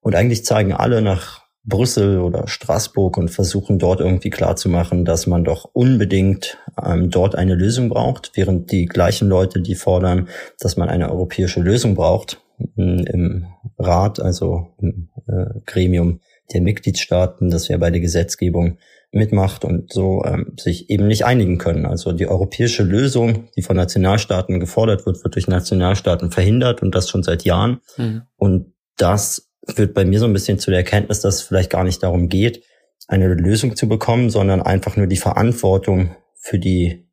Und 0.00 0.14
eigentlich 0.14 0.44
zeigen 0.44 0.72
alle 0.72 1.02
nach 1.02 1.41
Brüssel 1.64 2.18
oder 2.18 2.48
Straßburg 2.48 3.16
und 3.16 3.30
versuchen 3.30 3.78
dort 3.78 4.00
irgendwie 4.00 4.30
klarzumachen, 4.30 5.04
dass 5.04 5.26
man 5.26 5.44
doch 5.44 5.70
unbedingt 5.72 6.58
ähm, 6.84 7.10
dort 7.10 7.36
eine 7.36 7.54
Lösung 7.54 7.88
braucht, 7.88 8.32
während 8.34 8.72
die 8.72 8.86
gleichen 8.86 9.28
Leute, 9.28 9.60
die 9.60 9.76
fordern, 9.76 10.28
dass 10.58 10.76
man 10.76 10.88
eine 10.88 11.10
europäische 11.10 11.60
Lösung 11.60 11.94
braucht, 11.94 12.38
im 12.76 13.46
Rat, 13.78 14.20
also 14.20 14.68
im 14.78 15.08
äh, 15.26 15.60
Gremium 15.66 16.20
der 16.52 16.60
Mitgliedstaaten, 16.60 17.50
das 17.50 17.68
ja 17.68 17.78
bei 17.78 17.90
der 17.90 18.00
Gesetzgebung 18.00 18.78
mitmacht 19.10 19.64
und 19.64 19.92
so 19.92 20.24
ähm, 20.24 20.54
sich 20.58 20.88
eben 20.90 21.06
nicht 21.06 21.24
einigen 21.24 21.58
können. 21.58 21.86
Also 21.86 22.12
die 22.12 22.26
europäische 22.26 22.82
Lösung, 22.82 23.48
die 23.56 23.62
von 23.62 23.76
Nationalstaaten 23.76 24.58
gefordert 24.58 25.06
wird, 25.06 25.22
wird 25.22 25.34
durch 25.34 25.48
Nationalstaaten 25.48 26.30
verhindert 26.30 26.82
und 26.82 26.94
das 26.94 27.10
schon 27.10 27.22
seit 27.22 27.44
Jahren. 27.44 27.80
Mhm. 27.98 28.22
Und 28.36 28.72
das 28.96 29.51
führt 29.68 29.94
bei 29.94 30.04
mir 30.04 30.18
so 30.18 30.26
ein 30.26 30.32
bisschen 30.32 30.58
zu 30.58 30.70
der 30.70 30.80
Erkenntnis, 30.80 31.20
dass 31.20 31.36
es 31.36 31.42
vielleicht 31.42 31.70
gar 31.70 31.84
nicht 31.84 32.02
darum 32.02 32.28
geht, 32.28 32.64
eine 33.08 33.28
Lösung 33.28 33.76
zu 33.76 33.88
bekommen, 33.88 34.30
sondern 34.30 34.62
einfach 34.62 34.96
nur 34.96 35.06
die 35.06 35.16
Verantwortung 35.16 36.16
für 36.34 36.58
die 36.58 37.08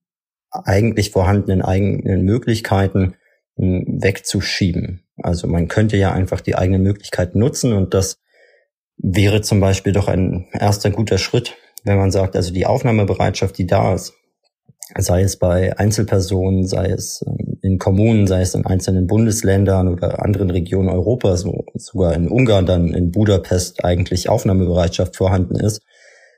eigentlich 0.52 1.12
vorhandenen 1.12 1.62
eigenen 1.62 2.24
Möglichkeiten 2.24 3.16
hm, 3.56 4.00
wegzuschieben. 4.02 5.06
Also 5.18 5.48
man 5.48 5.68
könnte 5.68 5.98
ja 5.98 6.12
einfach 6.12 6.42
die 6.42 6.56
eigenen 6.56 6.82
Möglichkeiten 6.82 7.40
nutzen 7.40 7.74
und 7.74 7.94
das 7.94 8.18
wäre 8.98 9.42
zum 9.42 9.60
Beispiel 9.60 9.94
doch 9.94 10.08
ein 10.08 10.48
erster 10.52 10.90
guter 10.92 11.18
Schritt, 11.18 11.56
wenn 11.84 11.98
man 11.98 12.12
sagt, 12.12 12.36
also 12.36 12.54
die 12.54 12.66
Aufnahmebereitschaft, 12.66 13.58
die 13.58 13.68
da 13.68 13.94
ist, 13.94 14.14
sei 14.98 15.22
es 15.22 15.38
bei 15.38 15.78
Einzelpersonen, 15.78 16.66
sei 16.66 16.88
es 16.88 17.24
ähm, 17.28 17.60
in 17.62 17.78
Kommunen, 17.78 18.28
sei 18.28 18.42
es 18.42 18.56
in 18.56 18.66
einzelnen 18.66 19.08
Bundesländern 19.08 19.88
oder 19.88 20.24
anderen 20.24 20.50
Regionen 20.50 20.90
Europas, 20.90 21.46
wo 21.46 21.66
sogar 21.76 22.14
in 22.14 22.30
Ungarn 22.30 22.66
dann 22.66 22.94
in 22.94 23.12
Budapest 23.12 23.84
eigentlich 23.84 24.30
Aufnahmebereitschaft 24.30 25.16
vorhanden 25.16 25.56
ist. 25.56 25.82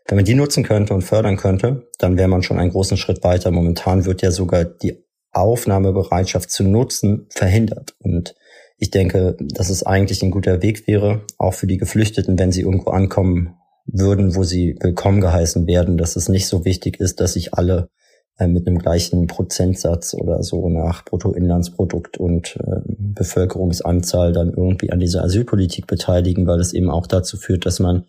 Wenn 0.08 0.18
man 0.18 0.26
die 0.26 0.36
nutzen 0.36 0.64
könnte 0.64 0.93
und 0.93 1.04
fördern 1.04 1.38
könnte, 1.38 1.88
dann 1.99 2.18
wäre 2.18 2.28
man 2.28 2.43
schon 2.43 2.60
einen 2.60 2.72
großen 2.72 2.97
Schritt 2.97 3.24
weiter. 3.24 3.52
Momentan 3.52 4.06
wird 4.06 4.22
ja 4.22 4.32
sogar 4.32 4.66
die 4.66 5.06
Aufnahmebereitschaft 5.32 6.49
zu 6.49 6.64
nutzen 6.64 7.28
verhindert. 7.30 7.95
Und 7.99 8.36
ich 8.78 8.89
denke, 8.89 9.38
dass 9.39 9.70
es 9.70 9.84
eigentlich 9.84 10.24
ein 10.24 10.32
guter 10.32 10.62
Weg 10.62 10.88
wäre, 10.88 11.22
auch 11.38 11.54
für 11.54 11.68
die 11.68 11.78
Geflüchteten, 11.78 12.38
wenn 12.39 12.52
sie 12.52 12.62
irgendwo 12.62 12.89
ankommen 12.89 13.56
würden, 13.86 14.36
wo 14.36 14.43
sie 14.43 14.76
willkommen 14.80 15.22
geheißen 15.22 15.68
werden, 15.68 15.97
dass 15.97 16.16
es 16.16 16.30
nicht 16.30 16.47
so 16.47 16.66
wichtig 16.66 16.99
ist, 16.99 17.20
dass 17.20 17.34
sich 17.34 17.54
alle 17.54 17.89
äh, 18.38 18.48
mit 18.48 18.68
einem 18.68 18.80
gleichen 18.80 19.28
Prozentsatz 19.28 20.14
oder 20.14 20.44
so 20.44 20.70
nach 20.70 21.06
Bruttoinlandsprodukt 21.06 22.18
und 22.18 22.58
äh, 22.58 22.82
Bevölkerungsanzahl 22.88 24.34
dann 24.34 24.54
irgendwie 24.54 24.92
an 24.92 25.00
dieser 25.00 25.24
Asylpolitik 25.24 25.88
beteiligen, 25.88 26.48
weil 26.48 26.60
es 26.60 26.74
eben 26.74 26.90
auch 26.90 27.08
dazu 27.08 27.38
führt, 27.38 27.66
dass 27.66 27.80
man 27.80 28.06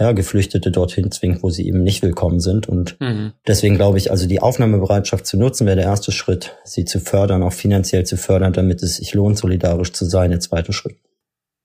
ja, 0.00 0.12
Geflüchtete 0.12 0.70
dorthin 0.70 1.10
zwingt, 1.10 1.42
wo 1.42 1.50
sie 1.50 1.66
eben 1.66 1.82
nicht 1.82 2.02
willkommen 2.02 2.40
sind. 2.40 2.68
Und 2.68 2.98
mhm. 3.00 3.32
deswegen 3.46 3.76
glaube 3.76 3.98
ich, 3.98 4.10
also 4.10 4.26
die 4.26 4.40
Aufnahmebereitschaft 4.40 5.26
zu 5.26 5.36
nutzen, 5.36 5.66
wäre 5.66 5.76
der 5.76 5.84
erste 5.84 6.10
Schritt, 6.10 6.56
sie 6.64 6.86
zu 6.86 7.00
fördern, 7.00 7.42
auch 7.42 7.52
finanziell 7.52 8.04
zu 8.06 8.16
fördern, 8.16 8.54
damit 8.54 8.82
es 8.82 8.96
sich 8.96 9.12
lohnt, 9.12 9.36
solidarisch 9.36 9.92
zu 9.92 10.06
sein, 10.06 10.30
der 10.30 10.40
zweite 10.40 10.72
Schritt. 10.72 10.96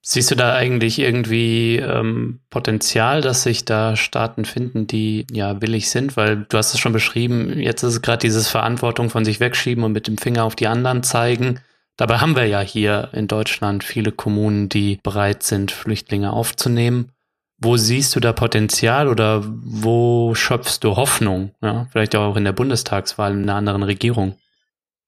Siehst 0.08 0.30
du 0.30 0.36
da 0.36 0.54
eigentlich 0.54 1.00
irgendwie 1.00 1.78
ähm, 1.78 2.40
Potenzial, 2.52 3.22
dass 3.22 3.42
sich 3.42 3.66
da 3.66 3.96
Staaten 3.96 4.46
finden, 4.46 4.86
die 4.86 5.26
ja 5.32 5.60
willig 5.64 5.90
sind? 5.90 6.16
Weil 6.16 6.46
du 6.48 6.60
hast 6.60 6.76
es 6.76 6.80
schon 6.80 6.94
beschrieben, 6.94 7.60
jetzt 7.60 7.82
ist 7.82 7.94
es 7.94 8.02
gerade 8.04 8.20
dieses 8.20 8.48
Verantwortung 8.48 9.10
von 9.10 9.26
sich 9.26 9.40
wegschieben 9.40 9.84
und 9.84 9.94
mit 9.94 10.06
dem 10.06 10.20
Finger 10.20 10.44
auf 10.44 10.56
die 10.56 10.68
anderen 10.68 11.02
zeigen. 11.02 11.60
Dabei 11.98 12.20
haben 12.20 12.36
wir 12.36 12.46
ja 12.46 12.60
hier 12.60 13.10
in 13.14 13.28
Deutschland 13.28 13.84
viele 13.84 14.12
Kommunen, 14.12 14.70
die 14.70 15.00
bereit 15.02 15.42
sind, 15.42 15.72
Flüchtlinge 15.72 16.34
aufzunehmen. 16.34 17.12
Wo 17.58 17.76
siehst 17.76 18.16
du 18.16 18.20
da 18.20 18.32
Potenzial 18.32 19.08
oder 19.08 19.44
wo 19.44 20.36
schöpfst 20.36 20.82
du 20.82 20.98
Hoffnung? 20.98 21.56
Ja, 21.64 21.88
vielleicht 21.90 22.16
auch 22.16 22.36
in 22.36 22.44
der 22.44 22.52
Bundestagswahl 22.52 23.32
in 23.32 23.42
einer 23.42 23.56
anderen 23.56 23.82
Regierung. 23.82 24.36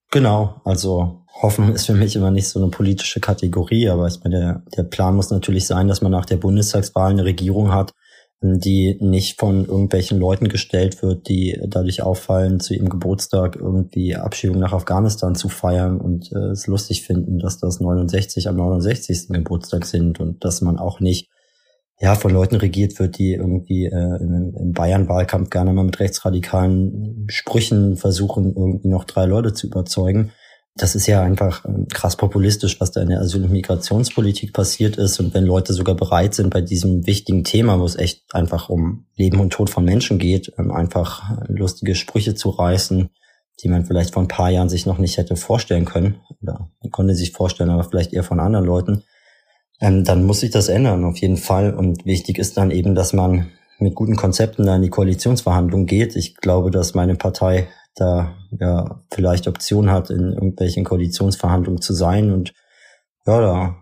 Genau, 0.09 0.59
also 0.65 1.23
Hoffnung 1.41 1.73
ist 1.73 1.85
für 1.85 1.93
mich 1.93 2.15
immer 2.15 2.31
nicht 2.31 2.47
so 2.47 2.59
eine 2.59 2.69
politische 2.69 3.19
Kategorie, 3.19 3.89
aber 3.89 4.07
ich 4.07 4.19
meine, 4.23 4.39
der, 4.39 4.63
der 4.75 4.83
Plan 4.83 5.15
muss 5.15 5.29
natürlich 5.29 5.67
sein, 5.67 5.87
dass 5.87 6.01
man 6.01 6.11
nach 6.11 6.25
der 6.25 6.37
Bundestagswahl 6.37 7.11
eine 7.11 7.25
Regierung 7.25 7.71
hat, 7.71 7.93
die 8.41 8.97
nicht 9.01 9.39
von 9.39 9.65
irgendwelchen 9.65 10.19
Leuten 10.19 10.47
gestellt 10.47 11.01
wird, 11.01 11.27
die 11.27 11.59
dadurch 11.67 12.03
auffallen, 12.03 12.59
zu 12.59 12.75
ihrem 12.75 12.89
Geburtstag 12.89 13.55
irgendwie 13.55 14.15
Abschiebung 14.15 14.59
nach 14.59 14.73
Afghanistan 14.73 15.33
zu 15.33 15.49
feiern 15.49 15.99
und 15.99 16.31
äh, 16.31 16.51
es 16.51 16.67
lustig 16.67 17.03
finden, 17.03 17.39
dass 17.39 17.57
das 17.57 17.79
69 17.79 18.47
am 18.47 18.57
69. 18.57 19.29
Geburtstag 19.29 19.85
sind 19.85 20.19
und 20.19 20.43
dass 20.45 20.61
man 20.61 20.77
auch 20.77 20.99
nicht 20.99 21.29
ja, 21.99 22.13
von 22.13 22.31
Leuten 22.31 22.57
regiert 22.57 22.99
wird, 22.99 23.17
die 23.17 23.33
irgendwie 23.33 23.85
äh, 23.85 24.21
im, 24.21 24.53
im 24.55 24.71
Bayern-Wahlkampf 24.73 25.49
gerne 25.49 25.73
mal 25.73 25.83
mit 25.83 25.99
rechtsradikalen 25.99 27.25
Sprüchen 27.27 27.95
versuchen, 27.95 28.55
irgendwie 28.55 28.89
noch 28.89 29.05
drei 29.05 29.25
Leute 29.25 29.53
zu 29.53 29.65
überzeugen. 29.65 30.31
Das 30.77 30.95
ist 30.95 31.07
ja 31.07 31.21
einfach 31.21 31.65
ähm, 31.65 31.87
krass 31.87 32.15
populistisch, 32.15 32.79
was 32.79 32.91
da 32.91 33.01
in 33.01 33.09
der 33.09 33.21
Asyl- 33.21 33.43
und 33.43 33.51
Migrationspolitik 33.51 34.53
passiert 34.53 34.97
ist. 34.97 35.19
Und 35.19 35.33
wenn 35.33 35.43
Leute 35.43 35.73
sogar 35.73 35.95
bereit 35.95 36.35
sind, 36.35 36.49
bei 36.51 36.61
diesem 36.61 37.07
wichtigen 37.07 37.43
Thema, 37.43 37.79
wo 37.79 37.85
es 37.85 37.95
echt 37.95 38.33
einfach 38.33 38.69
um 38.69 39.05
Leben 39.15 39.39
und 39.39 39.51
Tod 39.51 39.69
von 39.69 39.83
Menschen 39.83 40.19
geht, 40.19 40.53
ähm, 40.57 40.71
einfach 40.71 41.37
lustige 41.47 41.95
Sprüche 41.95 42.35
zu 42.35 42.49
reißen, 42.49 43.09
die 43.63 43.69
man 43.69 43.85
vielleicht 43.85 44.13
vor 44.13 44.23
ein 44.23 44.27
paar 44.27 44.49
Jahren 44.49 44.69
sich 44.69 44.85
noch 44.85 44.99
nicht 44.99 45.17
hätte 45.17 45.35
vorstellen 45.35 45.85
können, 45.85 46.21
oder 46.41 46.69
man 46.81 46.91
konnte 46.91 47.15
sich 47.15 47.31
vorstellen, 47.31 47.71
aber 47.71 47.83
vielleicht 47.83 48.13
eher 48.13 48.23
von 48.23 48.39
anderen 48.39 48.65
Leuten, 48.65 49.03
ähm, 49.81 50.03
dann 50.03 50.23
muss 50.23 50.41
sich 50.41 50.51
das 50.51 50.69
ändern, 50.69 51.03
auf 51.05 51.17
jeden 51.17 51.37
Fall. 51.37 51.73
Und 51.73 52.05
wichtig 52.05 52.37
ist 52.37 52.57
dann 52.57 52.71
eben, 52.71 52.95
dass 52.95 53.13
man 53.13 53.51
mit 53.79 53.95
guten 53.95 54.15
Konzepten 54.15 54.65
da 54.65 54.75
in 54.75 54.81
die 54.81 54.89
Koalitionsverhandlung 54.89 55.85
geht. 55.85 56.15
Ich 56.15 56.35
glaube, 56.35 56.71
dass 56.71 56.95
meine 56.95 57.15
Partei 57.15 57.67
da 57.97 58.35
ja 58.59 59.01
vielleicht 59.11 59.47
Option 59.47 59.91
hat, 59.91 60.09
in 60.09 60.33
irgendwelchen 60.33 60.85
Koalitionsverhandlungen 60.85 61.81
zu 61.81 61.93
sein. 61.93 62.31
Und 62.31 62.53
ja, 63.25 63.41
da 63.41 63.75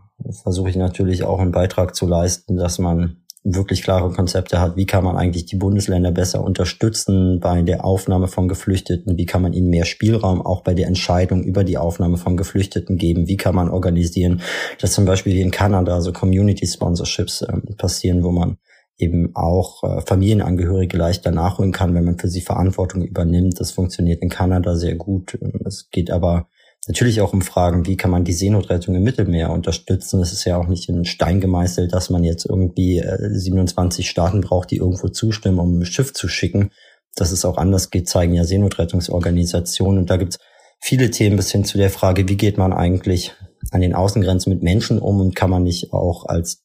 versuche 0.44 0.70
ich 0.70 0.76
natürlich 0.76 1.24
auch 1.24 1.40
einen 1.40 1.52
Beitrag 1.52 1.96
zu 1.96 2.08
leisten, 2.08 2.56
dass 2.56 2.80
man 2.80 3.26
wirklich 3.46 3.84
klare 3.84 4.12
Konzepte 4.12 4.60
hat, 4.60 4.76
wie 4.76 4.88
kann 4.88 5.04
man 5.04 5.18
eigentlich 5.18 5.46
die 5.46 5.56
Bundesländer 5.56 6.12
besser 6.12 6.44
unterstützen 6.44 7.40
bei 7.40 7.62
der 7.62 7.86
Aufnahme 7.86 8.28
von 8.28 8.48
Geflüchteten, 8.48 9.18
wie 9.18 9.28
kann 9.28 9.44
man 9.44 9.54
ihnen 9.54 9.70
mehr 9.70 9.86
Spielraum 9.86 10.42
auch 10.44 10.64
bei 10.64 10.74
der 10.74 10.88
Entscheidung 10.88 11.44
über 11.44 11.64
die 11.64 11.78
Aufnahme 11.78 12.18
von 12.18 12.38
Geflüchteten 12.38 12.98
geben, 12.98 13.28
wie 13.28 13.38
kann 13.38 13.54
man 13.54 13.70
organisieren, 13.70 14.42
dass 14.82 14.94
zum 14.94 15.06
Beispiel 15.06 15.36
wie 15.36 15.42
in 15.42 15.52
Kanada 15.52 16.02
so 16.02 16.12
Community 16.12 16.66
Sponsorships 16.66 17.44
äh, 17.44 17.54
passieren, 17.78 18.24
wo 18.24 18.32
man 18.32 18.58
eben 18.98 19.36
auch 19.36 19.84
äh, 19.84 20.02
Familienangehörige 20.02 20.98
leichter 20.98 21.32
nachholen 21.32 21.72
kann, 21.72 21.94
wenn 21.96 22.06
man 22.06 22.18
für 22.18 22.30
sie 22.30 22.42
Verantwortung 22.42 23.04
übernimmt. 23.04 23.60
Das 23.60 23.72
funktioniert 23.72 24.22
in 24.22 24.30
Kanada 24.30 24.76
sehr 24.76 24.96
gut. 24.96 25.38
Es 25.66 25.90
geht 25.90 26.12
aber 26.12 26.48
natürlich 26.88 27.22
auch 27.22 27.34
um 27.34 27.42
Fragen, 27.42 27.86
wie 27.86 27.98
kann 27.98 28.12
man 28.12 28.24
die 28.24 28.34
Seenotrettung 28.34 28.96
im 28.96 29.04
Mittelmeer 29.04 29.52
unterstützen. 29.52 30.22
Es 30.22 30.32
ist 30.32 30.46
ja 30.46 30.58
auch 30.58 30.68
nicht 30.68 30.88
in 30.88 31.04
Stein 31.06 31.42
gemeißelt, 31.42 31.94
dass 31.94 32.10
man 32.10 32.24
jetzt 32.24 32.46
irgendwie 32.46 33.00
äh, 33.00 33.30
27 33.30 34.10
Staaten 34.10 34.42
braucht, 34.42 34.72
die 34.72 34.78
irgendwo 34.78 35.10
zustimmen, 35.10 35.60
um 35.60 35.80
ein 35.80 35.86
Schiff 35.86 36.14
zu 36.14 36.28
schicken. 36.28 36.72
Dass 37.16 37.32
es 37.32 37.46
auch 37.46 37.58
anders 37.58 37.92
geht, 37.92 38.10
zeigen 38.10 38.34
ja 38.34 38.44
Seenotrettungsorganisationen. 38.44 40.00
Und 40.00 40.10
da 40.10 40.18
gibt 40.18 40.34
es 40.34 40.40
viele 40.82 41.10
Themen 41.12 41.38
bis 41.38 41.52
hin 41.52 41.64
zu 41.64 41.78
der 41.78 41.90
Frage, 41.90 42.28
wie 42.28 42.38
geht 42.38 42.58
man 42.58 42.74
eigentlich 42.74 43.34
an 43.72 43.82
den 43.82 43.96
Außengrenzen 43.96 44.54
mit 44.54 44.64
Menschen 44.64 45.00
um 45.00 45.20
und 45.20 45.36
kann 45.36 45.50
man 45.50 45.64
nicht 45.64 45.94
auch 45.94 46.26
als 46.26 46.65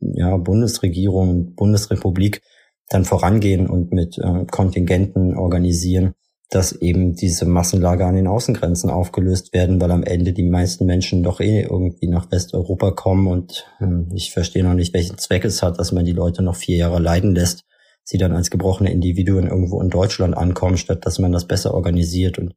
ja, 0.00 0.36
Bundesregierung, 0.36 1.54
Bundesrepublik 1.54 2.42
dann 2.88 3.04
vorangehen 3.04 3.68
und 3.68 3.92
mit 3.92 4.18
äh, 4.18 4.44
Kontingenten 4.50 5.36
organisieren, 5.36 6.14
dass 6.50 6.72
eben 6.72 7.14
diese 7.14 7.46
Massenlager 7.46 8.06
an 8.06 8.16
den 8.16 8.26
Außengrenzen 8.26 8.90
aufgelöst 8.90 9.54
werden, 9.54 9.80
weil 9.80 9.92
am 9.92 10.02
Ende 10.02 10.32
die 10.32 10.48
meisten 10.48 10.84
Menschen 10.84 11.22
doch 11.22 11.40
eh 11.40 11.62
irgendwie 11.62 12.08
nach 12.08 12.30
Westeuropa 12.32 12.90
kommen 12.90 13.28
und 13.28 13.66
äh, 13.80 14.14
ich 14.14 14.32
verstehe 14.32 14.64
noch 14.64 14.74
nicht, 14.74 14.92
welchen 14.92 15.18
Zweck 15.18 15.44
es 15.44 15.62
hat, 15.62 15.78
dass 15.78 15.92
man 15.92 16.04
die 16.04 16.12
Leute 16.12 16.42
noch 16.42 16.56
vier 16.56 16.76
Jahre 16.76 16.98
leiden 16.98 17.34
lässt, 17.34 17.64
sie 18.02 18.18
dann 18.18 18.32
als 18.32 18.50
gebrochene 18.50 18.90
Individuen 18.90 19.46
irgendwo 19.46 19.80
in 19.80 19.90
Deutschland 19.90 20.36
ankommen, 20.36 20.76
statt 20.76 21.06
dass 21.06 21.20
man 21.20 21.30
das 21.30 21.46
besser 21.46 21.72
organisiert 21.72 22.38
und 22.38 22.54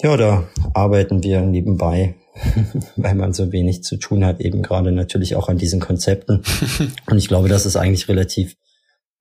ja, 0.00 0.16
da 0.16 0.48
arbeiten 0.74 1.22
wir 1.22 1.40
nebenbei 1.42 2.14
weil 2.96 3.14
man 3.14 3.32
so 3.32 3.52
wenig 3.52 3.82
zu 3.82 3.96
tun 3.96 4.24
hat, 4.24 4.40
eben 4.40 4.62
gerade 4.62 4.92
natürlich 4.92 5.36
auch 5.36 5.48
an 5.48 5.58
diesen 5.58 5.80
Konzepten. 5.80 6.42
Und 7.10 7.18
ich 7.18 7.28
glaube, 7.28 7.48
dass 7.48 7.64
es 7.64 7.76
eigentlich 7.76 8.08
relativ 8.08 8.56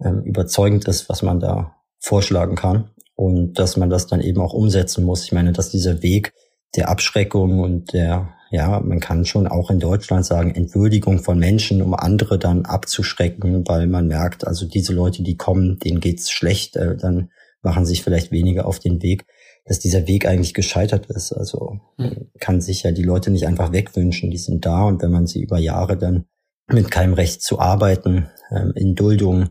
ähm, 0.04 0.24
überzeugend 0.24 0.88
ist, 0.88 1.10
was 1.10 1.22
man 1.22 1.40
da 1.40 1.76
vorschlagen 2.00 2.56
kann 2.56 2.90
und 3.16 3.54
dass 3.58 3.78
man 3.78 3.90
das 3.90 4.08
dann 4.08 4.20
eben 4.20 4.42
auch 4.42 4.54
umsetzen 4.54 5.06
muss. 5.06 5.24
Ich 5.24 5.32
meine, 5.32 5.54
dass 5.54 5.72
dieser 5.72 6.04
Weg 6.04 6.34
der 6.76 6.90
Abschreckung 6.90 7.62
und 7.62 7.94
der, 7.94 8.34
ja, 8.52 8.82
man 8.82 9.00
kann 9.00 9.26
schon 9.26 9.48
auch 9.48 9.72
in 9.72 9.80
Deutschland 9.80 10.26
sagen, 10.26 10.54
Entwürdigung 10.54 11.20
von 11.20 11.40
Menschen, 11.40 11.82
um 11.82 11.94
andere 11.94 12.38
dann 12.38 12.66
abzuschrecken, 12.66 13.66
weil 13.68 13.88
man 13.88 14.08
merkt, 14.08 14.46
also 14.46 14.68
diese 14.68 14.94
Leute, 14.94 15.24
die 15.24 15.38
kommen, 15.38 15.80
denen 15.80 16.02
geht's 16.02 16.30
schlecht, 16.30 16.76
äh, 16.76 16.98
dann 16.98 17.30
machen 17.62 17.86
sich 17.86 18.04
vielleicht 18.04 18.32
weniger 18.32 18.68
auf 18.68 18.80
den 18.80 19.02
Weg 19.02 19.26
dass 19.66 19.80
dieser 19.80 20.08
Weg 20.08 20.28
eigentlich 20.28 20.54
gescheitert 20.54 21.08
ist. 21.08 21.34
Also 21.34 21.80
man 21.98 22.28
kann 22.40 22.62
sich 22.62 22.84
ja 22.84 22.92
die 22.92 23.04
Leute 23.04 23.32
nicht 23.32 23.48
einfach 23.48 23.72
wegwünschen, 23.72 24.30
die 24.30 24.38
sind 24.38 24.66
da 24.66 24.84
und 24.84 25.02
wenn 25.02 25.12
man 25.12 25.28
sie 25.28 25.42
über 25.42 25.58
Jahre 25.58 25.98
dann 25.98 26.26
mit 26.68 26.92
keinem 26.92 27.14
Recht 27.14 27.42
zu 27.42 27.60
arbeiten, 27.60 28.30
ähm, 28.52 28.74
in 28.76 28.96
Duldung 28.96 29.50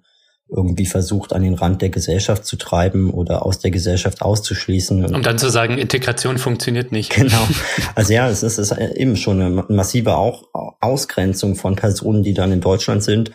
irgendwie 0.49 0.87
versucht, 0.87 1.33
an 1.33 1.43
den 1.43 1.55
Rand 1.55 1.83
der 1.83 1.89
Gesellschaft 1.89 2.45
zu 2.45 2.57
treiben 2.57 3.11
oder 3.11 3.45
aus 3.45 3.59
der 3.59 3.71
Gesellschaft 3.71 4.23
auszuschließen. 4.23 5.05
Um 5.05 5.23
dann 5.23 5.39
zu 5.39 5.49
sagen, 5.49 5.79
Integration 5.79 6.39
funktioniert 6.39 6.93
nicht. 6.93 7.11
Genau. 7.11 7.49
Also 7.95 8.13
ja, 8.13 8.29
es 8.29 8.43
ist, 8.43 8.59
es 8.59 8.71
ist 8.71 8.79
eben 8.79 9.17
schon 9.17 9.41
eine 9.41 9.65
massive 9.69 10.17
auch 10.17 10.45
Ausgrenzung 10.81 11.55
von 11.55 11.77
Personen, 11.77 12.23
die 12.23 12.35
dann 12.35 12.53
in 12.53 12.61
Deutschland 12.61 13.03
sind 13.03 13.33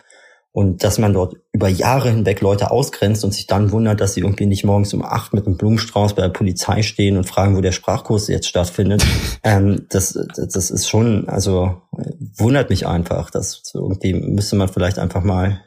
und 0.52 0.82
dass 0.82 0.98
man 0.98 1.12
dort 1.12 1.36
über 1.52 1.68
Jahre 1.68 2.10
hinweg 2.10 2.40
Leute 2.40 2.70
ausgrenzt 2.70 3.24
und 3.24 3.32
sich 3.32 3.46
dann 3.46 3.70
wundert, 3.70 4.00
dass 4.00 4.14
sie 4.14 4.20
irgendwie 4.20 4.46
nicht 4.46 4.64
morgens 4.64 4.92
um 4.92 5.04
acht 5.04 5.32
mit 5.32 5.46
einem 5.46 5.56
Blumenstrauß 5.56 6.14
bei 6.14 6.22
der 6.22 6.30
Polizei 6.30 6.82
stehen 6.82 7.16
und 7.16 7.24
fragen, 7.24 7.56
wo 7.56 7.60
der 7.60 7.72
Sprachkurs 7.72 8.26
jetzt 8.26 8.48
stattfindet. 8.48 9.04
ähm, 9.44 9.86
das, 9.90 10.18
das 10.36 10.70
ist 10.70 10.88
schon, 10.88 11.28
also 11.28 11.82
wundert 12.36 12.68
mich 12.68 12.86
einfach. 12.86 13.30
dass 13.30 13.62
irgendwie 13.74 14.14
müsste 14.14 14.56
man 14.56 14.68
vielleicht 14.68 14.98
einfach 14.98 15.22
mal, 15.22 15.60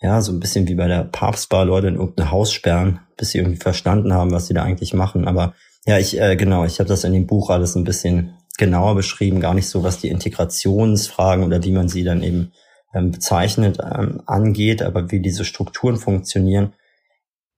ja, 0.00 0.20
so 0.20 0.32
ein 0.32 0.40
bisschen 0.40 0.66
wie 0.66 0.74
bei 0.74 0.88
der 0.88 1.04
Papstbar 1.04 1.64
Leute 1.64 1.86
in 1.86 1.94
irgendein 1.94 2.32
Haus 2.32 2.52
sperren, 2.52 3.00
bis 3.16 3.30
sie 3.30 3.38
irgendwie 3.38 3.60
verstanden 3.60 4.12
haben, 4.12 4.32
was 4.32 4.48
sie 4.48 4.54
da 4.54 4.64
eigentlich 4.64 4.94
machen. 4.94 5.28
Aber 5.28 5.54
ja, 5.86 5.98
ich, 5.98 6.20
äh, 6.20 6.34
genau, 6.34 6.64
ich 6.64 6.80
habe 6.80 6.88
das 6.88 7.04
in 7.04 7.12
dem 7.12 7.28
Buch 7.28 7.50
alles 7.50 7.76
ein 7.76 7.84
bisschen 7.84 8.34
genauer 8.58 8.96
beschrieben, 8.96 9.40
gar 9.40 9.54
nicht 9.54 9.68
so, 9.68 9.84
was 9.84 9.98
die 9.98 10.08
Integrationsfragen 10.08 11.44
oder 11.44 11.62
wie 11.62 11.72
man 11.72 11.88
sie 11.88 12.02
dann 12.02 12.24
eben 12.24 12.52
ähm, 12.92 13.10
bezeichnet 13.10 13.78
ähm, 13.80 14.22
angeht, 14.26 14.82
aber 14.82 15.10
wie 15.10 15.20
diese 15.20 15.44
Strukturen 15.44 15.96
funktionieren, 15.96 16.72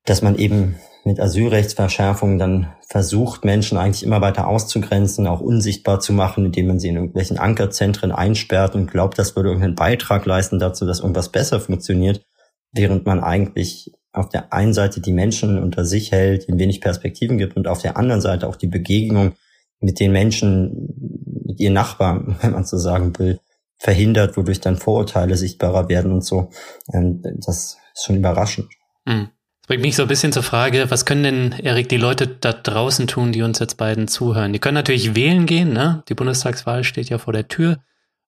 dass 0.05 0.23
man 0.23 0.37
eben 0.37 0.77
mit 1.05 1.21
Asylrechtsverschärfungen 1.21 2.39
dann 2.39 2.73
versucht, 2.89 3.45
Menschen 3.45 3.77
eigentlich 3.77 4.03
immer 4.03 4.21
weiter 4.21 4.47
auszugrenzen, 4.49 5.27
auch 5.27 5.41
unsichtbar 5.41 6.01
zu 6.01 6.13
machen, 6.13 6.47
indem 6.47 6.67
man 6.69 6.79
sie 6.79 6.89
in 6.89 6.97
irgendwelchen 6.97 7.39
Ankerzentren 7.39 8.11
einsperrt 8.11 8.75
und 8.75 8.91
glaubt, 8.91 9.19
das 9.19 9.37
würde 9.37 9.51
irgendeinen 9.51 9.75
Beitrag 9.75 10.25
leisten 10.25 10.59
dazu, 10.59 10.87
dass 10.87 11.01
irgendwas 11.01 11.31
besser 11.31 11.61
funktioniert, 11.61 12.25
während 12.73 13.05
man 13.05 13.21
eigentlich 13.23 13.93
auf 14.13 14.29
der 14.29 14.53
einen 14.53 14.73
Seite 14.73 15.01
die 15.01 15.13
Menschen 15.13 15.63
unter 15.63 15.85
sich 15.85 16.13
hält, 16.13 16.49
ihnen 16.49 16.59
wenig 16.59 16.81
Perspektiven 16.81 17.37
gibt 17.37 17.57
und 17.57 17.67
auf 17.67 17.83
der 17.83 17.97
anderen 17.97 18.21
Seite 18.21 18.47
auch 18.47 18.57
die 18.57 18.69
Begegnung 18.69 19.33
mit 19.81 20.01
den 20.01 20.13
Menschen, 20.13 21.43
mit 21.45 21.61
ihren 21.61 21.75
Nachbarn, 21.75 22.37
wenn 22.43 22.53
man 22.53 22.65
so 22.65 22.79
sagen 22.79 23.13
will, 23.19 23.41
verhindert, 23.79 24.37
wodurch 24.37 24.61
dann 24.61 24.77
Vorurteile 24.77 25.37
sichtbarer 25.37 25.89
werden 25.89 26.13
und 26.13 26.25
so. 26.25 26.51
Ähm, 26.93 27.23
das 27.23 27.79
ist 27.95 28.05
schon 28.05 28.17
überraschend. 28.17 28.69
Mhm. 29.05 29.29
Das 29.61 29.69
bringt 29.69 29.83
mich 29.83 29.97
so 29.97 30.03
ein 30.03 30.09
bisschen 30.09 30.33
zur 30.33 30.43
Frage, 30.43 30.91
was 30.91 31.07
können 31.07 31.23
denn, 31.23 31.53
Erik, 31.53 31.89
die 31.89 31.97
Leute 31.97 32.27
da 32.27 32.53
draußen 32.53 33.07
tun, 33.07 33.33
die 33.33 33.43
uns 33.43 33.59
jetzt 33.61 33.79
beiden 33.79 34.09
zuhören? 34.09 34.53
Die 34.53 34.59
können 34.59 34.75
natürlich 34.75 35.15
wählen 35.15 35.47
gehen, 35.47 35.73
ne? 35.73 36.03
Die 36.09 36.15
Bundestagswahl 36.15 36.85
steht 36.85 37.09
ja 37.09 37.17
vor 37.17 37.33
der 37.33 37.49
Tür. 37.49 37.79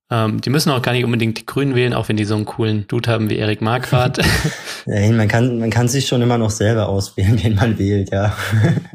Ähm, 0.09 0.41
die 0.41 0.51
müssen 0.51 0.71
auch 0.71 0.83
gar 0.83 0.93
nicht 0.93 1.05
unbedingt 1.05 1.39
die 1.39 1.47
Grünen 1.47 1.75
wählen, 1.75 1.93
auch 1.93 2.09
wenn 2.09 2.17
die 2.17 2.25
so 2.25 2.37
einen 2.37 2.45
coolen 2.45 2.87
Dude 2.87 3.11
haben 3.11 3.29
wie 3.29 3.37
Erik 3.37 3.61
Marquardt. 3.61 4.19
ja, 4.87 5.13
man 5.13 5.29
kann, 5.29 5.59
man 5.59 5.71
kann 5.71 5.89
sich 5.89 6.07
schon 6.07 6.23
immer 6.23 6.39
noch 6.39 6.51
selber 6.51 6.89
auswählen, 6.89 7.39
wen 7.43 7.57
man 7.57 7.79
wählt, 7.79 8.13
ja. 8.13 8.37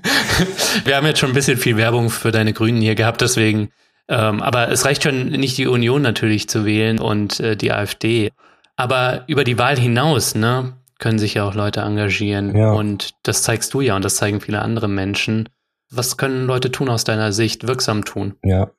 Wir 0.85 0.95
haben 0.95 1.05
jetzt 1.05 1.19
schon 1.19 1.29
ein 1.29 1.35
bisschen 1.35 1.57
viel 1.57 1.77
Werbung 1.77 2.09
für 2.09 2.31
deine 2.31 2.53
Grünen 2.53 2.81
hier 2.81 2.95
gehabt, 2.95 3.21
deswegen 3.21 3.69
ähm, 4.11 4.41
aber 4.41 4.69
es 4.69 4.83
reicht 4.83 5.03
schon 5.03 5.27
nicht 5.27 5.57
die 5.57 5.67
Union 5.67 6.01
natürlich 6.01 6.49
zu 6.49 6.65
wählen 6.65 6.99
und 6.99 7.39
äh, 7.39 7.55
die 7.55 7.71
AfD. 7.71 8.31
Aber 8.75 9.23
über 9.27 9.45
die 9.45 9.57
Wahl 9.57 9.79
hinaus, 9.79 10.35
ne, 10.35 10.73
können 10.99 11.17
sich 11.17 11.35
ja 11.35 11.47
auch 11.47 11.55
Leute 11.55 11.79
engagieren. 11.79 12.55
Ja. 12.55 12.73
Und 12.73 13.11
das 13.23 13.41
zeigst 13.41 13.73
du 13.73 13.79
ja 13.79 13.95
und 13.95 14.03
das 14.03 14.17
zeigen 14.17 14.41
viele 14.41 14.61
andere 14.61 14.89
Menschen. 14.89 15.47
Was 15.89 16.17
können 16.17 16.45
Leute 16.45 16.71
tun 16.71 16.89
aus 16.89 17.05
deiner 17.05 17.31
Sicht, 17.31 17.67
wirksam 17.67 18.03
tun? 18.03 18.35
Ja, 18.43 18.71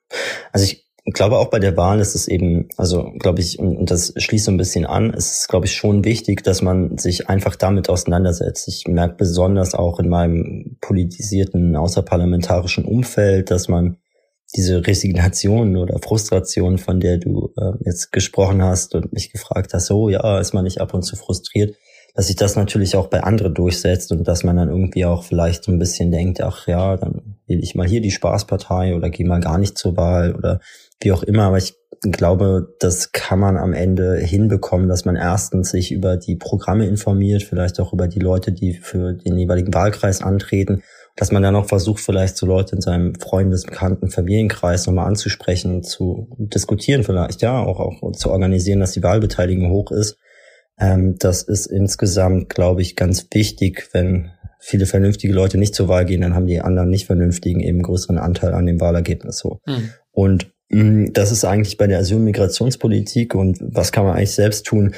also 0.51 0.65
ich 0.65 0.85
glaube 1.13 1.37
auch 1.37 1.49
bei 1.49 1.59
der 1.59 1.75
Wahl 1.77 1.99
ist 1.99 2.13
es 2.13 2.27
eben, 2.27 2.69
also 2.77 3.11
glaube 3.17 3.41
ich, 3.41 3.57
und 3.57 3.89
das 3.89 4.13
schließt 4.15 4.45
so 4.45 4.51
ein 4.51 4.57
bisschen 4.57 4.85
an, 4.85 5.13
ist 5.13 5.31
es, 5.31 5.47
glaube 5.47 5.65
ich, 5.65 5.73
schon 5.73 6.05
wichtig, 6.05 6.43
dass 6.43 6.61
man 6.61 6.99
sich 6.99 7.27
einfach 7.27 7.55
damit 7.55 7.89
auseinandersetzt. 7.89 8.67
Ich 8.67 8.87
merke 8.87 9.15
besonders 9.15 9.73
auch 9.73 9.99
in 9.99 10.09
meinem 10.09 10.77
politisierten 10.79 11.75
außerparlamentarischen 11.75 12.85
Umfeld, 12.85 13.49
dass 13.49 13.67
man 13.67 13.97
diese 14.55 14.85
Resignation 14.85 15.77
oder 15.77 15.99
Frustration, 15.99 16.77
von 16.77 16.99
der 16.99 17.17
du 17.17 17.51
äh, 17.57 17.71
jetzt 17.85 18.11
gesprochen 18.11 18.61
hast 18.61 18.95
und 18.95 19.13
mich 19.13 19.31
gefragt 19.31 19.73
hast, 19.73 19.87
so 19.87 20.09
ja, 20.09 20.39
ist 20.39 20.53
man 20.53 20.63
nicht 20.63 20.79
ab 20.79 20.93
und 20.93 21.03
zu 21.03 21.15
frustriert, 21.15 21.75
dass 22.15 22.27
sich 22.27 22.35
das 22.35 22.55
natürlich 22.55 22.95
auch 22.95 23.07
bei 23.07 23.23
anderen 23.23 23.55
durchsetzt 23.55 24.11
und 24.11 24.27
dass 24.27 24.43
man 24.43 24.55
dann 24.55 24.69
irgendwie 24.69 25.05
auch 25.05 25.23
vielleicht 25.23 25.63
so 25.63 25.71
ein 25.71 25.79
bisschen 25.79 26.11
denkt, 26.11 26.41
ach 26.41 26.67
ja, 26.67 26.95
dann 26.97 27.37
wähle 27.47 27.61
ich 27.61 27.73
mal 27.73 27.87
hier 27.87 28.01
die 28.01 28.11
Spaßpartei 28.11 28.95
oder 28.95 29.09
gehe 29.09 29.25
mal 29.25 29.39
gar 29.39 29.57
nicht 29.57 29.77
zur 29.77 29.97
Wahl 29.97 30.35
oder 30.35 30.59
wie 31.01 31.11
auch 31.11 31.23
immer. 31.23 31.43
Aber 31.43 31.57
ich 31.57 31.73
glaube, 32.03 32.75
das 32.79 33.11
kann 33.11 33.39
man 33.39 33.57
am 33.57 33.73
Ende 33.73 34.17
hinbekommen, 34.17 34.89
dass 34.89 35.05
man 35.05 35.15
erstens 35.15 35.71
sich 35.71 35.91
über 35.91 36.17
die 36.17 36.35
Programme 36.35 36.85
informiert, 36.85 37.41
vielleicht 37.41 37.79
auch 37.79 37.93
über 37.93 38.07
die 38.07 38.19
Leute, 38.19 38.51
die 38.51 38.73
für 38.73 39.13
den 39.13 39.37
jeweiligen 39.37 39.73
Wahlkreis 39.73 40.21
antreten 40.21 40.83
dass 41.15 41.31
man 41.31 41.43
dann 41.43 41.55
auch 41.55 41.65
versucht, 41.65 42.01
vielleicht 42.01 42.37
so 42.37 42.45
Leute 42.45 42.75
in 42.75 42.81
seinem 42.81 43.15
Freundes-, 43.15 43.65
Bekannten-, 43.65 44.09
Familienkreis 44.09 44.87
nochmal 44.87 45.07
anzusprechen, 45.07 45.83
zu 45.83 46.27
diskutieren 46.37 47.03
vielleicht, 47.03 47.41
ja, 47.41 47.59
auch, 47.59 47.79
auch 47.79 48.11
zu 48.13 48.31
organisieren, 48.31 48.79
dass 48.79 48.93
die 48.93 49.03
Wahlbeteiligung 49.03 49.69
hoch 49.69 49.91
ist. 49.91 50.17
Ähm, 50.79 51.15
das 51.19 51.43
ist 51.43 51.67
insgesamt, 51.67 52.49
glaube 52.49 52.81
ich, 52.81 52.95
ganz 52.95 53.27
wichtig, 53.31 53.89
wenn 53.93 54.31
viele 54.59 54.85
vernünftige 54.85 55.33
Leute 55.33 55.57
nicht 55.57 55.75
zur 55.75 55.87
Wahl 55.87 56.05
gehen, 56.05 56.21
dann 56.21 56.33
haben 56.33 56.47
die 56.47 56.61
anderen 56.61 56.89
nicht 56.89 57.05
vernünftigen 57.05 57.59
eben 57.59 57.81
größeren 57.81 58.17
Anteil 58.17 58.53
an 58.53 58.65
dem 58.65 58.79
Wahlergebnis 58.79 59.37
so. 59.37 59.59
Mhm. 59.65 59.89
Und 60.11 60.51
mh, 60.69 60.83
mm, 60.83 61.13
das 61.13 61.31
ist 61.31 61.43
eigentlich 61.43 61.77
bei 61.77 61.85
der 61.85 61.99
Asyl- 61.99 62.17
und 62.17 62.23
Migrationspolitik 62.23 63.35
und 63.35 63.59
was 63.61 63.91
kann 63.91 64.05
man 64.05 64.15
eigentlich 64.15 64.31
selbst 64.31 64.65
tun? 64.65 64.95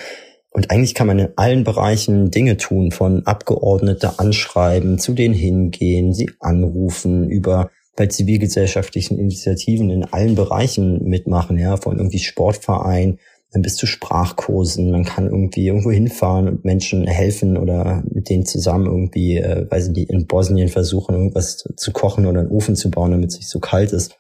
Und 0.56 0.72
eigentlich 0.72 0.94
kann 0.94 1.08
man 1.08 1.20
in 1.20 1.34
allen 1.36 1.66
Bereichen 1.66 2.32
Dinge 2.32 2.56
tun, 2.56 2.92
von 2.92 3.26
Abgeordnete 3.26 4.20
anschreiben, 4.20 5.00
zu 5.00 5.12
denen 5.12 5.34
hingehen, 5.34 6.14
sie 6.14 6.30
anrufen, 6.40 7.30
über 7.30 7.70
bei 7.98 8.08
zivilgesellschaftlichen 8.08 9.20
Initiativen 9.20 9.90
in 9.90 10.06
allen 10.06 10.36
Bereichen 10.36 11.04
mitmachen, 11.04 11.58
ja, 11.58 11.76
von 11.76 11.98
irgendwie 11.98 12.20
Sportverein 12.20 13.20
bis 13.62 13.76
zu 13.76 13.86
Sprachkursen. 13.86 14.92
Man 14.92 15.04
kann 15.04 15.26
irgendwie 15.26 15.68
irgendwo 15.68 15.92
hinfahren 15.92 16.48
und 16.48 16.66
Menschen 16.66 17.06
helfen 17.06 17.58
oder 17.58 18.04
mit 18.10 18.30
denen 18.30 18.46
zusammen 18.46 18.86
irgendwie, 18.86 19.38
äh, 19.38 19.70
weiß 19.70 19.88
ich 19.88 19.94
nicht, 19.94 20.10
in 20.10 20.28
Bosnien 20.28 20.68
versuchen, 20.70 21.16
irgendwas 21.16 21.64
zu 21.76 21.92
kochen 21.92 22.26
oder 22.26 22.42
einen 22.42 22.50
Ofen 22.50 22.76
zu 22.76 22.90
bauen, 22.92 23.12
damit 23.12 23.32
es 23.32 23.38
nicht 23.38 23.50
so 23.50 23.60
kalt 23.60 23.92
ist. 23.92 24.18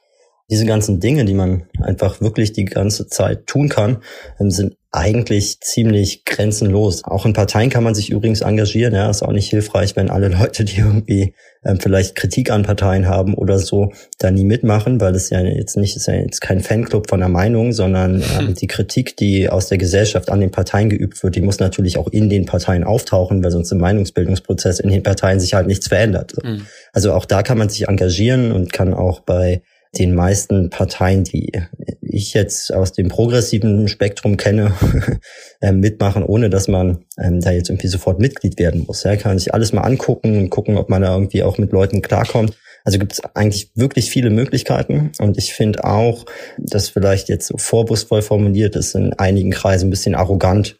Diese 0.50 0.66
ganzen 0.66 1.00
Dinge, 1.00 1.26
die 1.26 1.34
man 1.34 1.64
einfach 1.82 2.22
wirklich 2.22 2.54
die 2.54 2.66
ganze 2.66 3.08
Zeit 3.08 3.48
tun 3.48 3.70
kann, 3.70 3.98
ähm, 4.39 4.52
sind 4.52 4.76
eigentlich 4.96 5.60
ziemlich 5.60 6.24
grenzenlos. 6.24 7.04
Auch 7.04 7.26
in 7.26 7.34
Parteien 7.34 7.70
kann 7.70 7.84
man 7.84 7.93
sich 7.93 8.10
übrigens 8.10 8.39
engagieren. 8.41 8.93
Ja, 8.93 9.10
ist 9.10 9.24
auch 9.24 9.34
nicht 9.34 9.50
hilfreich, 9.50 9.96
wenn 9.98 10.10
alle 10.10 10.28
Leute, 10.39 10.64
die 10.64 10.78
irgendwie 10.80 11.34
ähm, 11.66 11.80
vielleicht 11.82 12.16
Kritik 12.16 12.50
an 12.50 12.64
Parteien 12.64 13.08
haben 13.08 13.34
oder 13.34 13.60
so, 13.60 13.91
da 14.20 14.32
nie 14.32 14.46
mitmachen, 14.46 15.02
weil 15.02 15.14
es 15.14 15.30
ja 15.30 15.41
jetzt 15.41 15.76
nicht, 15.76 15.98
ist 15.98 16.08
ja 16.08 16.14
jetzt 16.14 16.39
kein 16.39 16.62
Fanclub 16.62 17.10
von 17.10 17.20
der 17.20 17.30
Meinung, 17.30 17.74
sondern 17.74 18.24
ähm, 18.39 18.54
die 18.54 18.68
Kritik, 18.68 19.18
die 19.18 19.50
aus 19.50 19.68
der 19.68 19.78
Gesellschaft 19.78 20.30
an 20.30 20.39
den 20.39 20.52
Parteien 20.52 20.89
geübt 20.89 21.22
wird, 21.24 21.36
die 21.36 21.41
muss 21.41 21.60
natürlich 21.60 21.98
auch 21.98 22.08
in 22.08 22.30
den 22.30 22.46
Parteien 22.46 22.86
auftauchen, 22.86 23.43
weil 23.43 23.52
sonst 23.52 23.72
im 23.72 23.80
Meinungsbildungsprozess 23.80 24.80
in 24.80 24.89
den 24.89 25.04
Parteien 25.04 25.41
sich 25.41 25.56
halt 25.56 25.68
nichts 25.68 25.89
verändert. 25.89 26.34
Mhm. 26.41 26.68
Also 26.93 27.14
auch 27.14 27.26
da 27.26 27.43
kann 27.43 27.58
man 27.58 27.68
sich 27.68 27.89
engagieren 27.89 28.54
und 28.54 28.72
kann 28.72 28.93
auch 28.93 29.20
bei 29.20 29.62
den 29.98 30.16
meisten 30.16 30.70
Parteien, 30.70 31.24
die 31.24 31.52
ich 32.02 32.34
jetzt 32.34 32.74
aus 32.74 32.93
dem 32.93 33.10
progressiven 33.10 33.88
Spektrum 33.88 34.38
kenne, 34.38 34.74
äh, 35.62 35.72
mitmachen, 35.72 36.24
ohne 36.24 36.50
dass 36.50 36.68
man 36.68 37.06
ähm, 37.18 37.41
da 37.41 37.52
jetzt 37.52 37.70
irgendwie 37.70 37.88
sofort 37.88 38.20
Mitglied 38.20 38.58
werden 38.60 38.86
muss. 38.88 39.04
Ja, 39.04 39.16
kann 39.16 39.38
sich 39.38 39.54
alles 39.54 39.74
mal 39.74 39.82
angucken 39.82 40.38
und 40.38 40.50
gucken, 40.50 40.78
ob 40.78 40.89
man 40.89 41.02
da 41.02 41.14
irgendwie 41.14 41.43
auch 41.43 41.58
mit 41.58 41.72
Leuten 41.72 42.02
klarkommt. 42.02 42.58
Also 42.84 43.00
gibt 43.00 43.14
es 43.14 43.22
eigentlich 43.34 43.72
wirklich 43.76 44.12
viele 44.12 44.30
Möglichkeiten. 44.30 45.12
Und 45.20 45.38
ich 45.38 45.54
finde 45.54 45.84
auch, 45.84 46.26
dass 46.58 46.89
vielleicht 46.89 47.30
jetzt 47.30 47.48
so 47.48 47.58
vorwurfsvoll 47.58 48.22
formuliert 48.22 48.76
ist, 48.76 48.96
in 48.96 49.14
einigen 49.14 49.52
Kreisen 49.52 49.88
ein 49.88 49.89
bisschen 49.89 50.16
arrogant, 50.16 50.78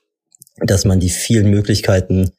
dass 0.58 0.86
man 0.86 1.00
die 1.00 1.10
vielen 1.10 1.50
Möglichkeiten 1.50 2.32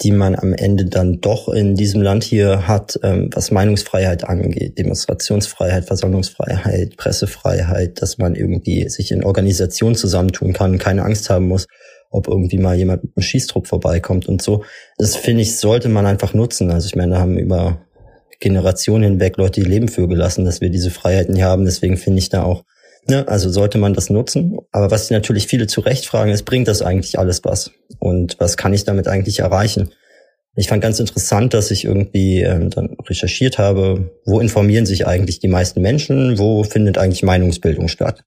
die 0.00 0.10
man 0.10 0.34
am 0.34 0.54
Ende 0.54 0.86
dann 0.86 1.20
doch 1.20 1.48
in 1.48 1.74
diesem 1.74 2.02
Land 2.02 2.24
hier 2.24 2.66
hat, 2.66 2.98
ähm, 3.02 3.30
was 3.32 3.50
Meinungsfreiheit 3.50 4.24
angeht, 4.24 4.78
Demonstrationsfreiheit, 4.78 5.84
Versammlungsfreiheit, 5.84 6.96
Pressefreiheit, 6.96 8.00
dass 8.00 8.18
man 8.18 8.34
irgendwie 8.34 8.88
sich 8.88 9.12
in 9.12 9.22
Organisationen 9.22 9.94
zusammentun 9.94 10.52
kann, 10.52 10.78
keine 10.78 11.04
Angst 11.04 11.30
haben 11.30 11.46
muss, 11.46 11.66
ob 12.10 12.26
irgendwie 12.26 12.58
mal 12.58 12.76
jemand 12.76 13.04
mit 13.04 13.12
einem 13.16 13.22
Schießtrupp 13.22 13.66
vorbeikommt 13.66 14.26
und 14.26 14.42
so. 14.42 14.64
Das 14.98 15.14
finde 15.14 15.42
ich, 15.42 15.58
sollte 15.58 15.88
man 15.88 16.06
einfach 16.06 16.34
nutzen. 16.34 16.70
Also 16.70 16.86
ich 16.86 16.96
meine, 16.96 17.14
da 17.14 17.20
haben 17.20 17.38
über 17.38 17.82
Generationen 18.40 19.04
hinweg 19.04 19.36
Leute 19.36 19.60
die 19.60 19.68
Leben 19.68 19.88
für 19.88 20.08
gelassen, 20.08 20.44
dass 20.44 20.60
wir 20.60 20.70
diese 20.70 20.90
Freiheiten 20.90 21.36
hier 21.36 21.44
haben. 21.44 21.64
Deswegen 21.64 21.96
finde 21.96 22.18
ich 22.18 22.28
da 22.28 22.42
auch 22.42 22.64
Ne? 23.08 23.26
Also 23.26 23.50
sollte 23.50 23.78
man 23.78 23.94
das 23.94 24.10
nutzen. 24.10 24.58
Aber 24.70 24.90
was 24.90 25.10
natürlich 25.10 25.46
viele 25.46 25.66
zu 25.66 25.80
Recht 25.80 26.06
fragen, 26.06 26.30
ist, 26.30 26.44
bringt 26.44 26.68
das 26.68 26.82
eigentlich 26.82 27.18
alles 27.18 27.40
was? 27.44 27.72
Und 28.02 28.40
was 28.40 28.56
kann 28.56 28.74
ich 28.74 28.84
damit 28.84 29.06
eigentlich 29.06 29.38
erreichen? 29.38 29.90
Ich 30.56 30.66
fand 30.66 30.82
ganz 30.82 30.98
interessant, 30.98 31.54
dass 31.54 31.70
ich 31.70 31.84
irgendwie 31.84 32.40
ähm, 32.40 32.68
dann 32.68 32.96
recherchiert 33.08 33.58
habe, 33.58 34.10
wo 34.26 34.40
informieren 34.40 34.86
sich 34.86 35.06
eigentlich 35.06 35.38
die 35.38 35.46
meisten 35.46 35.80
Menschen, 35.80 36.36
wo 36.36 36.64
findet 36.64 36.98
eigentlich 36.98 37.22
Meinungsbildung 37.22 37.86
statt. 37.86 38.24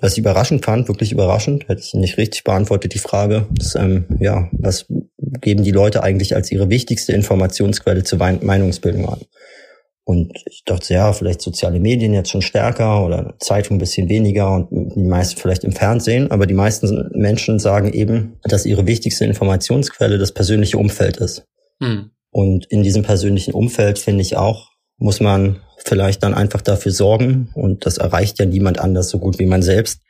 Was 0.00 0.14
ich 0.14 0.18
überraschend 0.18 0.64
fand, 0.64 0.88
wirklich 0.88 1.12
überraschend, 1.12 1.68
hätte 1.68 1.82
ich 1.82 1.94
nicht 1.94 2.16
richtig 2.18 2.42
beantwortet, 2.42 2.94
die 2.94 2.98
Frage, 2.98 3.46
ist, 3.60 3.76
ähm, 3.76 4.06
ja, 4.18 4.48
was 4.50 4.86
geben 5.18 5.62
die 5.62 5.70
Leute 5.70 6.02
eigentlich 6.02 6.34
als 6.34 6.50
ihre 6.50 6.68
wichtigste 6.68 7.12
Informationsquelle 7.12 8.02
zur 8.02 8.18
Meinungsbildung 8.18 9.08
an? 9.08 9.20
Und 10.04 10.32
ich 10.46 10.64
dachte, 10.64 10.94
ja, 10.94 11.12
vielleicht 11.12 11.40
soziale 11.42 11.78
Medien 11.78 12.12
jetzt 12.12 12.30
schon 12.30 12.42
stärker 12.42 13.04
oder 13.04 13.36
Zeitung 13.38 13.76
ein 13.76 13.80
bisschen 13.80 14.08
weniger 14.08 14.52
und 14.52 14.68
die 14.96 15.04
meisten 15.04 15.40
vielleicht 15.40 15.62
im 15.62 15.72
Fernsehen. 15.72 16.30
Aber 16.30 16.46
die 16.46 16.54
meisten 16.54 17.10
Menschen 17.14 17.60
sagen 17.60 17.92
eben, 17.92 18.40
dass 18.42 18.66
ihre 18.66 18.86
wichtigste 18.86 19.24
Informationsquelle 19.24 20.18
das 20.18 20.32
persönliche 20.32 20.78
Umfeld 20.78 21.18
ist. 21.18 21.46
Hm. 21.80 22.10
Und 22.30 22.66
in 22.66 22.82
diesem 22.82 23.04
persönlichen 23.04 23.54
Umfeld, 23.54 23.98
finde 23.98 24.22
ich 24.22 24.36
auch, 24.36 24.70
muss 24.96 25.20
man 25.20 25.60
vielleicht 25.84 26.22
dann 26.22 26.34
einfach 26.34 26.62
dafür 26.62 26.92
sorgen, 26.92 27.50
und 27.54 27.86
das 27.86 27.98
erreicht 27.98 28.38
ja 28.38 28.44
niemand 28.46 28.78
anders 28.78 29.08
so 29.08 29.18
gut 29.18 29.38
wie 29.38 29.46
man 29.46 29.62
selbst, 29.62 30.00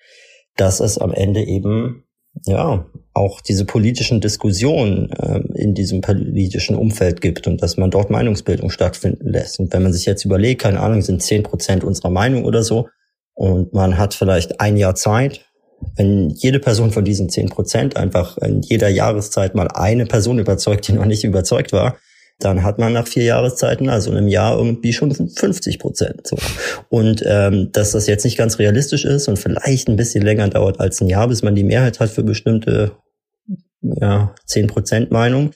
dass 0.56 0.80
es 0.80 0.98
am 0.98 1.12
Ende 1.12 1.42
eben 1.42 2.04
ja, 2.46 2.86
auch 3.14 3.40
diese 3.40 3.64
politischen 3.64 4.20
Diskussionen 4.20 5.10
äh, 5.10 5.40
in 5.54 5.74
diesem 5.74 6.00
politischen 6.00 6.76
Umfeld 6.76 7.20
gibt 7.20 7.46
und 7.46 7.62
dass 7.62 7.76
man 7.76 7.90
dort 7.90 8.10
Meinungsbildung 8.10 8.70
stattfinden 8.70 9.28
lässt. 9.28 9.60
Und 9.60 9.72
wenn 9.72 9.82
man 9.82 9.92
sich 9.92 10.06
jetzt 10.06 10.24
überlegt, 10.24 10.62
keine 10.62 10.80
Ahnung, 10.80 11.02
sind 11.02 11.22
zehn 11.22 11.42
Prozent 11.42 11.84
unserer 11.84 12.10
Meinung 12.10 12.44
oder 12.44 12.62
so, 12.62 12.88
und 13.34 13.72
man 13.72 13.98
hat 13.98 14.14
vielleicht 14.14 14.60
ein 14.60 14.76
Jahr 14.76 14.94
Zeit, 14.94 15.46
wenn 15.96 16.30
jede 16.30 16.60
Person 16.60 16.92
von 16.92 17.04
diesen 17.04 17.28
zehn 17.28 17.48
Prozent 17.48 17.96
einfach 17.96 18.38
in 18.38 18.62
jeder 18.62 18.88
Jahreszeit 18.88 19.54
mal 19.54 19.68
eine 19.68 20.06
Person 20.06 20.38
überzeugt, 20.38 20.86
die 20.86 20.92
noch 20.92 21.06
nicht 21.06 21.24
überzeugt 21.24 21.72
war, 21.72 21.96
dann 22.44 22.62
hat 22.62 22.78
man 22.78 22.92
nach 22.92 23.06
vier 23.06 23.24
Jahreszeiten, 23.24 23.88
also 23.88 24.10
in 24.10 24.16
einem 24.16 24.28
Jahr 24.28 24.56
irgendwie 24.56 24.92
schon 24.92 25.14
50 25.14 25.78
Prozent. 25.78 26.26
So. 26.26 26.36
Und 26.88 27.22
ähm, 27.26 27.70
dass 27.72 27.92
das 27.92 28.06
jetzt 28.06 28.24
nicht 28.24 28.36
ganz 28.36 28.58
realistisch 28.58 29.04
ist 29.04 29.28
und 29.28 29.38
vielleicht 29.38 29.88
ein 29.88 29.96
bisschen 29.96 30.22
länger 30.22 30.48
dauert 30.48 30.80
als 30.80 31.00
ein 31.00 31.08
Jahr, 31.08 31.28
bis 31.28 31.42
man 31.42 31.54
die 31.54 31.64
Mehrheit 31.64 32.00
hat 32.00 32.10
für 32.10 32.22
bestimmte 32.22 32.92
ja, 33.82 34.34
10 34.46 34.68
Prozent 34.68 35.10
Meinung, 35.10 35.52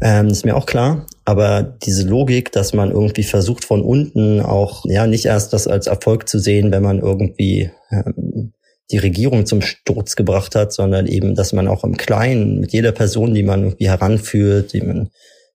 ähm, 0.00 0.28
ist 0.28 0.44
mir 0.44 0.56
auch 0.56 0.66
klar. 0.66 1.06
Aber 1.24 1.62
diese 1.62 2.08
Logik, 2.08 2.52
dass 2.52 2.72
man 2.72 2.90
irgendwie 2.90 3.22
versucht 3.22 3.64
von 3.64 3.82
unten 3.82 4.40
auch, 4.40 4.84
ja, 4.86 5.06
nicht 5.06 5.26
erst 5.26 5.52
das 5.52 5.68
als 5.68 5.86
Erfolg 5.86 6.28
zu 6.28 6.38
sehen, 6.38 6.72
wenn 6.72 6.82
man 6.82 7.00
irgendwie 7.00 7.70
ähm, 7.90 8.52
die 8.90 8.98
Regierung 8.98 9.46
zum 9.46 9.62
Sturz 9.62 10.16
gebracht 10.16 10.54
hat, 10.54 10.72
sondern 10.72 11.06
eben, 11.06 11.34
dass 11.34 11.52
man 11.52 11.68
auch 11.68 11.84
im 11.84 11.96
Kleinen 11.96 12.60
mit 12.60 12.72
jeder 12.72 12.92
Person, 12.92 13.34
die 13.34 13.42
man 13.42 13.62
irgendwie 13.62 13.88
heranführt, 13.88 14.72
die 14.72 14.80
man 14.80 15.10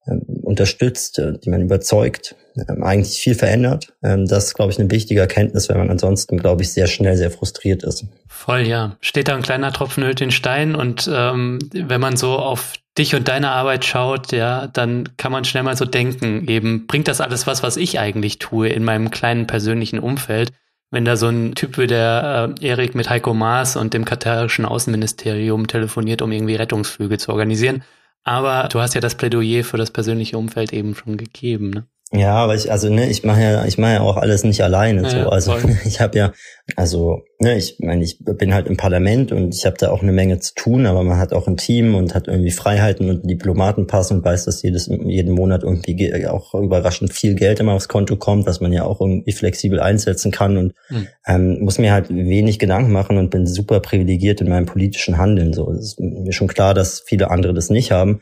unterstützt, 0.05 1.19
äh, 1.19 1.37
die 1.39 1.49
man 1.49 1.61
überzeugt, 1.61 2.35
ähm, 2.69 2.83
eigentlich 2.83 3.17
viel 3.17 3.35
verändert. 3.35 3.93
Ähm, 4.03 4.27
das 4.27 4.45
ist, 4.45 4.53
glaube 4.53 4.71
ich, 4.71 4.79
eine 4.79 4.89
wichtige 4.91 5.19
Erkenntnis, 5.19 5.69
wenn 5.69 5.77
man 5.77 5.89
ansonsten, 5.89 6.37
glaube 6.37 6.61
ich, 6.61 6.71
sehr 6.71 6.87
schnell 6.87 7.17
sehr 7.17 7.31
frustriert 7.31 7.83
ist. 7.83 8.05
Voll, 8.27 8.61
ja. 8.61 8.97
Steht 9.01 9.27
da 9.27 9.35
ein 9.35 9.41
kleiner 9.41 9.71
Tropfen 9.71 10.03
Öl 10.03 10.15
den 10.15 10.31
Stein 10.31 10.75
und 10.75 11.09
ähm, 11.11 11.59
wenn 11.73 12.01
man 12.01 12.17
so 12.17 12.37
auf 12.37 12.73
dich 12.97 13.15
und 13.15 13.27
deine 13.27 13.51
Arbeit 13.51 13.83
schaut, 13.83 14.31
ja, 14.31 14.67
dann 14.67 15.09
kann 15.17 15.31
man 15.31 15.43
schnell 15.43 15.63
mal 15.63 15.75
so 15.75 15.85
denken, 15.85 16.47
eben 16.47 16.87
bringt 16.87 17.07
das 17.07 17.19
alles 17.19 17.45
was, 17.45 17.61
was 17.61 17.75
ich 17.75 17.99
eigentlich 17.99 18.39
tue 18.39 18.69
in 18.69 18.83
meinem 18.83 19.11
kleinen 19.11 19.47
persönlichen 19.47 19.99
Umfeld. 19.99 20.53
Wenn 20.91 21.03
da 21.03 21.17
so 21.17 21.27
ein 21.27 21.55
Typ 21.55 21.77
wie 21.77 21.87
der 21.87 22.55
äh, 22.61 22.65
Erik 22.65 22.95
mit 22.95 23.09
Heiko 23.09 23.33
Maas 23.33 23.75
und 23.75 23.93
dem 23.93 24.05
katarischen 24.05 24.65
Außenministerium 24.65 25.67
telefoniert, 25.67 26.21
um 26.21 26.31
irgendwie 26.31 26.55
Rettungsflüge 26.55 27.17
zu 27.17 27.31
organisieren, 27.31 27.83
aber 28.25 28.67
du 28.69 28.81
hast 28.81 28.93
ja 28.95 29.01
das 29.01 29.15
Plädoyer 29.15 29.63
für 29.63 29.77
das 29.77 29.91
persönliche 29.91 30.37
Umfeld 30.37 30.73
eben 30.73 30.95
schon 30.95 31.17
gegeben, 31.17 31.69
ne? 31.69 31.87
Ja, 32.11 32.35
aber 32.35 32.53
ich, 32.53 32.71
also 32.71 32.87
ne, 32.89 33.09
ich 33.09 33.23
mache 33.23 33.41
ja, 33.41 33.65
ich 33.65 33.79
mache 33.79 33.93
ja 33.93 34.01
auch 34.01 34.17
alles 34.17 34.43
nicht 34.43 34.63
alleine. 34.63 35.01
Ja, 35.03 35.09
so. 35.09 35.29
Also 35.29 35.57
voll. 35.57 35.75
ich 35.85 35.99
habe 35.99 36.17
ja, 36.17 36.33
also 36.75 37.23
ne, 37.39 37.57
ich 37.57 37.77
meine, 37.79 38.03
ich 38.03 38.19
bin 38.19 38.53
halt 38.53 38.67
im 38.67 38.77
Parlament 38.77 39.31
und 39.31 39.55
ich 39.55 39.65
habe 39.65 39.75
da 39.79 39.89
auch 39.89 40.03
eine 40.03 40.11
Menge 40.11 40.39
zu 40.39 40.53
tun, 40.53 40.85
aber 40.85 41.03
man 41.03 41.17
hat 41.17 41.33
auch 41.33 41.47
ein 41.47 41.57
Team 41.57 41.95
und 41.95 42.13
hat 42.13 42.27
irgendwie 42.27 42.51
Freiheiten 42.51 43.09
und 43.09 43.27
Diplomatenpass 43.27 44.11
und 44.11 44.23
weiß, 44.23 44.45
dass 44.45 44.61
jedes 44.61 44.87
jeden 44.87 45.33
Monat 45.33 45.63
irgendwie 45.63 46.27
auch 46.27 46.53
überraschend 46.53 47.11
viel 47.11 47.33
Geld 47.33 47.59
immer 47.59 47.73
aufs 47.73 47.87
Konto 47.87 48.17
kommt, 48.17 48.45
was 48.45 48.61
man 48.61 48.71
ja 48.71 48.83
auch 48.83 49.01
irgendwie 49.01 49.31
flexibel 49.31 49.79
einsetzen 49.79 50.31
kann 50.31 50.57
und 50.57 50.73
mhm. 50.89 51.07
ähm, 51.25 51.59
muss 51.61 51.79
mir 51.79 51.91
halt 51.91 52.09
wenig 52.09 52.59
Gedanken 52.59 52.91
machen 52.91 53.17
und 53.17 53.31
bin 53.31 53.47
super 53.47 53.79
privilegiert 53.79 54.41
in 54.41 54.49
meinem 54.49 54.67
politischen 54.67 55.17
Handeln. 55.17 55.53
So, 55.53 55.71
es 55.71 55.93
ist 55.93 55.99
mir 55.99 56.33
schon 56.33 56.47
klar, 56.47 56.75
dass 56.75 57.01
viele 57.01 57.31
andere 57.31 57.55
das 57.55 57.71
nicht 57.71 57.91
haben. 57.91 58.21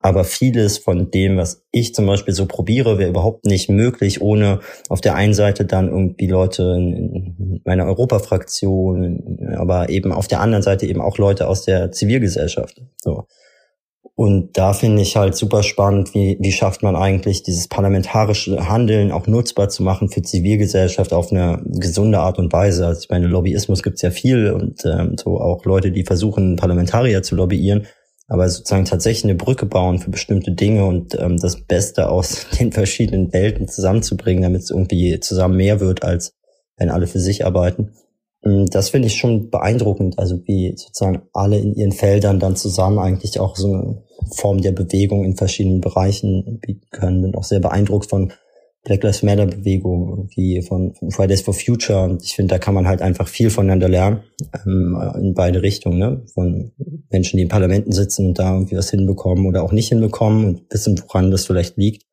Aber 0.00 0.22
vieles 0.22 0.78
von 0.78 1.10
dem, 1.10 1.36
was 1.36 1.64
ich 1.72 1.92
zum 1.92 2.06
Beispiel 2.06 2.32
so 2.32 2.46
probiere, 2.46 2.98
wäre 2.98 3.10
überhaupt 3.10 3.46
nicht 3.46 3.68
möglich, 3.68 4.20
ohne 4.20 4.60
auf 4.88 5.00
der 5.00 5.16
einen 5.16 5.34
Seite 5.34 5.64
dann 5.64 5.88
irgendwie 5.88 6.28
Leute 6.28 6.62
in 6.62 7.60
meiner 7.64 7.86
Europafraktion, 7.86 9.54
aber 9.56 9.88
eben 9.88 10.12
auf 10.12 10.28
der 10.28 10.40
anderen 10.40 10.62
Seite 10.62 10.86
eben 10.86 11.00
auch 11.00 11.18
Leute 11.18 11.48
aus 11.48 11.64
der 11.64 11.90
Zivilgesellschaft. 11.90 12.80
So. 12.96 13.26
Und 14.14 14.56
da 14.56 14.72
finde 14.72 15.02
ich 15.02 15.16
halt 15.16 15.36
super 15.36 15.62
spannend, 15.62 16.12
wie, 16.14 16.38
wie 16.40 16.50
schafft 16.50 16.82
man 16.82 16.96
eigentlich 16.96 17.44
dieses 17.44 17.68
parlamentarische 17.68 18.68
Handeln 18.68 19.12
auch 19.12 19.26
nutzbar 19.28 19.68
zu 19.68 19.84
machen 19.84 20.08
für 20.08 20.22
Zivilgesellschaft 20.22 21.12
auf 21.12 21.30
eine 21.30 21.62
gesunde 21.64 22.18
Art 22.18 22.38
und 22.38 22.52
Weise. 22.52 22.86
Also 22.86 23.00
ich 23.02 23.10
meine, 23.10 23.28
Lobbyismus 23.28 23.82
gibt's 23.82 24.02
ja 24.02 24.10
viel 24.10 24.50
und 24.52 24.84
ähm, 24.84 25.16
so 25.16 25.40
auch 25.40 25.64
Leute, 25.64 25.92
die 25.92 26.04
versuchen, 26.04 26.56
Parlamentarier 26.56 27.22
zu 27.22 27.36
lobbyieren 27.36 27.86
aber 28.28 28.48
sozusagen 28.48 28.84
tatsächlich 28.84 29.24
eine 29.24 29.34
Brücke 29.34 29.66
bauen 29.66 29.98
für 29.98 30.10
bestimmte 30.10 30.52
Dinge 30.52 30.84
und 30.84 31.18
ähm, 31.18 31.38
das 31.38 31.60
Beste 31.62 32.10
aus 32.10 32.46
den 32.60 32.72
verschiedenen 32.72 33.32
Welten 33.32 33.68
zusammenzubringen, 33.68 34.42
damit 34.42 34.62
es 34.62 34.70
irgendwie 34.70 35.18
zusammen 35.20 35.56
mehr 35.56 35.80
wird, 35.80 36.04
als 36.04 36.34
wenn 36.76 36.90
alle 36.90 37.06
für 37.06 37.20
sich 37.20 37.44
arbeiten. 37.46 37.94
Mm, 38.42 38.66
das 38.66 38.90
finde 38.90 39.08
ich 39.08 39.16
schon 39.16 39.50
beeindruckend, 39.50 40.18
also 40.18 40.40
wie 40.46 40.74
sozusagen 40.76 41.22
alle 41.32 41.58
in 41.58 41.74
ihren 41.74 41.92
Feldern 41.92 42.38
dann 42.38 42.54
zusammen 42.54 42.98
eigentlich 42.98 43.40
auch 43.40 43.56
so 43.56 43.72
eine 43.72 44.02
Form 44.34 44.60
der 44.60 44.72
Bewegung 44.72 45.24
in 45.24 45.36
verschiedenen 45.36 45.80
Bereichen 45.80 46.60
bieten 46.60 46.86
können. 46.90 47.22
Bin 47.22 47.34
auch 47.34 47.44
sehr 47.44 47.60
beeindruckt 47.60 48.10
von 48.10 48.32
Black 48.88 49.02
Lives 49.02 49.22
Matter 49.22 49.44
Bewegung, 49.44 50.30
wie 50.34 50.62
von, 50.62 50.94
Fridays 51.10 51.42
for 51.42 51.52
Future. 51.52 52.04
Und 52.04 52.24
ich 52.24 52.34
finde, 52.34 52.54
da 52.54 52.58
kann 52.58 52.72
man 52.72 52.88
halt 52.88 53.02
einfach 53.02 53.28
viel 53.28 53.50
voneinander 53.50 53.86
lernen, 53.86 54.22
ähm, 54.64 54.98
in 55.20 55.34
beide 55.34 55.60
Richtungen, 55.60 55.98
ne? 55.98 56.22
Von 56.32 56.72
Menschen, 57.10 57.36
die 57.36 57.42
in 57.42 57.50
Parlamenten 57.50 57.92
sitzen 57.92 58.28
und 58.28 58.38
da 58.38 58.54
irgendwie 58.54 58.76
was 58.76 58.88
hinbekommen 58.88 59.46
oder 59.46 59.62
auch 59.62 59.72
nicht 59.72 59.90
hinbekommen 59.90 60.46
und 60.46 60.62
wissen, 60.72 60.98
woran 61.06 61.30
das 61.30 61.44
vielleicht 61.44 61.76
liegt. 61.76 62.06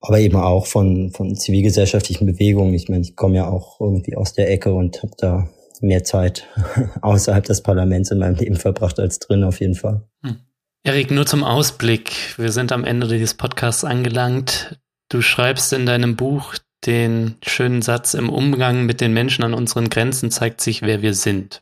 Aber 0.00 0.20
eben 0.20 0.36
auch 0.36 0.66
von, 0.66 1.10
von 1.10 1.36
zivilgesellschaftlichen 1.36 2.26
Bewegungen. 2.26 2.74
Ich 2.74 2.90
meine, 2.90 3.02
ich 3.02 3.16
komme 3.16 3.36
ja 3.36 3.48
auch 3.48 3.80
irgendwie 3.80 4.14
aus 4.16 4.34
der 4.34 4.50
Ecke 4.50 4.74
und 4.74 5.02
habe 5.02 5.12
da 5.16 5.48
mehr 5.80 6.04
Zeit 6.04 6.46
außerhalb 7.00 7.44
des 7.44 7.62
Parlaments 7.62 8.10
in 8.10 8.18
meinem 8.18 8.36
Leben 8.36 8.56
verbracht 8.56 9.00
als 9.00 9.20
drin, 9.20 9.42
auf 9.42 9.60
jeden 9.60 9.74
Fall. 9.74 10.02
Hm. 10.22 10.36
Erik, 10.84 11.12
nur 11.12 11.24
zum 11.24 11.44
Ausblick. 11.44 12.36
Wir 12.36 12.50
sind 12.50 12.72
am 12.72 12.84
Ende 12.84 13.06
dieses 13.06 13.34
Podcasts 13.34 13.84
angelangt. 13.84 14.81
Du 15.12 15.20
schreibst 15.20 15.74
in 15.74 15.84
deinem 15.84 16.16
Buch 16.16 16.54
den 16.86 17.34
schönen 17.42 17.82
Satz, 17.82 18.14
im 18.14 18.30
Umgang 18.30 18.86
mit 18.86 19.02
den 19.02 19.12
Menschen 19.12 19.44
an 19.44 19.52
unseren 19.52 19.90
Grenzen 19.90 20.30
zeigt 20.30 20.62
sich, 20.62 20.80
wer 20.80 21.02
wir 21.02 21.12
sind. 21.12 21.60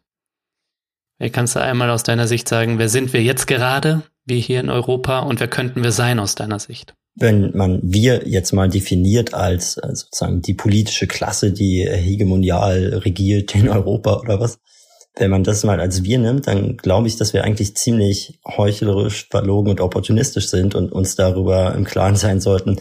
Kannst 1.32 1.56
du 1.56 1.60
einmal 1.60 1.90
aus 1.90 2.04
deiner 2.04 2.28
Sicht 2.28 2.48
sagen, 2.48 2.78
wer 2.78 2.88
sind 2.88 3.12
wir 3.12 3.24
jetzt 3.24 3.48
gerade, 3.48 4.04
wie 4.24 4.38
hier 4.38 4.60
in 4.60 4.70
Europa, 4.70 5.18
und 5.18 5.40
wer 5.40 5.48
könnten 5.48 5.82
wir 5.82 5.90
sein 5.90 6.20
aus 6.20 6.36
deiner 6.36 6.60
Sicht? 6.60 6.94
Wenn 7.16 7.50
man 7.56 7.80
wir 7.82 8.28
jetzt 8.28 8.52
mal 8.52 8.68
definiert 8.68 9.34
als, 9.34 9.78
als 9.78 10.02
sozusagen 10.02 10.42
die 10.42 10.54
politische 10.54 11.08
Klasse, 11.08 11.50
die 11.50 11.84
hegemonial 11.90 13.00
regiert 13.04 13.56
in 13.56 13.68
Europa 13.68 14.20
oder 14.20 14.38
was, 14.38 14.60
wenn 15.16 15.32
man 15.32 15.42
das 15.42 15.64
mal 15.64 15.80
als 15.80 16.04
wir 16.04 16.20
nimmt, 16.20 16.46
dann 16.46 16.76
glaube 16.76 17.08
ich, 17.08 17.16
dass 17.16 17.32
wir 17.32 17.42
eigentlich 17.42 17.76
ziemlich 17.76 18.38
heuchlerisch, 18.46 19.26
verlogen 19.28 19.72
und 19.72 19.80
opportunistisch 19.80 20.46
sind 20.50 20.76
und 20.76 20.92
uns 20.92 21.16
darüber 21.16 21.74
im 21.74 21.84
Klaren 21.84 22.14
sein 22.14 22.40
sollten, 22.40 22.76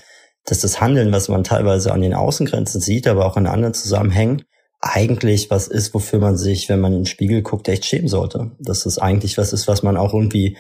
dass 0.50 0.60
das 0.60 0.82
Handeln, 0.82 1.12
was 1.12 1.30
man 1.30 1.44
teilweise 1.44 1.92
an 1.92 2.02
den 2.02 2.14
Außengrenzen 2.14 2.82
sieht, 2.82 3.08
aber 3.08 3.26
auch 3.26 3.38
in 3.38 3.48
anderen 3.48 3.74
Zusammenhängen, 3.74 4.44
eigentlich 4.82 5.50
was 5.50 5.68
ist, 5.68 5.94
wofür 5.94 6.20
man 6.20 6.38
sich, 6.38 6.70
wenn 6.70 6.80
man 6.80 6.94
in 6.94 7.00
den 7.00 7.06
Spiegel 7.06 7.42
guckt, 7.42 7.68
echt 7.68 7.86
schämen 7.86 8.08
sollte. 8.08 8.52
Dass 8.60 8.84
das 8.84 8.98
eigentlich 8.98 9.38
was 9.38 9.54
ist, 9.54 9.68
was 9.68 9.84
man 9.84 9.98
auch 9.98 10.14
irgendwie 10.14 10.58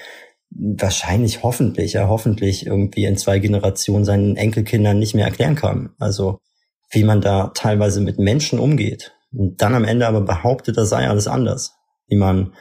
wahrscheinlich 0.51 1.43
hoffentlich, 1.43 1.93
ja 1.93 2.07
hoffentlich 2.07 2.65
irgendwie 2.65 3.05
in 3.05 3.17
zwei 3.17 3.39
Generationen 3.39 4.03
seinen 4.03 4.35
Enkelkindern 4.35 4.99
nicht 4.99 5.15
mehr 5.15 5.25
erklären 5.25 5.55
kann. 5.55 5.91
Also 5.99 6.39
wie 6.91 7.03
man 7.03 7.21
da 7.21 7.51
teilweise 7.53 8.01
mit 8.01 8.19
Menschen 8.19 8.59
umgeht. 8.59 9.13
Und 9.31 9.61
dann 9.61 9.75
am 9.75 9.85
Ende 9.85 10.07
aber 10.07 10.21
behauptet, 10.21 10.75
das 10.77 10.89
sei 10.89 11.07
alles 11.07 11.27
anders. 11.27 11.75
Wie 12.07 12.15
man 12.15 12.53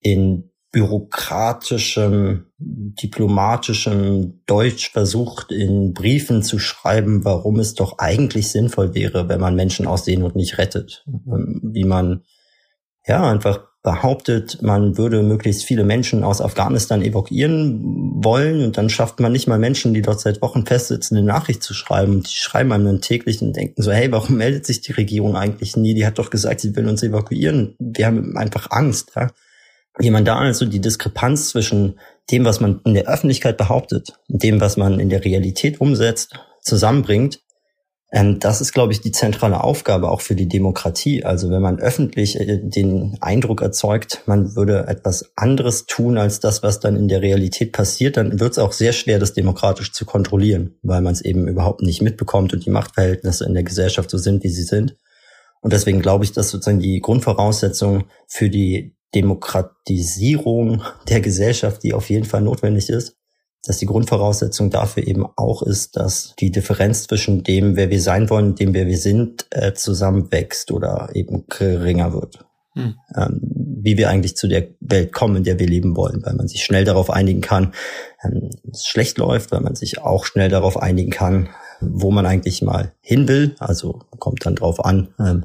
in 0.00 0.51
bürokratischem, 0.72 2.46
diplomatischem 2.58 4.40
Deutsch 4.46 4.90
versucht, 4.90 5.52
in 5.52 5.92
Briefen 5.92 6.42
zu 6.42 6.58
schreiben, 6.58 7.24
warum 7.24 7.60
es 7.60 7.74
doch 7.74 7.98
eigentlich 7.98 8.48
sinnvoll 8.50 8.94
wäre, 8.94 9.28
wenn 9.28 9.40
man 9.40 9.54
Menschen 9.54 9.86
aus 9.86 10.06
Seenot 10.06 10.34
nicht 10.34 10.56
rettet. 10.56 11.04
Ähm, 11.06 11.60
wie 11.62 11.84
man 11.84 12.22
ja 13.06 13.30
einfach 13.30 13.60
behauptet, 13.82 14.62
man 14.62 14.96
würde 14.96 15.22
möglichst 15.22 15.64
viele 15.64 15.84
Menschen 15.84 16.22
aus 16.22 16.40
Afghanistan 16.40 17.02
evakuieren 17.02 18.22
wollen 18.24 18.64
und 18.64 18.78
dann 18.78 18.88
schafft 18.88 19.18
man 19.18 19.32
nicht 19.32 19.48
mal 19.48 19.58
Menschen, 19.58 19.92
die 19.92 20.02
dort 20.02 20.20
seit 20.20 20.40
Wochen 20.40 20.64
festsitzen, 20.64 21.16
eine 21.16 21.26
Nachricht 21.26 21.64
zu 21.64 21.74
schreiben. 21.74 22.22
Die 22.22 22.30
schreiben 22.30 22.72
einem 22.72 22.84
dann 22.84 23.00
täglich 23.00 23.42
und 23.42 23.56
denken 23.56 23.82
so, 23.82 23.90
hey, 23.90 24.10
warum 24.12 24.36
meldet 24.36 24.66
sich 24.66 24.80
die 24.82 24.92
Regierung 24.92 25.36
eigentlich 25.36 25.76
nie? 25.76 25.94
Die 25.94 26.06
hat 26.06 26.18
doch 26.18 26.30
gesagt, 26.30 26.60
sie 26.60 26.76
will 26.76 26.88
uns 26.88 27.02
evakuieren. 27.02 27.74
Wir 27.80 28.06
haben 28.06 28.36
einfach 28.36 28.70
Angst. 28.70 29.12
Ja? 29.16 29.30
Wie 29.98 30.10
man 30.10 30.24
da 30.24 30.38
also 30.38 30.64
die 30.64 30.80
Diskrepanz 30.80 31.50
zwischen 31.50 31.98
dem, 32.30 32.44
was 32.44 32.60
man 32.60 32.80
in 32.84 32.94
der 32.94 33.08
Öffentlichkeit 33.08 33.56
behauptet 33.56 34.18
und 34.28 34.42
dem, 34.42 34.60
was 34.60 34.76
man 34.76 35.00
in 35.00 35.10
der 35.10 35.24
Realität 35.24 35.80
umsetzt, 35.80 36.38
zusammenbringt, 36.62 37.40
ähm, 38.12 38.38
das 38.38 38.60
ist, 38.60 38.72
glaube 38.72 38.92
ich, 38.92 39.00
die 39.00 39.10
zentrale 39.10 39.64
Aufgabe 39.64 40.10
auch 40.10 40.20
für 40.20 40.34
die 40.34 40.46
Demokratie. 40.46 41.24
Also 41.24 41.50
wenn 41.50 41.62
man 41.62 41.80
öffentlich 41.80 42.38
äh, 42.38 42.58
den 42.62 43.16
Eindruck 43.20 43.62
erzeugt, 43.62 44.22
man 44.26 44.54
würde 44.54 44.86
etwas 44.86 45.32
anderes 45.34 45.86
tun 45.86 46.18
als 46.18 46.38
das, 46.38 46.62
was 46.62 46.78
dann 46.78 46.94
in 46.94 47.08
der 47.08 47.22
Realität 47.22 47.72
passiert, 47.72 48.18
dann 48.18 48.38
wird 48.38 48.52
es 48.52 48.58
auch 48.58 48.72
sehr 48.72 48.92
schwer, 48.92 49.18
das 49.18 49.32
demokratisch 49.32 49.92
zu 49.92 50.04
kontrollieren, 50.04 50.76
weil 50.82 51.00
man 51.00 51.14
es 51.14 51.22
eben 51.22 51.48
überhaupt 51.48 51.80
nicht 51.80 52.02
mitbekommt 52.02 52.52
und 52.52 52.66
die 52.66 52.70
Machtverhältnisse 52.70 53.46
in 53.46 53.54
der 53.54 53.62
Gesellschaft 53.62 54.10
so 54.10 54.18
sind, 54.18 54.44
wie 54.44 54.50
sie 54.50 54.64
sind. 54.64 54.96
Und 55.62 55.72
deswegen 55.72 56.02
glaube 56.02 56.24
ich, 56.24 56.32
dass 56.32 56.50
sozusagen 56.50 56.80
die 56.80 57.00
Grundvoraussetzung 57.00 58.04
für 58.26 58.50
die 58.50 58.94
Demokratisierung 59.14 60.82
der 61.08 61.20
Gesellschaft, 61.20 61.82
die 61.82 61.94
auf 61.94 62.10
jeden 62.10 62.24
Fall 62.24 62.42
notwendig 62.42 62.88
ist, 62.88 63.16
dass 63.64 63.78
die 63.78 63.86
Grundvoraussetzung 63.86 64.70
dafür 64.70 65.06
eben 65.06 65.24
auch 65.36 65.62
ist, 65.62 65.96
dass 65.96 66.34
die 66.38 66.50
Differenz 66.50 67.06
zwischen 67.06 67.44
dem, 67.44 67.76
wer 67.76 67.90
wir 67.90 68.00
sein 68.00 68.28
wollen 68.28 68.46
und 68.50 68.60
dem, 68.60 68.74
wer 68.74 68.86
wir 68.86 68.98
sind, 68.98 69.46
äh, 69.50 69.72
zusammenwächst 69.74 70.72
oder 70.72 71.10
eben 71.14 71.46
geringer 71.46 72.12
wird. 72.12 72.44
Hm. 72.74 72.94
Ähm, 73.14 73.40
wie 73.84 73.98
wir 73.98 74.08
eigentlich 74.08 74.36
zu 74.36 74.48
der 74.48 74.68
Welt 74.80 75.12
kommen, 75.12 75.36
in 75.36 75.44
der 75.44 75.58
wir 75.58 75.66
leben 75.66 75.96
wollen, 75.96 76.22
weil 76.24 76.34
man 76.34 76.48
sich 76.48 76.64
schnell 76.64 76.84
darauf 76.84 77.10
einigen 77.10 77.40
kann, 77.40 77.74
ähm, 78.24 78.50
es 78.72 78.86
schlecht 78.86 79.18
läuft, 79.18 79.52
weil 79.52 79.60
man 79.60 79.74
sich 79.74 80.00
auch 80.00 80.24
schnell 80.24 80.48
darauf 80.48 80.80
einigen 80.80 81.10
kann, 81.10 81.50
wo 81.80 82.10
man 82.10 82.24
eigentlich 82.24 82.62
mal 82.62 82.94
hin 83.00 83.28
will. 83.28 83.54
Also 83.58 84.00
kommt 84.18 84.46
dann 84.46 84.56
drauf 84.56 84.84
an, 84.84 85.14
ähm, 85.18 85.44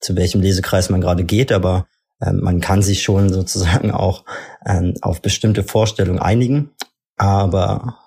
zu 0.00 0.16
welchem 0.16 0.40
Lesekreis 0.40 0.88
man 0.90 1.00
gerade 1.00 1.24
geht, 1.24 1.50
aber 1.50 1.86
ähm, 2.20 2.40
man 2.40 2.60
kann 2.60 2.82
sich 2.82 3.02
schon 3.02 3.28
sozusagen 3.32 3.90
auch 3.90 4.24
ähm, 4.66 4.94
auf 5.02 5.22
bestimmte 5.22 5.62
Vorstellungen 5.62 6.20
einigen, 6.20 6.70
aber 7.16 7.98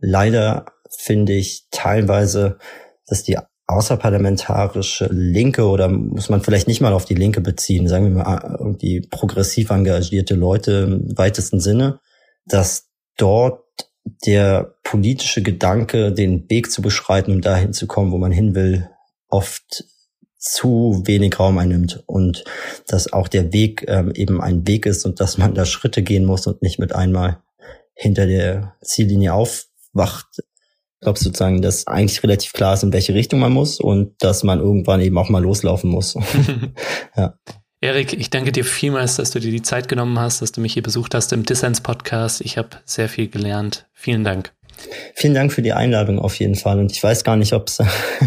leider 0.00 0.66
finde 0.98 1.32
ich 1.32 1.66
teilweise, 1.70 2.58
dass 3.06 3.22
die 3.22 3.38
außerparlamentarische 3.66 5.08
Linke 5.10 5.66
oder 5.66 5.88
muss 5.88 6.28
man 6.28 6.40
vielleicht 6.40 6.68
nicht 6.68 6.80
mal 6.80 6.92
auf 6.92 7.04
die 7.04 7.14
Linke 7.14 7.40
beziehen, 7.40 7.88
sagen 7.88 8.04
wir 8.04 8.24
mal 8.24 8.56
irgendwie 8.60 9.00
progressiv 9.00 9.70
engagierte 9.70 10.34
Leute 10.34 11.00
im 11.02 11.18
weitesten 11.18 11.58
Sinne, 11.58 11.98
dass 12.46 12.88
dort 13.16 13.64
der 14.24 14.76
politische 14.84 15.42
Gedanke, 15.42 16.12
den 16.12 16.48
Weg 16.48 16.70
zu 16.70 16.80
beschreiten, 16.80 17.32
um 17.32 17.40
dahin 17.40 17.72
zu 17.72 17.88
kommen, 17.88 18.12
wo 18.12 18.18
man 18.18 18.30
hin 18.30 18.54
will, 18.54 18.88
oft 19.28 19.84
zu 20.52 21.02
wenig 21.04 21.38
Raum 21.38 21.58
einnimmt 21.58 22.02
und 22.06 22.44
dass 22.86 23.12
auch 23.12 23.28
der 23.28 23.52
Weg 23.52 23.84
ähm, 23.88 24.12
eben 24.14 24.40
ein 24.40 24.66
Weg 24.66 24.86
ist 24.86 25.04
und 25.04 25.20
dass 25.20 25.38
man 25.38 25.54
da 25.54 25.64
Schritte 25.64 26.02
gehen 26.02 26.24
muss 26.24 26.46
und 26.46 26.62
nicht 26.62 26.78
mit 26.78 26.94
einmal 26.94 27.38
hinter 27.94 28.26
der 28.26 28.74
Ziellinie 28.82 29.34
aufwacht. 29.34 30.26
Ich 30.38 31.00
glaube 31.00 31.18
sozusagen, 31.18 31.62
dass 31.62 31.86
eigentlich 31.86 32.22
relativ 32.22 32.52
klar 32.52 32.74
ist, 32.74 32.82
in 32.82 32.92
welche 32.92 33.14
Richtung 33.14 33.40
man 33.40 33.52
muss 33.52 33.80
und 33.80 34.14
dass 34.20 34.44
man 34.44 34.60
irgendwann 34.60 35.00
eben 35.00 35.18
auch 35.18 35.28
mal 35.28 35.42
loslaufen 35.42 35.90
muss. 35.90 36.16
ja. 37.16 37.34
Erik, 37.80 38.14
ich 38.14 38.30
danke 38.30 38.52
dir 38.52 38.64
vielmals, 38.64 39.16
dass 39.16 39.30
du 39.30 39.40
dir 39.40 39.50
die 39.50 39.62
Zeit 39.62 39.88
genommen 39.88 40.18
hast, 40.18 40.40
dass 40.42 40.52
du 40.52 40.60
mich 40.60 40.72
hier 40.72 40.82
besucht 40.82 41.14
hast 41.14 41.32
im 41.32 41.44
Dissens 41.44 41.80
Podcast. 41.80 42.40
Ich 42.40 42.56
habe 42.56 42.70
sehr 42.84 43.08
viel 43.08 43.28
gelernt. 43.28 43.86
Vielen 43.92 44.24
Dank. 44.24 44.52
Vielen 45.14 45.34
Dank 45.34 45.52
für 45.52 45.62
die 45.62 45.72
Einladung 45.72 46.18
auf 46.18 46.34
jeden 46.36 46.54
Fall. 46.54 46.78
Und 46.78 46.92
ich 46.92 47.02
weiß 47.02 47.24
gar 47.24 47.36
nicht, 47.36 47.52
ob 47.52 47.68
es 47.68 47.78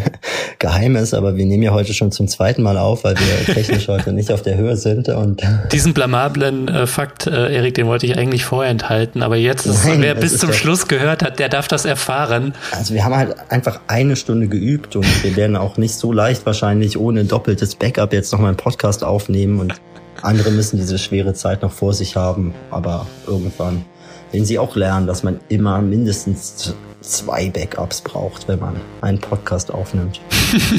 geheim 0.60 0.96
ist, 0.96 1.14
aber 1.14 1.38
wir 1.38 1.46
nehmen 1.46 1.64
ja 1.64 1.72
heute 1.72 1.94
schon 1.94 2.12
zum 2.12 2.28
zweiten 2.28 2.62
Mal 2.64 2.78
auf, 2.78 3.04
weil 3.04 3.16
wir 3.16 3.54
technisch 3.54 3.88
heute 3.88 4.12
nicht 4.12 4.32
auf 4.32 4.42
der 4.42 4.58
Höhe 4.58 4.76
sind. 4.76 5.10
Und 5.10 5.42
Diesen 5.72 5.94
blamablen 5.94 6.68
äh, 6.68 6.88
Fakt, 6.88 7.28
äh, 7.28 7.56
Erik, 7.56 7.76
den 7.76 7.88
wollte 7.88 8.06
ich 8.06 8.18
eigentlich 8.18 8.44
vorher 8.46 8.72
enthalten, 8.72 9.22
aber 9.22 9.36
jetzt, 9.36 9.68
Nein, 9.86 10.02
wer 10.02 10.16
bis 10.16 10.40
zum 10.40 10.52
Schluss 10.52 10.88
gehört 10.88 11.24
hat, 11.24 11.40
der 11.40 11.50
darf 11.50 11.68
das 11.68 11.86
erfahren. 11.86 12.54
Also 12.72 12.94
wir 12.94 13.06
haben 13.06 13.16
halt 13.16 13.36
einfach 13.50 13.80
eine 13.88 14.16
Stunde 14.16 14.48
geübt 14.48 14.96
und 14.96 15.24
wir 15.24 15.36
werden 15.36 15.56
auch 15.56 15.78
nicht 15.78 15.96
so 15.96 16.12
leicht 16.12 16.46
wahrscheinlich 16.46 16.98
ohne 16.98 17.26
doppeltes 17.26 17.76
Backup 17.76 18.14
jetzt 18.14 18.32
noch 18.32 18.40
mal 18.40 18.50
einen 18.50 18.58
Podcast 18.58 19.04
aufnehmen 19.04 19.60
und 19.60 19.76
andere 20.22 20.52
müssen 20.52 20.78
diese 20.78 20.98
schwere 20.98 21.34
Zeit 21.34 21.62
noch 21.62 21.72
vor 21.72 21.94
sich 21.94 22.16
haben, 22.16 22.54
aber 22.72 23.08
irgendwann 23.26 23.86
wenn 24.32 24.46
sie 24.46 24.60
auch 24.60 24.76
lernen, 24.76 25.08
dass 25.08 25.24
man 25.24 25.40
immer 25.50 25.82
mindestens 25.82 26.76
zwei 27.02 27.50
Backups 27.50 28.02
braucht, 28.02 28.48
wenn 28.48 28.60
man 28.60 28.76
einen 29.02 29.20
Podcast 29.20 29.74
aufnimmt. 29.74 30.20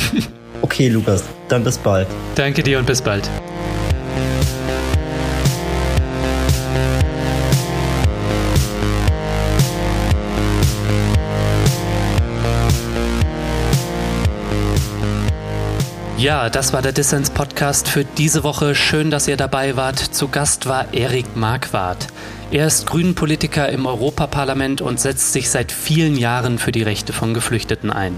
okay, 0.63 0.89
Lukas, 0.89 1.25
dann 1.49 1.65
bis 1.65 1.79
bald. 1.79 2.07
Danke 2.35 2.63
dir 2.63 2.79
und 2.79 2.87
bis 2.87 3.03
bald. 3.03 3.29
Ja, 16.19 16.51
das 16.51 16.75
war 16.75 16.83
der 16.83 16.93
Dissens 16.93 17.31
Podcast 17.31 17.89
für 17.89 18.05
diese 18.05 18.45
Woche. 18.45 18.75
Schön, 18.75 19.11
dass 19.11 19.27
ihr 19.27 19.39
dabei 19.39 19.77
wart. 19.77 19.99
Zu 19.99 20.29
Gast 20.29 20.67
war 20.67 20.93
Erik 20.93 21.35
Marquardt. 21.35 22.09
Er 22.53 22.67
ist 22.67 22.87
Grünen-Politiker 22.87 23.69
im 23.69 23.87
Europaparlament 23.87 24.81
und 24.81 24.99
setzt 24.99 25.33
sich 25.33 25.51
seit 25.51 25.71
vielen 25.71 26.17
Jahren 26.17 26.59
für 26.59 26.73
die 26.73 26.83
Rechte 26.83 27.13
von 27.13 27.33
Geflüchteten 27.33 27.93
ein. 27.93 28.17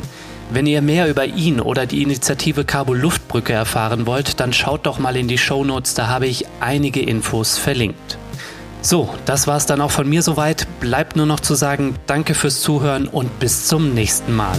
Wenn 0.51 0.66
ihr 0.66 0.80
mehr 0.80 1.09
über 1.09 1.26
ihn 1.26 1.61
oder 1.61 1.85
die 1.85 2.03
Initiative 2.03 2.64
Cabo 2.64 2.95
Luftbrücke 2.95 3.53
erfahren 3.53 4.07
wollt, 4.07 4.41
dann 4.41 4.55
schaut 4.55 4.87
doch 4.87 4.99
mal 4.99 5.16
in 5.16 5.28
die 5.28 5.37
Shownotes, 5.37 5.93
da 5.93 6.09
habe 6.09 6.26
ich 6.26 6.47
einige 6.61 7.01
Infos 7.01 7.59
verlinkt. 7.59 8.16
So, 8.80 9.14
das 9.26 9.47
war's 9.47 9.66
dann 9.66 9.83
auch 9.83 9.91
von 9.91 10.09
mir 10.09 10.22
soweit. 10.22 10.66
Bleibt 10.80 11.14
nur 11.14 11.26
noch 11.26 11.41
zu 11.41 11.55
sagen, 11.55 11.95
danke 12.07 12.35
fürs 12.35 12.62
Zuhören 12.62 13.09
und 13.09 13.39
bis 13.39 13.66
zum 13.66 13.93
nächsten 13.93 14.35
Mal. 14.35 14.59